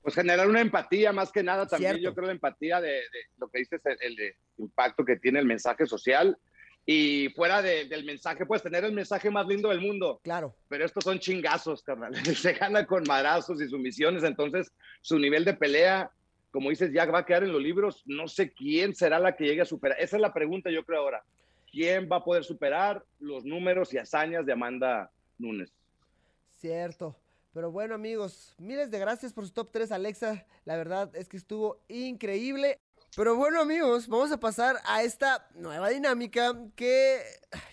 Pues 0.02 0.16
generar 0.16 0.50
una 0.50 0.60
empatía 0.62 1.14
más 1.14 1.32
que 1.32 1.44
nada 1.44 1.68
también, 1.68 1.92
Cierto. 1.98 2.10
yo 2.10 2.16
creo 2.16 2.26
la 2.26 2.32
empatía 2.34 2.82
de, 2.82 2.90
de 2.90 3.22
lo 3.38 3.48
que 3.50 3.60
dices, 3.60 3.80
el, 3.86 3.98
el 4.02 4.16
de 4.16 4.36
impacto 4.58 5.06
que 5.06 5.18
tiene 5.18 5.38
el 5.38 5.46
mensaje 5.46 5.86
social 5.86 6.36
y 6.84 7.30
fuera 7.36 7.62
de- 7.62 7.86
del 7.86 8.04
mensaje, 8.04 8.48
pues 8.48 8.64
tener 8.64 8.84
el 8.84 8.94
mensaje 8.94 9.30
más 9.30 9.46
lindo 9.46 9.70
del 9.70 9.82
mundo, 9.82 10.20
Claro. 10.24 10.56
pero 10.68 10.84
estos 10.84 11.04
son 11.04 11.20
chingazos, 11.20 11.84
carnal, 11.84 12.12
se 12.36 12.54
gana 12.54 12.88
con 12.88 13.04
madrazos 13.08 13.62
y 13.62 13.68
sumisiones, 13.70 14.24
entonces 14.24 14.72
su 15.02 15.20
nivel 15.20 15.46
de 15.46 15.54
pelea, 15.54 16.10
como 16.52 16.70
dices, 16.70 16.91
ya 16.93 17.06
va 17.06 17.20
a 17.20 17.26
quedar 17.26 17.43
en 17.43 17.54
los 17.54 17.62
libros, 17.62 18.04
no 18.06 18.28
sé 18.28 18.54
quién 18.54 18.93
será 18.93 19.20
la 19.20 19.36
que 19.36 19.45
llegue 19.45 19.62
a 19.62 19.66
superar, 19.66 19.99
esa 19.99 20.18
es 20.18 20.22
la 20.22 20.34
pregunta 20.34 20.70
yo 20.70 20.84
creo 20.86 20.99
ahora, 20.99 21.24
¿quién 21.72 22.10
va 22.12 22.18
a 22.18 22.24
poder 22.24 22.43
superar 22.43 23.04
los 23.20 23.45
números 23.45 23.93
y 23.93 23.97
hazañas 23.97 24.45
de 24.45 24.54
Amanda 24.54 25.10
Nunes? 25.38 25.74
Cierto. 26.60 27.16
Pero 27.54 27.70
bueno, 27.70 27.95
amigos, 27.95 28.56
miles 28.60 28.91
de 28.91 28.99
gracias 28.99 29.34
por 29.34 29.45
su 29.45 29.52
top 29.52 29.72
3, 29.72 29.91
Alexa. 29.91 30.45
La 30.64 30.78
verdad 30.78 31.14
es 31.16 31.28
que 31.28 31.36
estuvo 31.36 31.82
increíble. 31.89 32.80
Pero 33.14 33.36
bueno, 33.36 33.60
amigos, 33.60 34.08
vamos 34.08 34.32
a 34.32 34.39
pasar 34.39 34.78
a 34.86 35.04
esta 35.04 35.49
nueva 35.56 35.89
dinámica 35.89 36.56
que, 36.78 37.22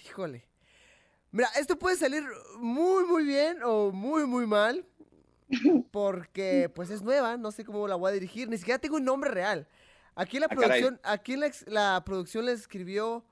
híjole. 0.05 0.45
Mira, 1.31 1.49
esto 1.61 1.79
puede 1.79 1.97
salir 1.97 2.25
muy, 2.59 3.05
muy 3.05 3.25
bien 3.25 3.59
o 3.63 3.93
muy, 3.93 4.27
muy 4.27 4.47
mal. 4.47 4.85
Porque, 5.91 6.71
pues, 6.75 6.91
es 6.91 7.03
nueva, 7.03 7.37
no 7.37 7.51
sé 7.51 7.65
cómo 7.65 7.87
la 7.89 7.95
voy 7.97 8.11
a 8.11 8.15
dirigir. 8.15 8.49
Ni 8.49 8.59
siquiera 8.59 8.79
tengo 8.79 8.97
un 8.97 9.05
nombre 9.05 9.31
real. 9.31 9.67
Aquí 10.15 10.39
la 10.39 10.47
Ah, 10.47 10.49
caray. 10.49 10.83
producción, 10.83 11.01
aquí 11.05 11.37
la, 11.37 11.51
la 11.67 12.03
producción 12.05 12.47
le 12.47 12.53
escribió 12.53 13.25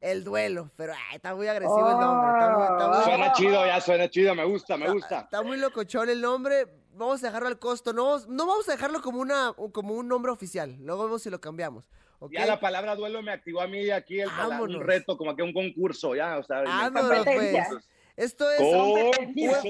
el 0.00 0.24
duelo. 0.24 0.70
Pero, 0.76 0.92
ay, 0.92 1.16
está 1.16 1.34
muy 1.34 1.46
agresivo 1.48 1.90
el 1.90 1.96
nombre. 1.98 2.30
Está 2.32 2.50
muy, 2.56 2.62
está 2.64 2.88
muy- 2.88 3.04
Suena 3.04 3.32
chido, 3.32 3.66
ya 3.66 3.80
suena 3.80 4.08
chido, 4.10 4.34
me 4.34 4.44
gusta, 4.44 4.76
me 4.76 4.84
Está- 4.84 4.92
gusta. 4.94 5.20
Está 5.20 5.42
muy 5.42 5.56
locochón 5.56 6.08
el 6.10 6.20
nombre. 6.20 6.66
Vamos 6.92 7.22
a 7.24 7.26
dejarlo 7.28 7.48
al 7.48 7.58
costo. 7.58 7.92
No, 7.92 8.04
vamos- 8.04 8.28
no 8.28 8.46
vamos 8.46 8.68
a 8.68 8.72
dejarlo 8.72 9.00
como, 9.00 9.20
una, 9.20 9.52
como 9.72 9.94
un 9.94 10.06
nombre 10.06 10.30
oficial. 10.30 10.76
Luego 10.80 11.04
vemos 11.04 11.22
si 11.22 11.30
lo 11.30 11.40
cambiamos. 11.40 11.88
Ya 12.30 12.46
la 12.46 12.58
palabra 12.60 12.94
duelo 12.96 13.20
me 13.22 13.32
activó 13.32 13.60
a 13.60 13.66
mí 13.66 13.90
aquí 13.90 14.20
el, 14.20 14.30
un 14.60 14.80
reto, 14.80 15.16
como 15.18 15.36
que 15.36 15.42
un 15.42 15.52
concurso, 15.52 16.14
ya, 16.14 16.38
o 16.38 16.42
sea, 16.42 16.62
Vámonos, 16.62 17.22
pues. 17.24 17.66
Esto 18.16 18.48
es 18.50 18.60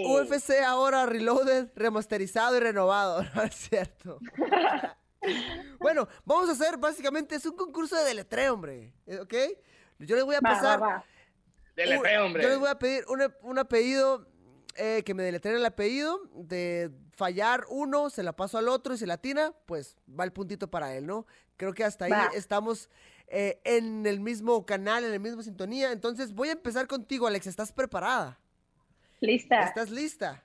UFC 0.07 0.62
ahora 0.64 1.07
reloaded, 1.07 1.68
remasterizado 1.74 2.57
y 2.57 2.61
renovado. 2.61 3.22
No 3.34 3.42
es 3.42 3.55
cierto. 3.55 4.18
bueno, 5.80 6.07
vamos 6.24 6.49
a 6.49 6.53
hacer 6.53 6.76
básicamente 6.76 7.34
es 7.34 7.47
un 7.47 7.57
concurso 7.57 7.97
de 7.97 8.05
deletreo, 8.05 8.55
hombre. 8.55 8.92
¿eh? 9.07 9.18
¿Ok? 9.20 9.34
Yo 10.01 10.16
les 10.16 10.24
voy 10.24 10.34
a 10.34 10.40
Va, 10.40 10.51
va, 10.51 10.57
pasar. 10.57 10.82
va. 10.82 11.05
Hombre. 12.24 12.42
Yo 12.42 12.49
les 12.51 12.59
voy 12.59 12.68
a 12.68 12.78
pedir 12.78 13.05
un, 13.09 13.20
un 13.42 13.59
apellido, 13.59 14.26
eh, 14.76 15.03
que 15.05 15.14
me 15.14 15.22
deletreen 15.22 15.57
el 15.57 15.64
apellido. 15.66 16.20
De 16.34 16.90
fallar 17.16 17.64
uno, 17.68 18.11
se 18.11 18.22
la 18.22 18.34
paso 18.34 18.59
al 18.59 18.68
otro 18.68 18.95
y 18.95 18.99
se 18.99 19.07
latina, 19.07 19.53
pues 19.66 19.97
va 20.09 20.24
el 20.24 20.32
puntito 20.32 20.68
para 20.70 20.95
él, 20.95 21.07
¿no? 21.07 21.26
Creo 21.57 21.72
que 21.72 21.84
hasta 21.84 22.05
ahí 22.07 22.12
estamos 22.34 22.90
eh, 23.29 23.61
en 23.64 24.07
el 24.07 24.20
mismo 24.20 24.64
canal, 24.66 25.05
en 25.05 25.12
la 25.12 25.18
misma 25.18 25.43
sintonía. 25.43 25.93
Entonces 25.93 26.33
voy 26.33 26.49
a 26.49 26.53
empezar 26.53 26.87
contigo, 26.87 27.27
Alex. 27.27 27.47
¿Estás 27.47 27.72
preparada? 27.72 28.39
Lista. 29.20 29.62
¿Estás 29.64 29.91
lista? 29.91 30.43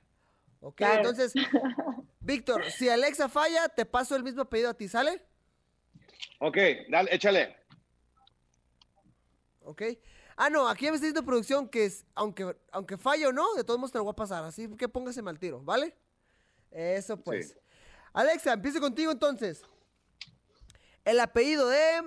Ok, 0.61 0.75
Claro. 0.77 0.97
entonces, 0.97 1.33
Víctor, 2.19 2.65
si 2.71 2.89
Alexa 2.89 3.29
falla, 3.29 3.69
te 3.69 3.85
paso 3.85 4.15
el 4.15 4.23
mismo 4.23 4.41
apellido 4.41 4.69
a 4.69 4.73
ti, 4.73 4.87
¿sale? 4.87 5.21
Ok, 6.39 6.57
dale, 6.89 7.13
échale. 7.13 7.55
Ok. 9.61 9.83
Ah, 10.35 10.49
no, 10.49 10.67
aquí 10.69 10.85
ya 10.85 10.91
me 10.91 10.95
está 10.95 11.05
diciendo 11.05 11.25
producción 11.25 11.67
que 11.67 11.85
es, 11.85 12.05
aunque, 12.15 12.55
aunque 12.71 12.97
falle 12.97 13.27
o 13.27 13.33
no, 13.33 13.53
de 13.55 13.63
todos 13.63 13.79
modos 13.79 13.91
te 13.91 13.97
lo 13.97 14.05
voy 14.05 14.11
a 14.11 14.15
pasar. 14.15 14.43
Así 14.43 14.69
que 14.77 14.87
póngase 14.87 15.19
al 15.19 15.37
tiro, 15.39 15.61
¿vale? 15.61 15.95
Eso 16.71 17.17
pues. 17.17 17.49
Sí. 17.49 17.55
Alexa, 18.13 18.53
empiezo 18.53 18.79
contigo 18.79 19.11
entonces. 19.11 19.63
El 21.03 21.19
apellido 21.19 21.67
de 21.67 22.03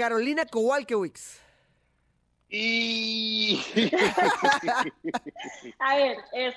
Carolina 0.00 0.46
Kowalkiewicz. 0.46 1.38
Y... 2.48 3.60
A 5.78 5.96
ver, 5.96 6.16
es 6.32 6.54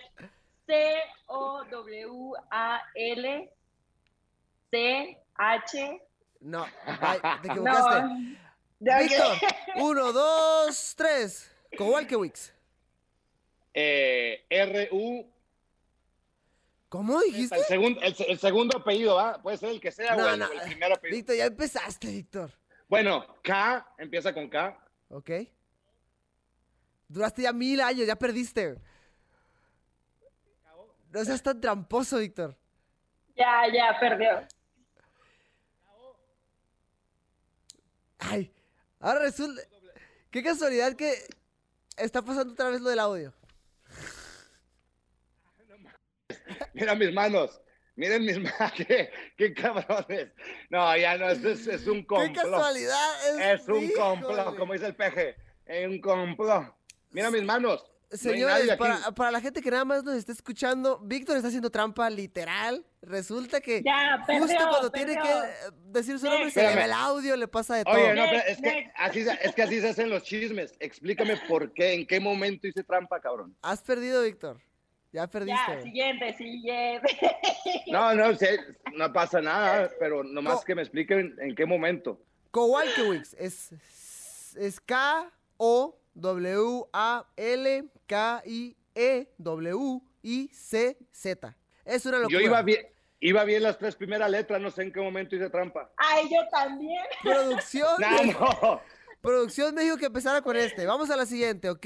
C-O-W-A-L 0.65 3.49
C-H. 4.71 6.01
No, 6.39 6.65
ay, 6.85 7.19
te 7.41 7.47
equivocaste. 7.49 8.01
No. 8.79 8.79
Víctor, 8.79 9.37
uno, 9.75 10.13
dos, 10.13 10.93
tres. 10.95 11.51
Kowalkiewicz. 11.77 12.53
eh, 13.73 14.45
R-U... 14.49 15.29
¿Cómo 16.87 17.19
dijiste? 17.21 17.57
El, 17.57 17.63
segundo 17.65 17.99
el, 18.01 18.15
el 18.25 18.39
segundo 18.39 18.77
apellido, 18.77 19.15
¿va? 19.15 19.41
Puede 19.41 19.57
ser 19.57 19.67
el 19.69 19.81
que 19.81 19.91
sea 19.91 20.15
No, 20.15 20.27
o 20.27 20.29
el, 20.29 20.39
no. 20.39 20.47
o 20.47 20.51
el 20.53 20.61
primer 20.61 20.93
apellido. 20.93 21.17
Víctor, 21.17 21.35
ya 21.35 21.45
empezaste, 21.45 22.07
Víctor. 22.07 22.49
Bueno, 22.93 23.25
K, 23.41 23.95
empieza 23.97 24.31
con 24.31 24.47
K. 24.47 24.77
¿ok? 25.09 25.31
Duraste 27.07 27.41
ya 27.41 27.51
mil 27.51 27.81
años, 27.81 28.05
ya 28.05 28.15
perdiste. 28.15 28.79
No 31.09 31.25
seas 31.25 31.41
tan 31.41 31.59
tramposo, 31.59 32.19
Víctor. 32.19 32.55
Ya, 33.35 33.63
ya, 33.73 33.99
perdió. 33.99 34.47
Ay, 38.19 38.53
ahora 38.99 39.21
resulta... 39.21 39.63
Qué 40.29 40.43
casualidad 40.43 40.95
que 40.95 41.15
está 41.97 42.21
pasando 42.21 42.53
otra 42.53 42.69
vez 42.69 42.79
lo 42.79 42.91
del 42.91 42.99
audio. 42.99 43.33
Mira 46.73 46.93
mis 46.93 47.11
manos. 47.11 47.59
Miren 47.95 48.25
mis 48.25 48.37
manos. 48.41 48.71
Qué, 48.75 49.09
qué 49.37 49.53
cabrones. 49.53 50.29
No, 50.69 50.97
ya 50.97 51.17
no, 51.17 51.29
es, 51.29 51.43
es, 51.43 51.67
es 51.67 51.87
un 51.87 52.01
Qué 52.01 52.05
complot. 52.07 52.33
casualidad. 52.35 53.51
Es 53.53 53.67
un 53.67 53.89
complot, 53.91 54.57
como 54.57 54.73
dice 54.73 54.87
el 54.87 54.95
peje. 54.95 55.35
Es 55.65 55.87
un 55.87 55.99
complot. 56.01 56.73
Mira 57.11 57.29
mis 57.31 57.43
manos. 57.43 57.83
No 58.11 58.17
Señores, 58.19 58.69
aquí. 58.69 58.77
para, 58.77 59.11
para 59.11 59.31
la 59.31 59.41
gente 59.41 59.59
que 59.59 59.71
nada 59.71 59.85
más 59.85 60.03
nos 60.03 60.13
está 60.15 60.31
escuchando, 60.31 60.99
Víctor 60.99 61.35
está 61.35 61.47
haciendo 61.47 61.71
trampa 61.71 62.07
literal. 62.11 62.85
Resulta 63.01 63.59
que 63.59 63.81
Ya, 63.83 64.23
perdió, 64.27 64.43
justo 64.43 64.69
cuando 64.69 64.91
tiene 64.91 65.15
perdió. 65.15 65.31
que 65.41 65.47
eh, 65.47 65.71
decir 65.85 66.19
su 66.19 66.27
nombre, 66.27 66.51
se 66.51 66.61
le 66.61 66.75
ve 66.75 66.83
el 66.83 66.91
audio, 66.91 67.35
le 67.35 67.47
pasa 67.47 67.75
de 67.77 67.83
todo. 67.83 67.95
Oye, 67.95 68.13
no, 68.13 68.25
pero 68.29 68.43
es 68.47 68.61
que, 68.61 68.91
así, 68.95 69.25
es 69.41 69.55
que 69.55 69.63
así 69.63 69.81
se 69.81 69.89
hacen 69.89 70.11
los 70.11 70.21
chismes. 70.21 70.73
Explícame 70.79 71.37
por 71.47 71.73
qué, 71.73 71.93
en 71.93 72.05
qué 72.05 72.19
momento 72.19 72.67
hice 72.67 72.83
trampa, 72.83 73.19
cabrón. 73.19 73.55
Has 73.63 73.81
perdido, 73.81 74.21
Víctor. 74.21 74.61
Ya 75.13 75.27
perdiste. 75.27 75.53
Ya, 75.75 75.81
siguiente, 75.81 76.33
siguiente. 76.33 77.07
No, 77.87 78.13
no, 78.15 78.31
no 78.93 79.13
pasa 79.13 79.39
nada, 79.41 79.89
pero 79.99 80.23
nomás 80.23 80.55
No. 80.55 80.61
que 80.63 80.73
me 80.75 80.81
expliquen 80.81 81.35
en 81.39 81.53
qué 81.55 81.65
momento. 81.65 82.19
Kowalkiewicz 82.51 83.33
es, 83.35 83.71
es 84.57 84.79
K-O-W-A-L-K-I-E-W-I-C-Z. 90.23 91.57
Es 91.85 92.05
una 92.05 92.17
locura. 92.19 92.39
Yo 92.39 92.45
iba 92.45 92.61
bien, 92.61 92.85
iba 93.19 93.43
bien 93.43 93.63
las 93.63 93.77
tres 93.77 93.95
primeras 93.95 94.29
letras, 94.31 94.61
no 94.61 94.71
sé 94.71 94.83
en 94.83 94.91
qué 94.93 95.01
momento 95.01 95.35
hice 95.35 95.49
trampa. 95.49 95.91
Ay, 95.97 96.25
yo 96.31 96.47
también. 96.49 97.03
Producción, 97.21 97.87
No, 97.99 98.23
no. 98.61 98.81
producción 99.21 99.75
me 99.75 99.83
dijo 99.83 99.97
que 99.97 100.05
empezara 100.07 100.41
con 100.41 100.55
este. 100.55 100.85
Vamos 100.85 101.09
a 101.09 101.17
la 101.17 101.25
siguiente, 101.25 101.69
¿ok? 101.69 101.85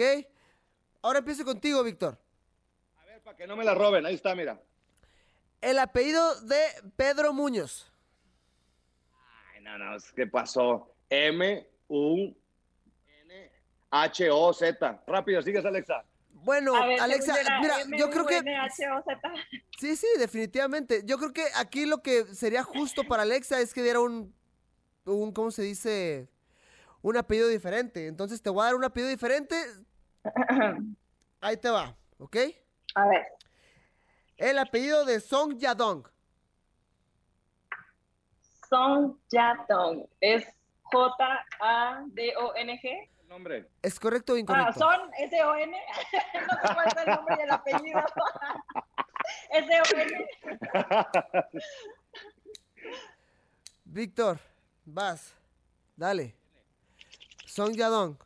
Ahora 1.02 1.20
empiezo 1.20 1.44
contigo, 1.46 1.84
Víctor. 1.84 2.18
Para 3.28 3.36
que 3.36 3.46
no 3.46 3.58
me 3.58 3.66
la 3.66 3.76
roben, 3.76 4.06
ahí 4.06 4.16
está, 4.16 4.34
mira. 4.36 4.58
El 5.60 5.80
apellido 5.80 6.40
de 6.44 6.62
Pedro 6.96 7.34
Muñoz. 7.34 7.92
Ay, 9.54 9.62
no, 9.64 9.78
no, 9.78 9.98
es 9.98 10.14
que 10.14 10.28
pasó. 10.28 10.96
M, 11.10 11.68
U, 11.90 12.34
N, 13.06 13.52
H, 13.92 14.30
O, 14.32 14.54
Z. 14.54 15.04
Rápido, 15.06 15.42
sigues, 15.42 15.66
Alexa. 15.66 16.06
Bueno, 16.30 16.72
ver, 16.72 17.02
Alexa, 17.02 17.36
mira, 17.60 17.80
yo 17.98 18.10
creo 18.10 18.26
que 18.26 18.38
M-U-N-H-O-Z. 18.38 19.20
sí, 19.78 19.98
sí, 19.98 20.08
definitivamente. 20.18 21.02
Yo 21.04 21.18
creo 21.18 21.34
que 21.34 21.48
aquí 21.58 21.86
lo 21.86 22.02
que 22.02 22.34
sería 22.34 22.64
justo 22.64 23.04
para 23.04 23.24
Alexa 23.24 23.60
es 23.60 23.74
que 23.74 23.84
diera 23.84 24.00
un, 24.00 24.34
un 25.04 25.34
¿cómo 25.34 25.52
se 25.52 25.64
dice? 25.64 26.30
Un 27.02 27.18
apellido 27.18 27.50
diferente. 27.50 28.08
Entonces 28.08 28.42
te 28.42 28.50
voy 28.50 28.62
a 28.62 28.68
dar 28.68 28.76
un 28.76 28.86
apellido 28.86 29.10
diferente. 29.10 29.62
Ahí 31.42 31.58
te 31.58 31.70
va, 31.70 31.94
¿ok? 32.20 32.38
A 32.98 33.06
ver, 33.08 33.28
El 34.38 34.58
apellido 34.58 35.06
de 35.06 35.20
Song 35.20 35.56
Yadong. 35.60 36.04
Song 38.68 39.16
Yadong. 39.30 40.08
Es 40.20 40.48
J-A-D-O-N-G. 40.82 41.50
El 43.22 43.28
nombre. 43.30 43.68
¿Es 43.84 44.00
correcto 44.00 44.34
o 44.34 44.36
Ah, 44.36 44.40
incorrecto? 44.40 44.80
Son 44.80 45.12
S-O-N. 45.16 45.78
no 46.34 46.56
sé 46.68 46.74
cuál 46.74 46.88
es 46.88 46.96
el 46.98 47.06
nombre 47.14 47.36
y 47.38 47.42
el 47.44 47.52
apellido. 47.52 48.02
S-O-N. 49.52 50.28
Víctor, 53.86 54.40
vas. 54.86 55.36
Dale. 55.96 56.34
Song 57.46 57.74
Yadong. 57.76 58.18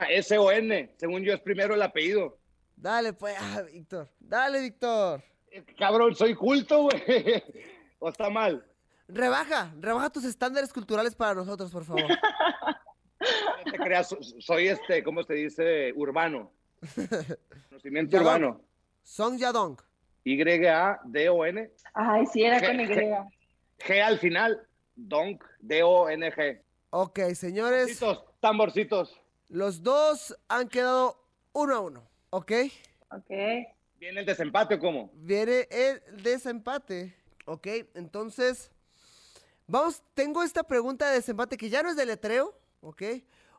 Ah, 0.00 0.06
S-O-N. 0.10 0.92
Según 0.96 1.22
yo 1.22 1.32
es 1.34 1.40
primero 1.40 1.74
el 1.76 1.82
apellido. 1.82 2.36
Dale, 2.80 3.12
pues, 3.12 3.36
ah, 3.40 3.62
Víctor. 3.72 4.08
Dale, 4.20 4.60
Víctor. 4.60 5.22
Eh, 5.50 5.64
Cabrón, 5.78 6.14
soy 6.14 6.34
culto, 6.34 6.82
güey. 6.84 7.42
¿O 7.98 8.08
está 8.08 8.30
mal? 8.30 8.64
Rebaja, 9.08 9.72
rebaja 9.80 10.10
tus 10.10 10.24
estándares 10.24 10.72
culturales 10.72 11.14
para 11.14 11.34
nosotros, 11.34 11.70
por 11.70 11.84
favor. 11.84 12.02
No 13.66 13.72
te 13.72 13.78
creas, 13.78 14.08
so- 14.08 14.18
soy 14.38 14.68
este, 14.68 15.02
¿cómo 15.02 15.22
se 15.24 15.34
dice? 15.34 15.92
Urbano. 15.96 16.52
Conocimiento 17.68 18.12
Ya, 18.16 18.20
urbano. 18.22 18.60
Song 19.02 19.36
Yadong. 19.36 19.76
Y-A-D-O-N. 20.24 21.70
Ay, 21.94 22.26
sí, 22.26 22.44
era 22.44 22.64
con 22.64 22.80
Y. 22.80 22.86
G 22.86 24.00
al 24.02 24.18
final. 24.20 24.66
Donk. 24.94 25.44
D-O-N-G. 25.60 26.62
Ok, 26.90 27.18
señores, 27.34 27.98
Tamborcitos, 27.98 28.40
tamborcitos. 28.40 29.20
los 29.48 29.82
dos 29.82 30.36
han 30.48 30.68
quedado 30.68 31.20
uno 31.52 31.74
a 31.74 31.80
uno. 31.80 32.07
¿Ok? 32.30 32.52
Ok. 33.10 33.30
¿Viene 33.98 34.20
el 34.20 34.26
desempate 34.26 34.74
o 34.74 34.78
cómo? 34.78 35.10
Viene 35.14 35.66
el 35.70 36.22
desempate. 36.22 37.14
¿Ok? 37.46 37.66
Entonces, 37.94 38.70
vamos, 39.66 40.02
tengo 40.14 40.42
esta 40.42 40.62
pregunta 40.62 41.08
de 41.08 41.14
desempate 41.14 41.56
que 41.56 41.70
ya 41.70 41.82
no 41.82 41.90
es 41.90 41.96
de 41.96 42.06
letreo. 42.06 42.58
¿Ok? 42.80 43.02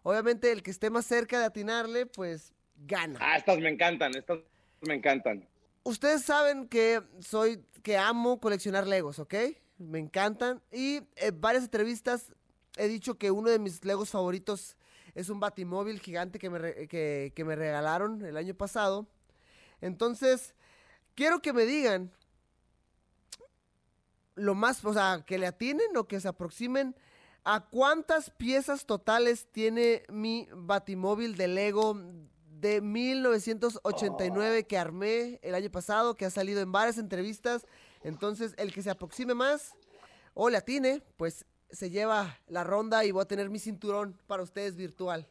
Obviamente 0.03 0.51
el 0.51 0.63
que 0.63 0.71
esté 0.71 0.89
más 0.89 1.05
cerca 1.05 1.39
de 1.39 1.45
atinarle, 1.45 2.05
pues 2.05 2.53
gana. 2.77 3.19
Ah, 3.21 3.37
estas 3.37 3.59
me 3.59 3.69
encantan, 3.69 4.15
estas 4.15 4.39
me 4.81 4.95
encantan. 4.95 5.47
Ustedes 5.83 6.23
saben 6.23 6.67
que 6.67 7.01
soy, 7.19 7.63
que 7.83 7.97
amo 7.97 8.39
coleccionar 8.39 8.87
Legos, 8.87 9.19
¿ok? 9.19 9.33
Me 9.77 9.99
encantan. 9.99 10.61
Y 10.71 11.01
en 11.15 11.41
varias 11.41 11.63
entrevistas 11.65 12.33
he 12.77 12.87
dicho 12.87 13.17
que 13.17 13.31
uno 13.31 13.49
de 13.49 13.59
mis 13.59 13.83
Legos 13.83 14.11
favoritos 14.11 14.77
es 15.15 15.29
un 15.29 15.39
batimóvil 15.39 15.99
gigante 15.99 16.39
que 16.39 16.49
me, 16.49 16.59
re- 16.59 16.87
que, 16.87 17.31
que 17.35 17.45
me 17.45 17.55
regalaron 17.55 18.23
el 18.25 18.37
año 18.37 18.53
pasado. 18.55 19.07
Entonces, 19.81 20.53
quiero 21.15 21.41
que 21.41 21.53
me 21.53 21.65
digan 21.65 22.11
lo 24.35 24.55
más, 24.55 24.83
o 24.85 24.93
sea, 24.93 25.23
que 25.25 25.37
le 25.37 25.47
atinen 25.47 25.95
o 25.97 26.07
que 26.07 26.19
se 26.19 26.27
aproximen 26.27 26.95
a 27.43 27.65
cuántas 27.65 28.29
piezas 28.29 28.85
totales 28.85 29.47
tiene 29.51 30.03
mi 30.09 30.47
batimóvil 30.53 31.35
de 31.35 31.47
Lego 31.47 31.97
de 32.49 32.81
1989 32.81 34.67
que 34.67 34.77
armé 34.77 35.39
el 35.41 35.55
año 35.55 35.69
pasado, 35.71 36.15
que 36.15 36.25
ha 36.25 36.29
salido 36.29 36.61
en 36.61 36.71
varias 36.71 36.97
entrevistas. 36.97 37.65
Entonces, 38.03 38.53
el 38.57 38.73
que 38.73 38.81
se 38.81 38.89
aproxime 38.89 39.33
más 39.33 39.73
o 40.33 40.49
le 40.49 40.57
atine, 40.57 41.01
pues 41.17 41.45
se 41.71 41.89
lleva 41.89 42.37
la 42.47 42.63
ronda 42.63 43.05
y 43.05 43.11
voy 43.11 43.21
a 43.23 43.27
tener 43.27 43.49
mi 43.49 43.59
cinturón 43.59 44.17
para 44.27 44.43
ustedes 44.43 44.75
virtual. 44.75 45.25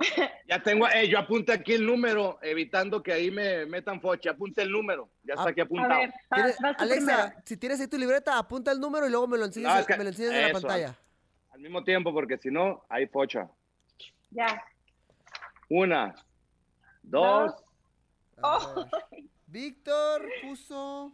Ya 0.46 0.62
tengo, 0.62 0.86
eh, 0.88 1.08
yo 1.08 1.18
apunté 1.18 1.52
aquí 1.54 1.72
el 1.72 1.86
número, 1.86 2.38
evitando 2.42 3.02
que 3.02 3.10
ahí 3.14 3.30
me 3.30 3.64
metan 3.64 3.98
foche. 4.02 4.28
Apunte 4.28 4.60
el 4.60 4.70
número, 4.70 5.08
ya 5.22 5.32
está 5.32 5.46
Ah, 5.46 5.48
aquí 5.48 5.60
A 5.60 5.64
apuntado. 5.64 6.00
ver, 6.00 6.10
vas, 6.28 6.38
¿Tienes- 6.42 6.56
vas 6.60 6.76
tú 6.76 6.82
Alexa, 6.84 7.06
primero. 7.24 7.42
si 7.46 7.56
tienes 7.56 7.80
ahí 7.80 7.86
tu 7.88 7.96
libreta, 7.96 8.38
apunta 8.38 8.70
el 8.70 8.78
número 8.78 9.06
y 9.06 9.10
luego 9.10 9.26
me 9.26 9.38
lo 9.38 9.46
enseñas, 9.46 9.72
No, 9.72 9.80
es 9.80 9.86
que- 9.86 9.96
me 9.96 10.04
lo 10.04 10.10
enseñas 10.10 10.34
en 10.34 10.42
la 10.42 10.52
pantalla. 10.52 10.98
Al 11.50 11.60
mismo 11.60 11.82
tiempo, 11.82 12.12
porque 12.12 12.36
si 12.36 12.50
no, 12.50 12.84
hay 12.90 13.06
focha. 13.06 13.48
Ya. 14.30 14.62
Una, 15.70 16.14
dos, 17.02 17.52
Oh. 18.42 18.84
Víctor 19.46 20.28
puso 20.42 21.12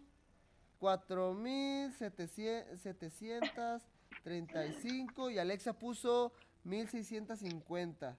4.735 4.25 5.33
y 5.33 5.39
Alexa 5.39 5.73
puso 5.73 6.33
1.650. 6.67 8.17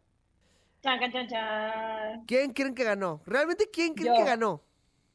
Chan, 0.83 0.99
chan, 0.99 1.11
chan, 1.11 1.27
chan. 1.27 2.25
¿Quién 2.25 2.51
creen 2.53 2.73
que 2.73 2.83
ganó? 2.83 3.21
¿Realmente 3.25 3.69
quién 3.71 3.93
creen 3.93 4.13
Yo. 4.15 4.19
que 4.19 4.29
ganó? 4.29 4.61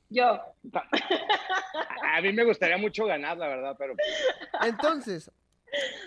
Yo. 0.09 0.25
a 0.25 2.21
mí 2.23 2.33
me 2.33 2.45
gustaría 2.45 2.79
mucho 2.79 3.05
ganar, 3.07 3.37
la 3.37 3.49
verdad, 3.49 3.77
pero 3.77 3.95
Entonces, 4.63 5.31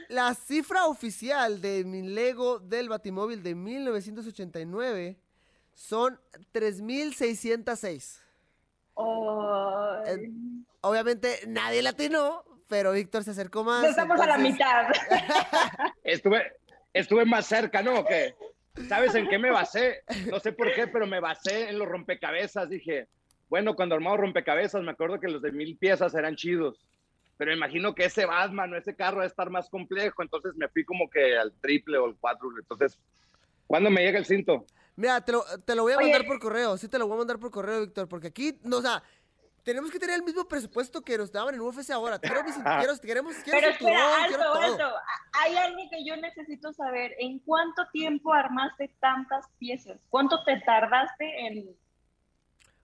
la 0.08 0.34
cifra 0.34 0.86
oficial 0.86 1.62
de 1.62 1.84
mi 1.84 2.02
Lego 2.04 2.60
del 2.60 2.88
Batimóvil 2.88 3.44
de 3.44 3.56
1989 3.56 5.18
son 5.74 6.20
3.606. 6.54 8.22
Oh, 8.94 9.98
Eh, 10.06 10.30
Obviamente 10.82 11.42
nadie 11.48 11.82
latinó, 11.82 12.46
pero 12.70 12.94
Víctor 12.94 13.24
se 13.24 13.32
acercó 13.32 13.64
más. 13.64 13.84
Estamos 13.84 14.20
a 14.22 14.26
la 14.28 14.36
entonces- 14.36 14.54
mitad. 14.54 14.88
estuve, 16.04 16.54
estuve 16.94 17.26
más 17.26 17.46
cerca, 17.46 17.82
¿no? 17.82 18.06
Que, 18.06 18.36
¿Sabes 18.88 19.14
en 19.16 19.28
qué 19.28 19.38
me 19.38 19.52
basé? 19.52 20.04
No 20.30 20.40
sé 20.40 20.54
por 20.54 20.72
qué, 20.74 20.88
pero 20.88 21.06
me 21.06 21.20
basé 21.20 21.70
en 21.70 21.80
los 21.80 21.88
rompecabezas. 21.88 22.70
Dije, 22.70 23.08
bueno, 23.50 23.76
cuando 23.76 23.96
armamos 23.96 24.20
rompecabezas, 24.20 24.82
me 24.84 24.92
acuerdo 24.92 25.20
que 25.20 25.28
los 25.28 25.42
de 25.42 25.52
mil 25.52 25.76
piezas 25.78 26.14
eran 26.14 26.36
chidos. 26.36 26.86
Pero 27.38 27.54
imagino 27.54 27.96
que 27.96 28.06
ese 28.06 28.26
Batman 28.26 28.74
o 28.74 28.78
ese 28.78 28.96
carro 28.96 29.18
va 29.18 29.24
a 29.24 29.28
estar 29.28 29.50
más 29.50 29.70
complejo. 29.70 30.22
Entonces 30.22 30.56
me 30.56 30.68
fui 30.70 30.86
como 30.86 31.10
que 31.10 31.38
al 31.38 31.52
triple 31.62 31.98
o 31.98 32.06
al 32.06 32.16
cuatro. 32.20 32.50
Entonces, 32.58 32.98
¿Cuándo 33.70 33.92
me 33.92 34.02
llega 34.02 34.18
el 34.18 34.26
cinto? 34.26 34.66
Mira, 34.96 35.22
te 35.24 35.32
lo, 35.32 35.44
te 35.64 35.76
lo 35.76 35.84
voy 35.84 35.94
a 35.94 35.98
Oye. 35.98 36.10
mandar 36.10 36.26
por 36.26 36.40
correo. 36.40 36.76
Sí, 36.76 36.88
te 36.88 36.98
lo 36.98 37.06
voy 37.06 37.14
a 37.14 37.18
mandar 37.20 37.38
por 37.38 37.52
correo, 37.52 37.82
Víctor. 37.82 38.08
Porque 38.10 38.28
aquí, 38.30 38.58
no, 38.64 38.78
o 38.78 38.82
sea, 38.82 39.04
tenemos 39.70 39.92
que 39.92 40.00
tener 40.00 40.16
el 40.16 40.24
mismo 40.24 40.48
presupuesto 40.48 41.02
que 41.02 41.16
nos 41.16 41.32
daban 41.32 41.54
en 41.54 41.62
UFC 41.62 41.92
ahora. 41.92 42.18
Quiero, 42.18 42.44
mis- 42.44 42.56
quiero, 42.80 42.98
queremos, 43.00 43.36
quiero 43.44 43.60
Pero 43.60 43.72
cinturón, 43.74 43.96
espera, 43.98 44.28
quiero 44.28 44.44
alto, 44.44 44.54
todo. 44.54 44.74
alto. 44.88 44.96
Hay 45.34 45.56
algo 45.58 45.78
que 45.92 46.04
yo 46.04 46.16
necesito 46.18 46.74
saber. 46.74 47.14
¿En 47.20 47.38
cuánto 47.40 47.84
tiempo 47.94 48.34
armaste 48.34 48.88
tantas 49.00 49.46
piezas? 49.60 50.00
¿Cuánto 50.10 50.44
te 50.44 50.60
tardaste 50.66 51.46
en 51.48 51.76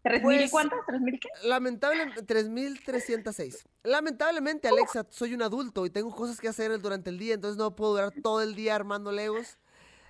tres 0.03 0.21
mil 0.23 0.35
y 0.35 0.37
Pues, 0.41 0.51
cuántas? 0.51 0.79
¿Tres 0.85 1.01
mil 1.01 1.19
qué? 1.19 1.29
Lamentablemente, 1.43 2.21
3306. 2.21 3.67
Lamentablemente, 3.83 4.67
Alexa, 4.67 5.05
soy 5.09 5.33
un 5.33 5.41
adulto 5.41 5.85
y 5.85 5.89
tengo 5.89 6.13
cosas 6.15 6.39
que 6.39 6.47
hacer 6.47 6.79
durante 6.79 7.09
el 7.09 7.17
día, 7.17 7.33
entonces 7.33 7.57
no 7.57 7.75
puedo 7.75 7.93
durar 7.93 8.13
todo 8.21 8.41
el 8.43 8.53
día 8.53 8.75
armando 8.75 9.11
Legos. 9.11 9.57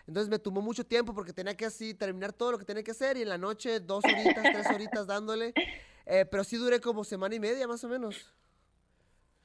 Entonces 0.07 0.29
me 0.29 0.37
tomó 0.37 0.61
mucho 0.61 0.85
tiempo 0.85 1.13
porque 1.15 1.33
tenía 1.33 1.55
que 1.55 1.65
así 1.65 1.93
terminar 1.93 2.31
todo 2.33 2.51
lo 2.51 2.59
que 2.59 2.65
tenía 2.65 2.83
que 2.83 2.91
hacer 2.91 3.17
y 3.17 3.21
en 3.23 3.29
la 3.29 3.37
noche 3.39 3.79
dos 3.79 4.03
horitas, 4.03 4.43
tres 4.43 4.67
horitas 4.69 5.07
dándole. 5.07 5.53
Eh, 6.05 6.25
pero 6.29 6.43
sí 6.43 6.57
duré 6.57 6.79
como 6.79 7.03
semana 7.03 7.35
y 7.35 7.39
media 7.39 7.67
más 7.67 7.83
o 7.83 7.89
menos. 7.89 8.31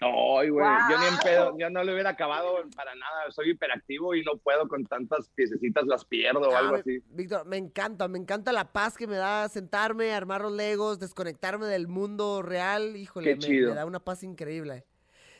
Ay, 0.02 0.48
güey, 0.48 0.66
yo 0.90 0.98
ni 0.98 1.06
en 1.08 1.18
pedo, 1.18 1.58
yo 1.58 1.68
no 1.68 1.84
lo 1.84 1.92
hubiera 1.92 2.10
acabado 2.10 2.54
para 2.74 2.94
nada. 2.94 3.30
Soy 3.30 3.50
hiperactivo 3.50 4.14
y 4.14 4.22
no 4.22 4.38
puedo 4.38 4.66
con 4.66 4.86
tantas 4.86 5.28
piececitas, 5.34 5.84
las 5.86 6.06
pierdo 6.06 6.40
o 6.40 6.54
Ah, 6.54 6.58
algo 6.60 6.76
así. 6.76 7.02
Víctor, 7.10 7.44
me 7.44 7.58
encanta, 7.58 8.08
me 8.08 8.18
encanta 8.18 8.50
la 8.50 8.72
paz 8.72 8.96
que 8.96 9.06
me 9.06 9.16
da 9.16 9.46
sentarme, 9.50 10.14
armar 10.14 10.40
los 10.40 10.52
Legos, 10.52 10.98
desconectarme 11.00 11.66
del 11.66 11.86
mundo 11.86 12.40
real. 12.40 12.96
Híjole, 12.96 13.26
Qué 13.30 13.34
me, 13.36 13.40
chido. 13.42 13.70
me 13.70 13.76
da 13.76 13.84
una 13.84 14.00
paz 14.00 14.22
increíble. 14.22 14.86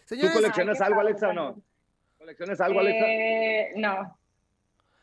¿Tú 0.07 0.16
coleccionas 0.35 0.79
algo, 0.83 1.01
Alexa, 1.01 1.29
o 1.29 1.33
no? 1.33 1.62
¿Coleccionas 2.18 2.61
algo, 2.61 2.81
Alexa? 2.81 3.07
Eh, 3.07 3.73
no. 3.77 4.18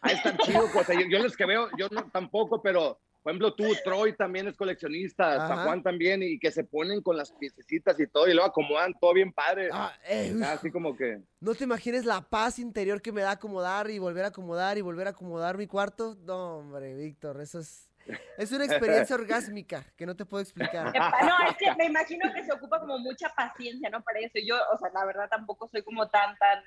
Ah, 0.02 0.12
es 0.12 0.22
tan 0.22 0.38
chido, 0.38 0.66
pues, 0.72 0.88
yo, 0.90 1.02
yo 1.10 1.18
los 1.18 1.36
que 1.36 1.46
veo, 1.48 1.70
yo 1.80 1.88
no 1.90 2.04
tampoco, 2.12 2.62
pero 2.62 3.00
por 3.28 3.32
ejemplo 3.34 3.54
tú, 3.56 3.76
Troy 3.84 4.16
también 4.16 4.48
es 4.48 4.56
coleccionista, 4.56 5.36
Ajá. 5.36 5.48
San 5.50 5.66
Juan 5.66 5.84
también, 5.84 6.24
y 6.24 6.40
que 6.40 6.50
se 6.50 6.64
ponen 6.64 7.02
con 7.02 7.18
las 7.18 7.34
piececitas 7.34 8.00
y 8.00 8.08
todo, 8.08 8.26
y 8.26 8.34
luego 8.34 8.48
acomodan 8.48 8.94
todo 9.02 9.14
bien 9.14 9.34
padre. 9.34 9.68
ah, 9.74 9.92
eh, 10.06 10.32
uf, 10.34 10.42
Así 10.44 10.72
como 10.72 10.96
que, 10.96 11.20
no 11.42 11.54
te 11.54 11.66
imagines 11.66 12.06
la 12.06 12.22
paz 12.22 12.58
interior 12.58 13.02
que 13.02 13.12
me 13.12 13.20
da 13.20 13.32
acomodar 13.32 13.90
y 13.90 14.00
volver 14.00 14.24
a 14.24 14.28
acomodar 14.30 14.78
y 14.78 14.82
volver 14.82 15.08
a 15.08 15.10
acomodar 15.10 15.58
mi 15.58 15.68
cuarto. 15.68 16.16
No, 16.22 16.60
hombre, 16.60 16.96
Víctor, 16.96 17.42
eso 17.42 17.60
es, 17.60 17.90
es 18.38 18.50
una 18.54 18.64
experiencia 18.64 19.14
orgásmica 19.18 19.84
que 19.98 20.06
no 20.06 20.16
te 20.16 20.24
puedo 20.24 20.42
explicar. 20.42 20.94
No, 20.96 21.50
es 21.50 21.58
que 21.58 21.76
me 21.76 21.88
imagino 21.88 22.32
que 22.34 22.46
se 22.46 22.54
ocupa 22.54 22.80
como 22.80 22.98
mucha 22.98 23.28
paciencia, 23.36 23.90
¿no? 23.90 24.02
Para 24.04 24.20
eso. 24.20 24.40
Yo, 24.42 24.56
o 24.74 24.78
sea, 24.78 24.90
la 24.94 25.04
verdad 25.04 25.28
tampoco 25.30 25.68
soy 25.68 25.84
como 25.84 26.08
tan, 26.08 26.38
tan 26.38 26.64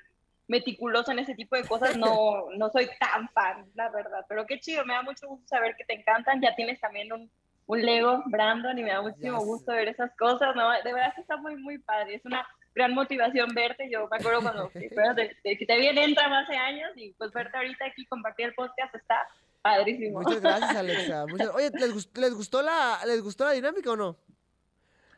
meticulosa 0.51 1.13
en 1.13 1.19
ese 1.19 1.33
tipo 1.33 1.55
de 1.55 1.63
cosas. 1.63 1.97
No, 1.97 2.45
no 2.57 2.69
soy 2.69 2.87
tan 2.99 3.27
fan, 3.29 3.65
la 3.73 3.89
verdad. 3.89 4.25
Pero 4.29 4.45
qué 4.45 4.59
chido, 4.59 4.85
me 4.85 4.93
da 4.93 5.01
mucho 5.01 5.27
gusto 5.27 5.47
saber 5.47 5.75
que 5.77 5.85
te 5.85 5.93
encantan. 5.93 6.41
Ya 6.41 6.53
tienes 6.55 6.79
también 6.79 7.11
un, 7.13 7.31
un 7.67 7.81
Lego, 7.85 8.21
Brandon, 8.27 8.77
y 8.77 8.83
me 8.83 8.91
da 8.91 9.01
muchísimo 9.01 9.39
gusto 9.39 9.71
ver 9.71 9.87
esas 9.87 10.11
cosas, 10.17 10.55
¿no? 10.55 10.69
De 10.83 10.93
verdad 10.93 11.13
que 11.15 11.21
está 11.21 11.37
muy, 11.37 11.55
muy 11.55 11.77
padre. 11.79 12.15
Es 12.15 12.25
una 12.25 12.45
gran 12.75 12.93
motivación 12.93 13.49
verte. 13.55 13.89
Yo 13.89 14.07
me 14.09 14.17
acuerdo 14.17 14.41
cuando 14.41 14.69
te, 14.73 15.57
que 15.57 15.65
te 15.65 15.77
vi 15.77 15.87
en 15.87 15.97
Entram 15.97 16.33
hace 16.33 16.55
años 16.55 16.91
y 16.95 17.13
pues 17.13 17.31
verte 17.31 17.57
ahorita 17.57 17.85
aquí, 17.85 18.05
compartir 18.05 18.47
el 18.47 18.53
podcast, 18.53 18.93
está 18.93 19.27
padrísimo. 19.61 20.19
Muchas 20.21 20.41
gracias, 20.41 20.75
Alexa. 20.75 21.25
muchas- 21.29 21.49
Oye, 21.55 21.69
¿les, 21.73 21.93
gust- 21.93 22.17
les 22.17 22.33
gustó 22.33 22.61
la, 22.61 22.99
¿les 23.05 23.21
gustó 23.21 23.45
la 23.45 23.51
dinámica 23.51 23.91
o 23.91 23.95
no? 23.95 24.17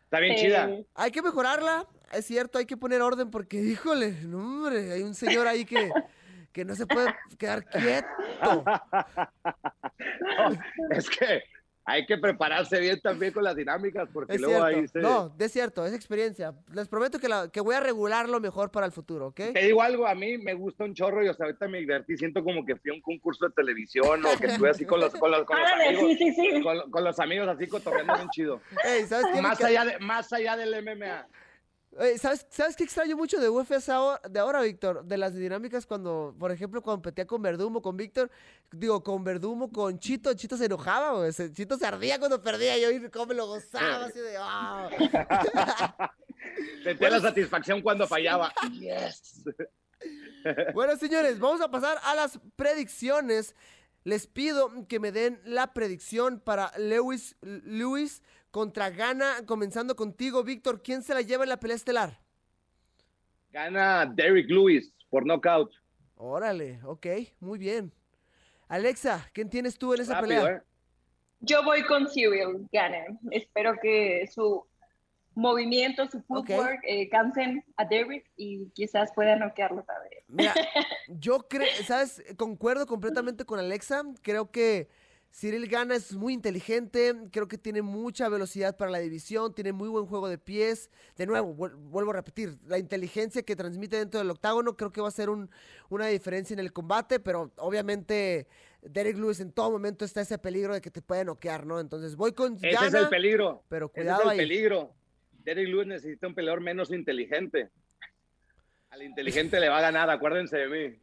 está 0.06 0.20
bien 0.20 0.36
chida. 0.36 0.70
Hay 0.94 1.10
que 1.12 1.24
mejorarla, 1.24 1.88
es 2.14 2.26
cierto, 2.26 2.58
hay 2.58 2.66
que 2.66 2.78
poner 2.78 3.02
orden 3.02 3.30
porque, 3.30 3.58
híjole, 3.58 4.12
no, 4.24 4.40
hombre, 4.40 4.92
hay 4.92 5.02
un 5.04 5.16
señor 5.16 5.48
ahí 5.48 5.66
que, 5.66 5.92
que 6.52 6.66
no 6.66 6.76
se 6.76 6.86
puede 6.86 7.14
quedar 7.38 7.66
quieto. 7.66 8.08
No, 10.22 10.50
es 10.92 11.10
que 11.10 11.44
hay 11.86 12.06
que 12.06 12.18
prepararse 12.18 12.80
bien 12.80 13.02
también 13.02 13.34
con 13.34 13.44
las 13.44 13.56
dinámicas, 13.56 14.08
porque 14.14 14.36
Es 14.36 14.42
luego 14.42 14.64
ahí 14.64 14.88
se... 14.88 15.00
No, 15.00 15.36
es 15.38 15.52
cierto, 15.52 15.86
es 15.86 15.94
experiencia. 15.94 16.54
Les 16.72 16.88
prometo 16.88 17.20
que, 17.20 17.28
la, 17.28 17.50
que 17.50 17.60
voy 17.60 17.76
a 17.76 17.82
regularlo 17.82 18.40
mejor 18.40 18.72
para 18.72 18.86
el 18.86 18.94
futuro, 18.94 19.28
¿ok? 19.28 19.36
Te 19.54 19.66
digo 19.66 19.82
algo, 19.82 20.08
a 20.08 20.16
mí 20.16 20.38
me 20.38 20.54
gusta 20.54 20.86
un 20.86 20.94
chorro 20.94 21.24
y 21.26 21.28
o 21.28 21.34
sea, 21.34 21.46
ahorita 21.48 21.68
me 21.68 21.80
divertí, 21.80 22.16
siento 22.18 22.42
como 22.44 22.66
que 22.66 22.78
fui 22.78 22.92
a 22.92 22.94
un 22.94 23.02
concurso 23.02 23.48
de 23.48 23.52
televisión 23.54 24.26
o 24.26 24.40
que 24.40 24.48
estuve 24.48 24.70
así 24.70 24.86
con 24.86 25.02
los, 25.02 25.14
con 25.14 25.30
los, 25.30 25.44
con 25.44 25.60
los 25.60 25.68
Árale, 25.72 25.90
amigos. 25.90 26.18
sí, 26.18 26.32
sí, 26.32 26.52
sí. 26.52 26.62
Con, 26.62 26.90
con 26.90 27.04
los 27.04 27.20
amigos 27.20 27.48
así 27.50 27.68
cotorreando 27.68 28.16
bien 28.16 28.30
chido. 28.30 28.62
Ey, 28.86 29.06
¿sabes 29.06 29.26
qué? 29.28 29.36
me 29.36 29.42
Más 29.42 29.62
allá, 29.62 29.86
de, 29.86 30.00
más 30.00 30.32
allá 30.32 30.56
del 30.56 30.82
MMA. 30.84 31.28
Ey, 32.00 32.18
¿sabes, 32.18 32.46
¿Sabes 32.50 32.76
qué 32.76 32.84
extraño 32.84 33.16
mucho 33.16 33.40
de 33.40 33.50
UFC 33.50 33.90
ahora- 33.90 34.22
de 34.28 34.40
ahora, 34.40 34.62
Víctor? 34.62 35.04
De 35.06 35.16
las 35.18 35.36
dinámicas 35.36 35.86
cuando, 35.86 36.36
por 36.40 36.52
ejemplo, 36.52 36.82
cuando 36.82 37.02
competía 37.02 37.28
con 37.28 37.42
Verdumo, 37.42 37.82
con 37.82 37.96
Víctor, 37.98 38.32
digo, 38.72 39.04
con 39.04 39.24
Verdumo, 39.24 39.72
con 39.72 40.00
Chito, 40.00 40.34
Chito 40.34 40.58
se 40.58 40.66
enojaba, 40.66 41.12
güey. 41.20 41.32
Chito 41.54 41.78
se 41.78 41.86
ardía 41.86 42.18
cuando 42.20 42.42
perdía, 42.42 42.78
yo 42.80 42.90
y 42.90 43.10
cómo 43.12 43.28
me 43.28 43.36
lo 43.36 43.46
gozaba, 43.48 44.06
así 44.06 44.20
de, 44.20 44.36
"Ah". 44.40 44.90
Sentía 46.84 47.10
la 47.10 47.20
satisfacción 47.22 47.82
cuando 47.82 48.08
fallaba. 48.08 48.52
Yes. 48.74 49.44
Bueno, 50.74 50.98
señores, 50.98 51.40
vamos 51.40 51.62
a 51.62 51.72
pasar 51.72 51.98
a 52.04 52.16
las 52.16 52.40
predicciones. 52.58 53.56
Les 54.04 54.28
pido 54.28 54.70
que 54.90 55.00
me 55.00 55.14
den 55.14 55.40
la 55.46 55.74
predicción 55.74 56.42
para 56.42 56.78
Lewis, 56.78 57.38
Lewis 57.42 58.22
contra 58.54 58.92
Gana, 58.92 59.48
comenzando 59.48 59.96
contigo, 59.96 60.44
Víctor. 60.44 60.84
¿Quién 60.84 61.02
se 61.02 61.16
la 61.16 61.22
lleva 61.22 61.42
en 61.42 61.50
la 61.50 61.60
pelea 61.60 61.76
estelar? 61.76 62.20
Gana 63.50 64.06
Derrick 64.06 64.48
Lewis 64.48 64.94
por 65.10 65.26
knockout. 65.26 65.74
Órale, 66.18 66.80
ok, 66.84 67.08
muy 67.40 67.58
bien. 67.58 67.92
Alexa, 68.68 69.28
¿quién 69.34 69.50
tienes 69.50 69.76
tú 69.80 69.96
en 69.96 70.02
esa 70.02 70.22
Rápido, 70.22 70.44
pelea? 70.44 70.58
¿eh? 70.58 70.62
Yo 71.40 71.64
voy 71.64 71.84
con 71.84 72.08
Cyril 72.08 72.68
Gannon. 72.72 73.20
Espero 73.32 73.74
que 73.82 74.30
su 74.32 74.64
movimiento, 75.34 76.08
su 76.08 76.22
footwork, 76.22 76.80
eh, 76.84 77.10
cansen 77.10 77.66
a 77.78 77.86
Derrick 77.86 78.30
y 78.38 78.70
quizás 78.76 79.12
pueda 79.16 79.36
noquearlo 79.36 79.82
también. 79.82 80.24
Mira, 80.28 80.54
yo 81.08 81.48
creo, 81.50 81.68
¿sabes? 81.88 82.24
Concuerdo 82.38 82.86
completamente 82.86 83.46
con 83.46 83.58
Alexa. 83.58 84.04
Creo 84.22 84.52
que 84.52 84.90
Cyril 85.36 85.68
Gana 85.68 85.96
es 85.96 86.14
muy 86.14 86.34
inteligente. 86.34 87.16
Creo 87.32 87.48
que 87.48 87.58
tiene 87.58 87.82
mucha 87.82 88.30
velocidad 88.30 88.78
para 88.78 88.92
la 88.92 89.00
división. 89.00 89.54
Tiene 89.56 89.74
muy 89.74 89.90
buen 89.90 90.06
juego 90.06 90.30
de 90.30 90.38
pies. 90.38 90.92
De 91.18 91.26
nuevo, 91.26 91.56
vuel- 91.56 91.74
vuelvo 91.76 92.12
a 92.12 92.14
repetir, 92.14 92.56
la 92.68 92.78
inteligencia 92.78 93.42
que 93.42 93.56
transmite 93.56 93.98
dentro 93.98 94.20
del 94.20 94.30
octágono 94.30 94.78
creo 94.78 94.92
que 94.92 95.02
va 95.02 95.08
a 95.08 95.12
ser 95.12 95.32
un- 95.32 95.50
una 95.90 96.06
diferencia 96.06 96.54
en 96.54 96.60
el 96.60 96.72
combate. 96.72 97.20
Pero 97.20 97.52
obviamente, 97.58 98.48
Derek 98.84 99.18
Lewis 99.18 99.40
en 99.40 99.52
todo 99.52 99.72
momento 99.72 100.06
está 100.06 100.22
ese 100.22 100.38
peligro 100.38 100.76
de 100.76 100.82
que 100.82 100.92
te 100.92 101.02
puede 101.02 101.26
noquear, 101.26 101.66
¿no? 101.66 101.80
Entonces 101.80 102.16
voy 102.16 102.34
con 102.34 102.54
Ese 102.58 102.70
Gana. 102.72 102.88
es 102.88 102.94
el 102.94 103.10
peligro. 103.10 103.64
pero 103.70 103.88
Ese 103.88 104.02
es 104.02 104.04
cuidado 104.06 104.24
el 104.24 104.30
ahí. 104.30 104.38
peligro. 104.38 104.94
Derrick 105.32 105.68
Lewis 105.68 105.88
necesita 105.88 106.28
un 106.28 106.36
peleador 106.36 106.62
menos 106.62 106.92
inteligente. 106.92 107.72
Al 108.92 109.02
inteligente 109.02 109.60
le 109.60 109.68
va 109.70 109.80
a 109.80 109.82
ganar, 109.82 110.12
acuérdense 110.12 110.58
de 110.58 110.68
mí. 110.70 111.00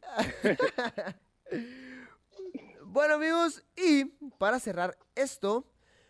Bueno 2.93 3.15
amigos, 3.15 3.63
y 3.77 4.05
para 4.39 4.59
cerrar 4.59 4.99
esto, 5.15 5.65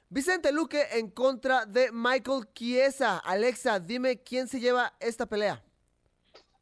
Vicente 0.08 0.50
Luque 0.50 0.82
en 0.92 1.10
contra 1.10 1.66
de 1.66 1.92
Michael 1.92 2.48
Chiesa. 2.54 3.18
Alexa, 3.18 3.78
dime 3.78 4.22
quién 4.22 4.48
se 4.48 4.60
lleva 4.60 4.94
esta 4.98 5.26
pelea. 5.26 5.62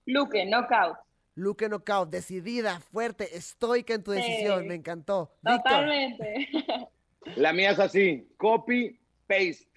Luque, 0.07 0.45
knockout. 0.45 0.97
Luque 1.37 1.69
knockout, 1.69 2.11
decidida, 2.11 2.81
fuerte, 2.81 3.37
estoica 3.37 3.95
en 3.95 4.03
tu 4.03 4.13
Sí. 4.13 4.19
decisión, 4.19 4.67
me 4.67 4.75
encantó. 4.75 5.37
Totalmente. 5.45 6.49
La 7.37 7.53
mía 7.53 7.71
es 7.71 7.79
así, 7.79 8.29
copy, 8.39 8.99
paste. 9.29 9.69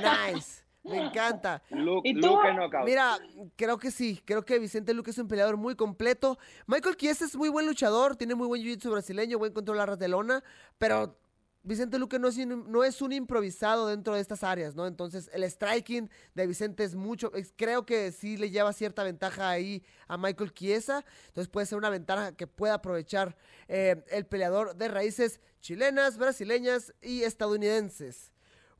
nice, 0.00 0.61
me 0.84 0.98
encanta. 1.06 1.62
Luke, 1.70 2.08
¿Y 2.08 2.14
tú? 2.20 2.28
Luke 2.28 2.52
knockout. 2.54 2.84
Mira, 2.84 3.18
creo 3.56 3.78
que 3.78 3.90
sí, 3.90 4.20
creo 4.24 4.44
que 4.44 4.58
Vicente 4.58 4.94
Luque 4.94 5.10
es 5.10 5.18
un 5.18 5.28
peleador 5.28 5.56
muy 5.56 5.74
completo. 5.76 6.38
Michael 6.66 6.96
Chiesa 6.96 7.24
es 7.24 7.36
muy 7.36 7.48
buen 7.48 7.66
luchador, 7.66 8.16
tiene 8.16 8.34
muy 8.34 8.46
buen 8.46 8.62
jiu-jitsu 8.62 8.90
brasileño, 8.90 9.38
buen 9.38 9.52
control 9.52 9.80
a 9.80 9.86
ras 9.86 9.98
de 9.98 10.08
lona, 10.08 10.42
pero 10.78 11.18
Vicente 11.64 11.96
Luque 12.00 12.18
no 12.18 12.26
es, 12.26 12.36
un- 12.38 12.72
no 12.72 12.82
es 12.82 13.00
un 13.00 13.12
improvisado 13.12 13.86
dentro 13.86 14.16
de 14.16 14.20
estas 14.20 14.42
áreas, 14.42 14.74
¿no? 14.74 14.88
Entonces, 14.88 15.30
el 15.32 15.44
striking 15.44 16.10
de 16.34 16.46
Vicente 16.48 16.82
es 16.82 16.96
mucho, 16.96 17.32
es- 17.34 17.54
creo 17.56 17.86
que 17.86 18.10
sí 18.10 18.36
le 18.36 18.50
lleva 18.50 18.72
cierta 18.72 19.04
ventaja 19.04 19.48
ahí 19.48 19.84
a 20.08 20.16
Michael 20.18 20.52
Chiesa, 20.52 21.04
entonces 21.28 21.48
puede 21.48 21.66
ser 21.66 21.78
una 21.78 21.90
ventaja 21.90 22.32
que 22.32 22.48
pueda 22.48 22.74
aprovechar 22.74 23.36
eh, 23.68 24.02
el 24.10 24.26
peleador 24.26 24.74
de 24.74 24.88
raíces 24.88 25.40
chilenas, 25.60 26.18
brasileñas 26.18 26.92
y 27.00 27.22
estadounidenses. 27.22 28.32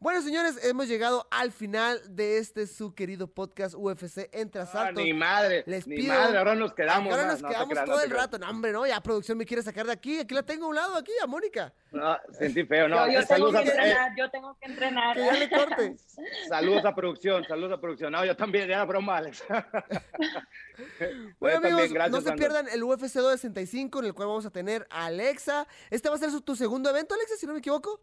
Bueno, 0.03 0.21
señores, 0.21 0.59
hemos 0.65 0.89
llegado 0.89 1.29
al 1.31 1.53
final 1.53 2.01
de 2.17 2.39
este 2.39 2.67
su 2.67 2.93
querido 2.93 3.29
podcast 3.29 3.77
UFC 3.77 4.29
Entre 4.33 4.61
Ah, 4.61 4.65
Asaltos. 4.65 5.05
ni 5.05 5.15
madre, 5.15 5.63
Les 5.65 5.87
ni 5.87 5.95
pido- 5.99 6.13
madre, 6.13 6.39
ahora 6.39 6.57
nos 6.57 6.75
quedamos. 6.75 7.13
Ahora 7.13 7.27
no, 7.27 7.33
nos 7.33 7.43
no 7.43 7.49
quedamos 7.49 7.69
creas, 7.69 7.85
todo 7.87 8.01
el 8.03 8.09
creas. 8.11 8.25
rato. 8.25 8.39
No, 8.41 8.51
hombre, 8.51 8.73
no, 8.73 8.85
ya 8.85 9.01
producción 9.01 9.39
me 9.39 9.47
quiere 9.47 9.63
sacar 9.63 9.87
de 9.87 9.93
aquí. 9.93 10.19
Aquí 10.19 10.35
la 10.35 10.43
tengo 10.43 10.67
a 10.67 10.69
un 10.71 10.75
lado, 10.75 10.97
aquí, 10.97 11.13
a 11.23 11.27
Mónica. 11.29 11.73
No, 11.93 12.17
sentí 12.37 12.65
feo, 12.65 12.89
no. 12.89 12.97
yo, 13.07 13.13
yo 13.13 13.27
tengo 13.27 13.27
saludos, 13.29 13.53
que 13.53 13.59
a, 13.59 13.63
eh, 13.63 13.69
entrenar, 13.77 14.13
yo 14.19 14.31
tengo 14.31 14.59
que 14.59 14.67
entrenar. 14.67 15.17
Que 15.17 15.25
ya 15.25 15.33
le 15.35 15.51
corte. 15.51 15.97
saludos 16.49 16.85
a 16.85 16.95
producción, 16.97 17.45
saludos 17.45 17.73
a 17.73 17.81
producción. 17.81 18.11
No, 18.13 18.25
yo 18.25 18.37
también, 18.37 18.69
ya 18.69 18.85
broma, 18.85 19.19
Alex. 19.19 19.45
Bueno, 21.39 21.57
Yo 21.59 21.61
también, 21.61 21.75
amigos, 21.75 21.93
gracias, 21.93 22.11
no 22.11 22.21
se 22.29 22.37
pierdan 22.37 22.67
el 22.69 22.83
UFC 22.83 23.15
265, 23.21 24.01
en 24.01 24.05
el 24.07 24.15
cual 24.15 24.27
vamos 24.29 24.47
a 24.47 24.51
tener 24.51 24.85
a 24.91 25.07
Alexa. 25.07 25.69
Este 25.91 26.09
va 26.09 26.17
a 26.17 26.19
ser 26.19 26.31
su- 26.33 26.41
tu 26.41 26.57
segundo 26.57 26.91
evento, 26.91 27.15
Alexa, 27.15 27.37
si 27.37 27.47
no 27.47 27.53
me 27.53 27.61
equivoco. 27.61 28.01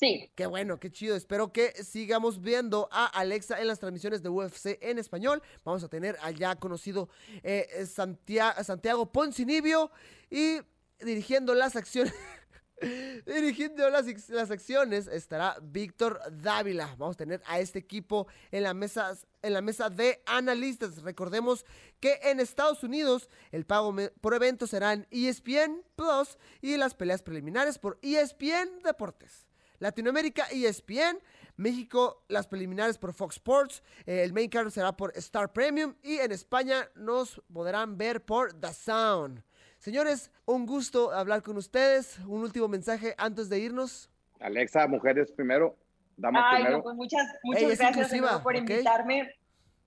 Sí, 0.00 0.30
Qué 0.34 0.46
bueno, 0.46 0.80
qué 0.80 0.90
chido. 0.90 1.14
Espero 1.14 1.52
que 1.52 1.72
sigamos 1.84 2.40
viendo 2.40 2.88
a 2.90 3.04
Alexa 3.04 3.60
en 3.60 3.66
las 3.66 3.80
transmisiones 3.80 4.22
de 4.22 4.30
UFC 4.30 4.78
en 4.80 4.98
español. 4.98 5.42
Vamos 5.62 5.84
a 5.84 5.88
tener 5.88 6.16
al 6.22 6.34
ya 6.36 6.56
conocido 6.56 7.10
eh, 7.42 7.68
eh, 7.70 7.84
Santia- 7.84 8.64
Santiago 8.64 9.12
Poncinibio 9.12 9.90
y 10.30 10.60
dirigiendo 11.04 11.52
las 11.54 11.76
acciones. 11.76 12.14
Dirigiendo 13.26 13.90
las, 13.90 14.06
acciones 14.50 15.06
estará 15.06 15.58
Víctor 15.60 16.18
Dávila. 16.32 16.94
Vamos 16.96 17.16
a 17.16 17.18
tener 17.18 17.42
a 17.44 17.60
este 17.60 17.78
equipo 17.78 18.26
en 18.50 18.62
la, 18.62 18.72
mesa, 18.72 19.14
en 19.42 19.52
la 19.52 19.60
mesa 19.60 19.90
de 19.90 20.22
analistas. 20.24 21.02
Recordemos 21.02 21.66
que 22.00 22.18
en 22.22 22.40
Estados 22.40 22.82
Unidos 22.82 23.28
el 23.52 23.66
pago 23.66 23.94
por 24.22 24.32
evento 24.32 24.66
será 24.66 24.94
en 24.94 25.06
ESPN 25.10 25.84
Plus 25.94 26.38
y 26.62 26.78
las 26.78 26.94
peleas 26.94 27.22
preliminares 27.22 27.78
por 27.78 27.98
ESPN 28.00 28.78
Deportes. 28.82 29.49
Latinoamérica 29.80 30.46
ESPN, 30.52 31.18
México 31.56 32.24
las 32.28 32.46
preliminares 32.46 32.96
por 32.98 33.12
Fox 33.12 33.36
Sports, 33.36 33.82
eh, 34.06 34.22
el 34.22 34.32
main 34.32 34.48
card 34.48 34.70
será 34.70 34.92
por 34.92 35.12
Star 35.16 35.52
Premium 35.52 35.94
y 36.02 36.18
en 36.18 36.32
España 36.32 36.88
nos 36.94 37.42
podrán 37.52 37.98
ver 37.98 38.24
por 38.24 38.52
The 38.52 38.72
Sound. 38.72 39.42
Señores, 39.78 40.30
un 40.44 40.66
gusto 40.66 41.10
hablar 41.10 41.42
con 41.42 41.56
ustedes. 41.56 42.18
Un 42.26 42.42
último 42.42 42.68
mensaje 42.68 43.14
antes 43.16 43.48
de 43.48 43.58
irnos. 43.60 44.10
Alexa, 44.38 44.86
mujeres 44.86 45.32
primero. 45.32 45.74
Damas 46.18 46.44
Ay, 46.46 46.56
primero. 46.56 46.76
no, 46.76 46.82
pues 46.82 46.96
muchas, 46.96 47.26
muchas 47.42 47.62
es 47.62 47.78
gracias 47.78 48.10
de 48.10 48.16
inclusiva, 48.18 48.30
nuevo 48.32 48.42
por 48.42 48.56
invitarme. 48.56 49.34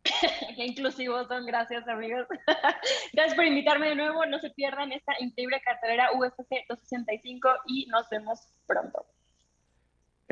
Qué 0.55 0.65
inclusivos 0.65 1.27
son, 1.27 1.45
gracias 1.45 1.87
amigos. 1.87 2.25
gracias 3.13 3.35
por 3.35 3.45
invitarme 3.45 3.89
de 3.89 3.95
nuevo. 3.95 4.25
No 4.25 4.39
se 4.39 4.49
pierdan 4.49 4.91
esta 4.91 5.13
increíble 5.19 5.61
cartelera 5.63 6.09
UFC 6.13 6.49
265 6.67 7.49
y 7.67 7.85
nos 7.85 8.09
vemos 8.09 8.39
pronto. 8.65 9.05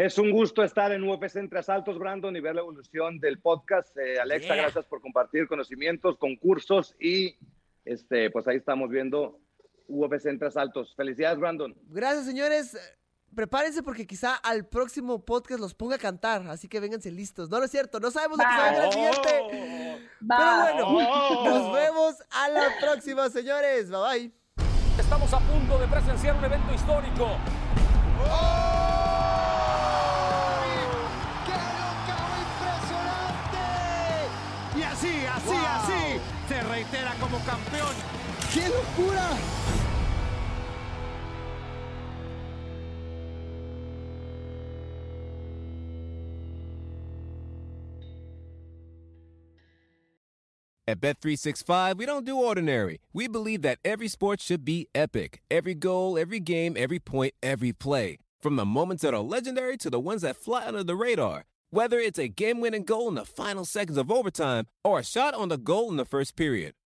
Es 0.03 0.17
un 0.17 0.31
gusto 0.31 0.63
estar 0.63 0.91
en 0.91 1.03
UFC 1.07 1.35
Entre 1.35 1.59
Asaltos, 1.59 1.99
Brandon, 1.99 2.35
y 2.35 2.39
ver 2.39 2.55
la 2.55 2.61
evolución 2.61 3.19
del 3.19 3.39
podcast. 3.39 3.95
Eh, 3.97 4.19
Alexa, 4.19 4.55
Yeah. 4.55 4.63
gracias 4.63 4.85
por 4.85 4.99
compartir 4.99 5.47
conocimientos, 5.47 6.17
concursos 6.17 6.95
y 6.99 7.37
este, 7.85 8.31
pues 8.31 8.47
ahí 8.47 8.57
estamos 8.57 8.89
viendo 8.89 9.39
UFC 9.87 10.25
Entre 10.29 10.47
Asaltos. 10.47 10.95
Felicidades, 10.95 11.37
Brandon. 11.37 11.75
Gracias, 11.89 12.25
señores. 12.25 12.75
Prepárense 13.35 13.83
porque 13.83 14.07
quizá 14.07 14.33
al 14.35 14.65
próximo 14.65 15.23
podcast 15.23 15.59
los 15.61 15.75
ponga 15.75 15.97
a 15.97 15.99
cantar, 15.99 16.47
así 16.47 16.67
que 16.67 16.79
vénganse 16.79 17.11
listos. 17.11 17.49
No, 17.51 17.59
no 17.59 17.65
es 17.65 17.71
cierto, 17.71 17.99
no 17.99 18.09
sabemos 18.09 18.39
lo 18.39 18.43
que 18.43 18.49
se 18.51 18.57
va 18.57 18.65
a 18.67 18.71
venir 18.71 18.85
al 18.85 18.91
siguiente. 18.91 19.29
Pero 19.39 20.01
Bye. 20.21 20.61
bueno, 20.73 20.87
Oh. 20.87 21.45
nos 21.49 21.73
vemos 21.75 22.15
a 22.31 22.49
la 22.49 22.63
próxima, 22.81 23.29
señores. 23.29 23.89
Bye 23.91 23.99
bye. 23.99 24.31
Estamos 24.97 25.31
a 25.31 25.39
punto 25.39 25.77
de 25.77 25.87
presenciar 25.87 26.35
un 26.37 26.45
evento 26.45 26.73
histórico. 26.73 27.27
¡Qué 28.17 28.80
campeón. 37.45 37.95
¡Qué 38.53 38.67
locura! 38.69 39.37
At 50.87 50.99
Bet365, 50.99 51.95
we 51.95 52.05
don't 52.05 52.25
do 52.25 52.35
ordinary. 52.35 52.99
We 53.13 53.29
believe 53.29 53.61
that 53.61 53.79
every 53.85 54.09
sport 54.09 54.41
should 54.41 54.65
be 54.65 54.89
epic. 54.93 55.41
Every 55.49 55.73
goal, 55.73 56.17
every 56.17 56.41
game, 56.41 56.75
every 56.77 56.99
point, 56.99 57.33
every 57.41 57.71
play. 57.71 58.17
From 58.41 58.57
the 58.57 58.65
moments 58.65 59.03
that 59.03 59.13
are 59.13 59.21
legendary 59.21 59.77
to 59.77 59.89
the 59.89 60.01
ones 60.01 60.23
that 60.23 60.35
fly 60.35 60.65
under 60.65 60.83
the 60.83 60.97
radar. 60.97 61.45
Whether 61.69 61.97
it's 61.99 62.19
a 62.19 62.27
game-winning 62.27 62.83
goal 62.83 63.07
in 63.07 63.15
the 63.15 63.23
final 63.23 63.63
seconds 63.63 63.97
of 63.97 64.11
overtime 64.11 64.67
or 64.83 64.99
a 64.99 65.03
shot 65.03 65.33
on 65.33 65.47
the 65.47 65.57
goal 65.57 65.89
in 65.91 65.95
the 65.95 66.03
first 66.03 66.35
period. 66.35 66.73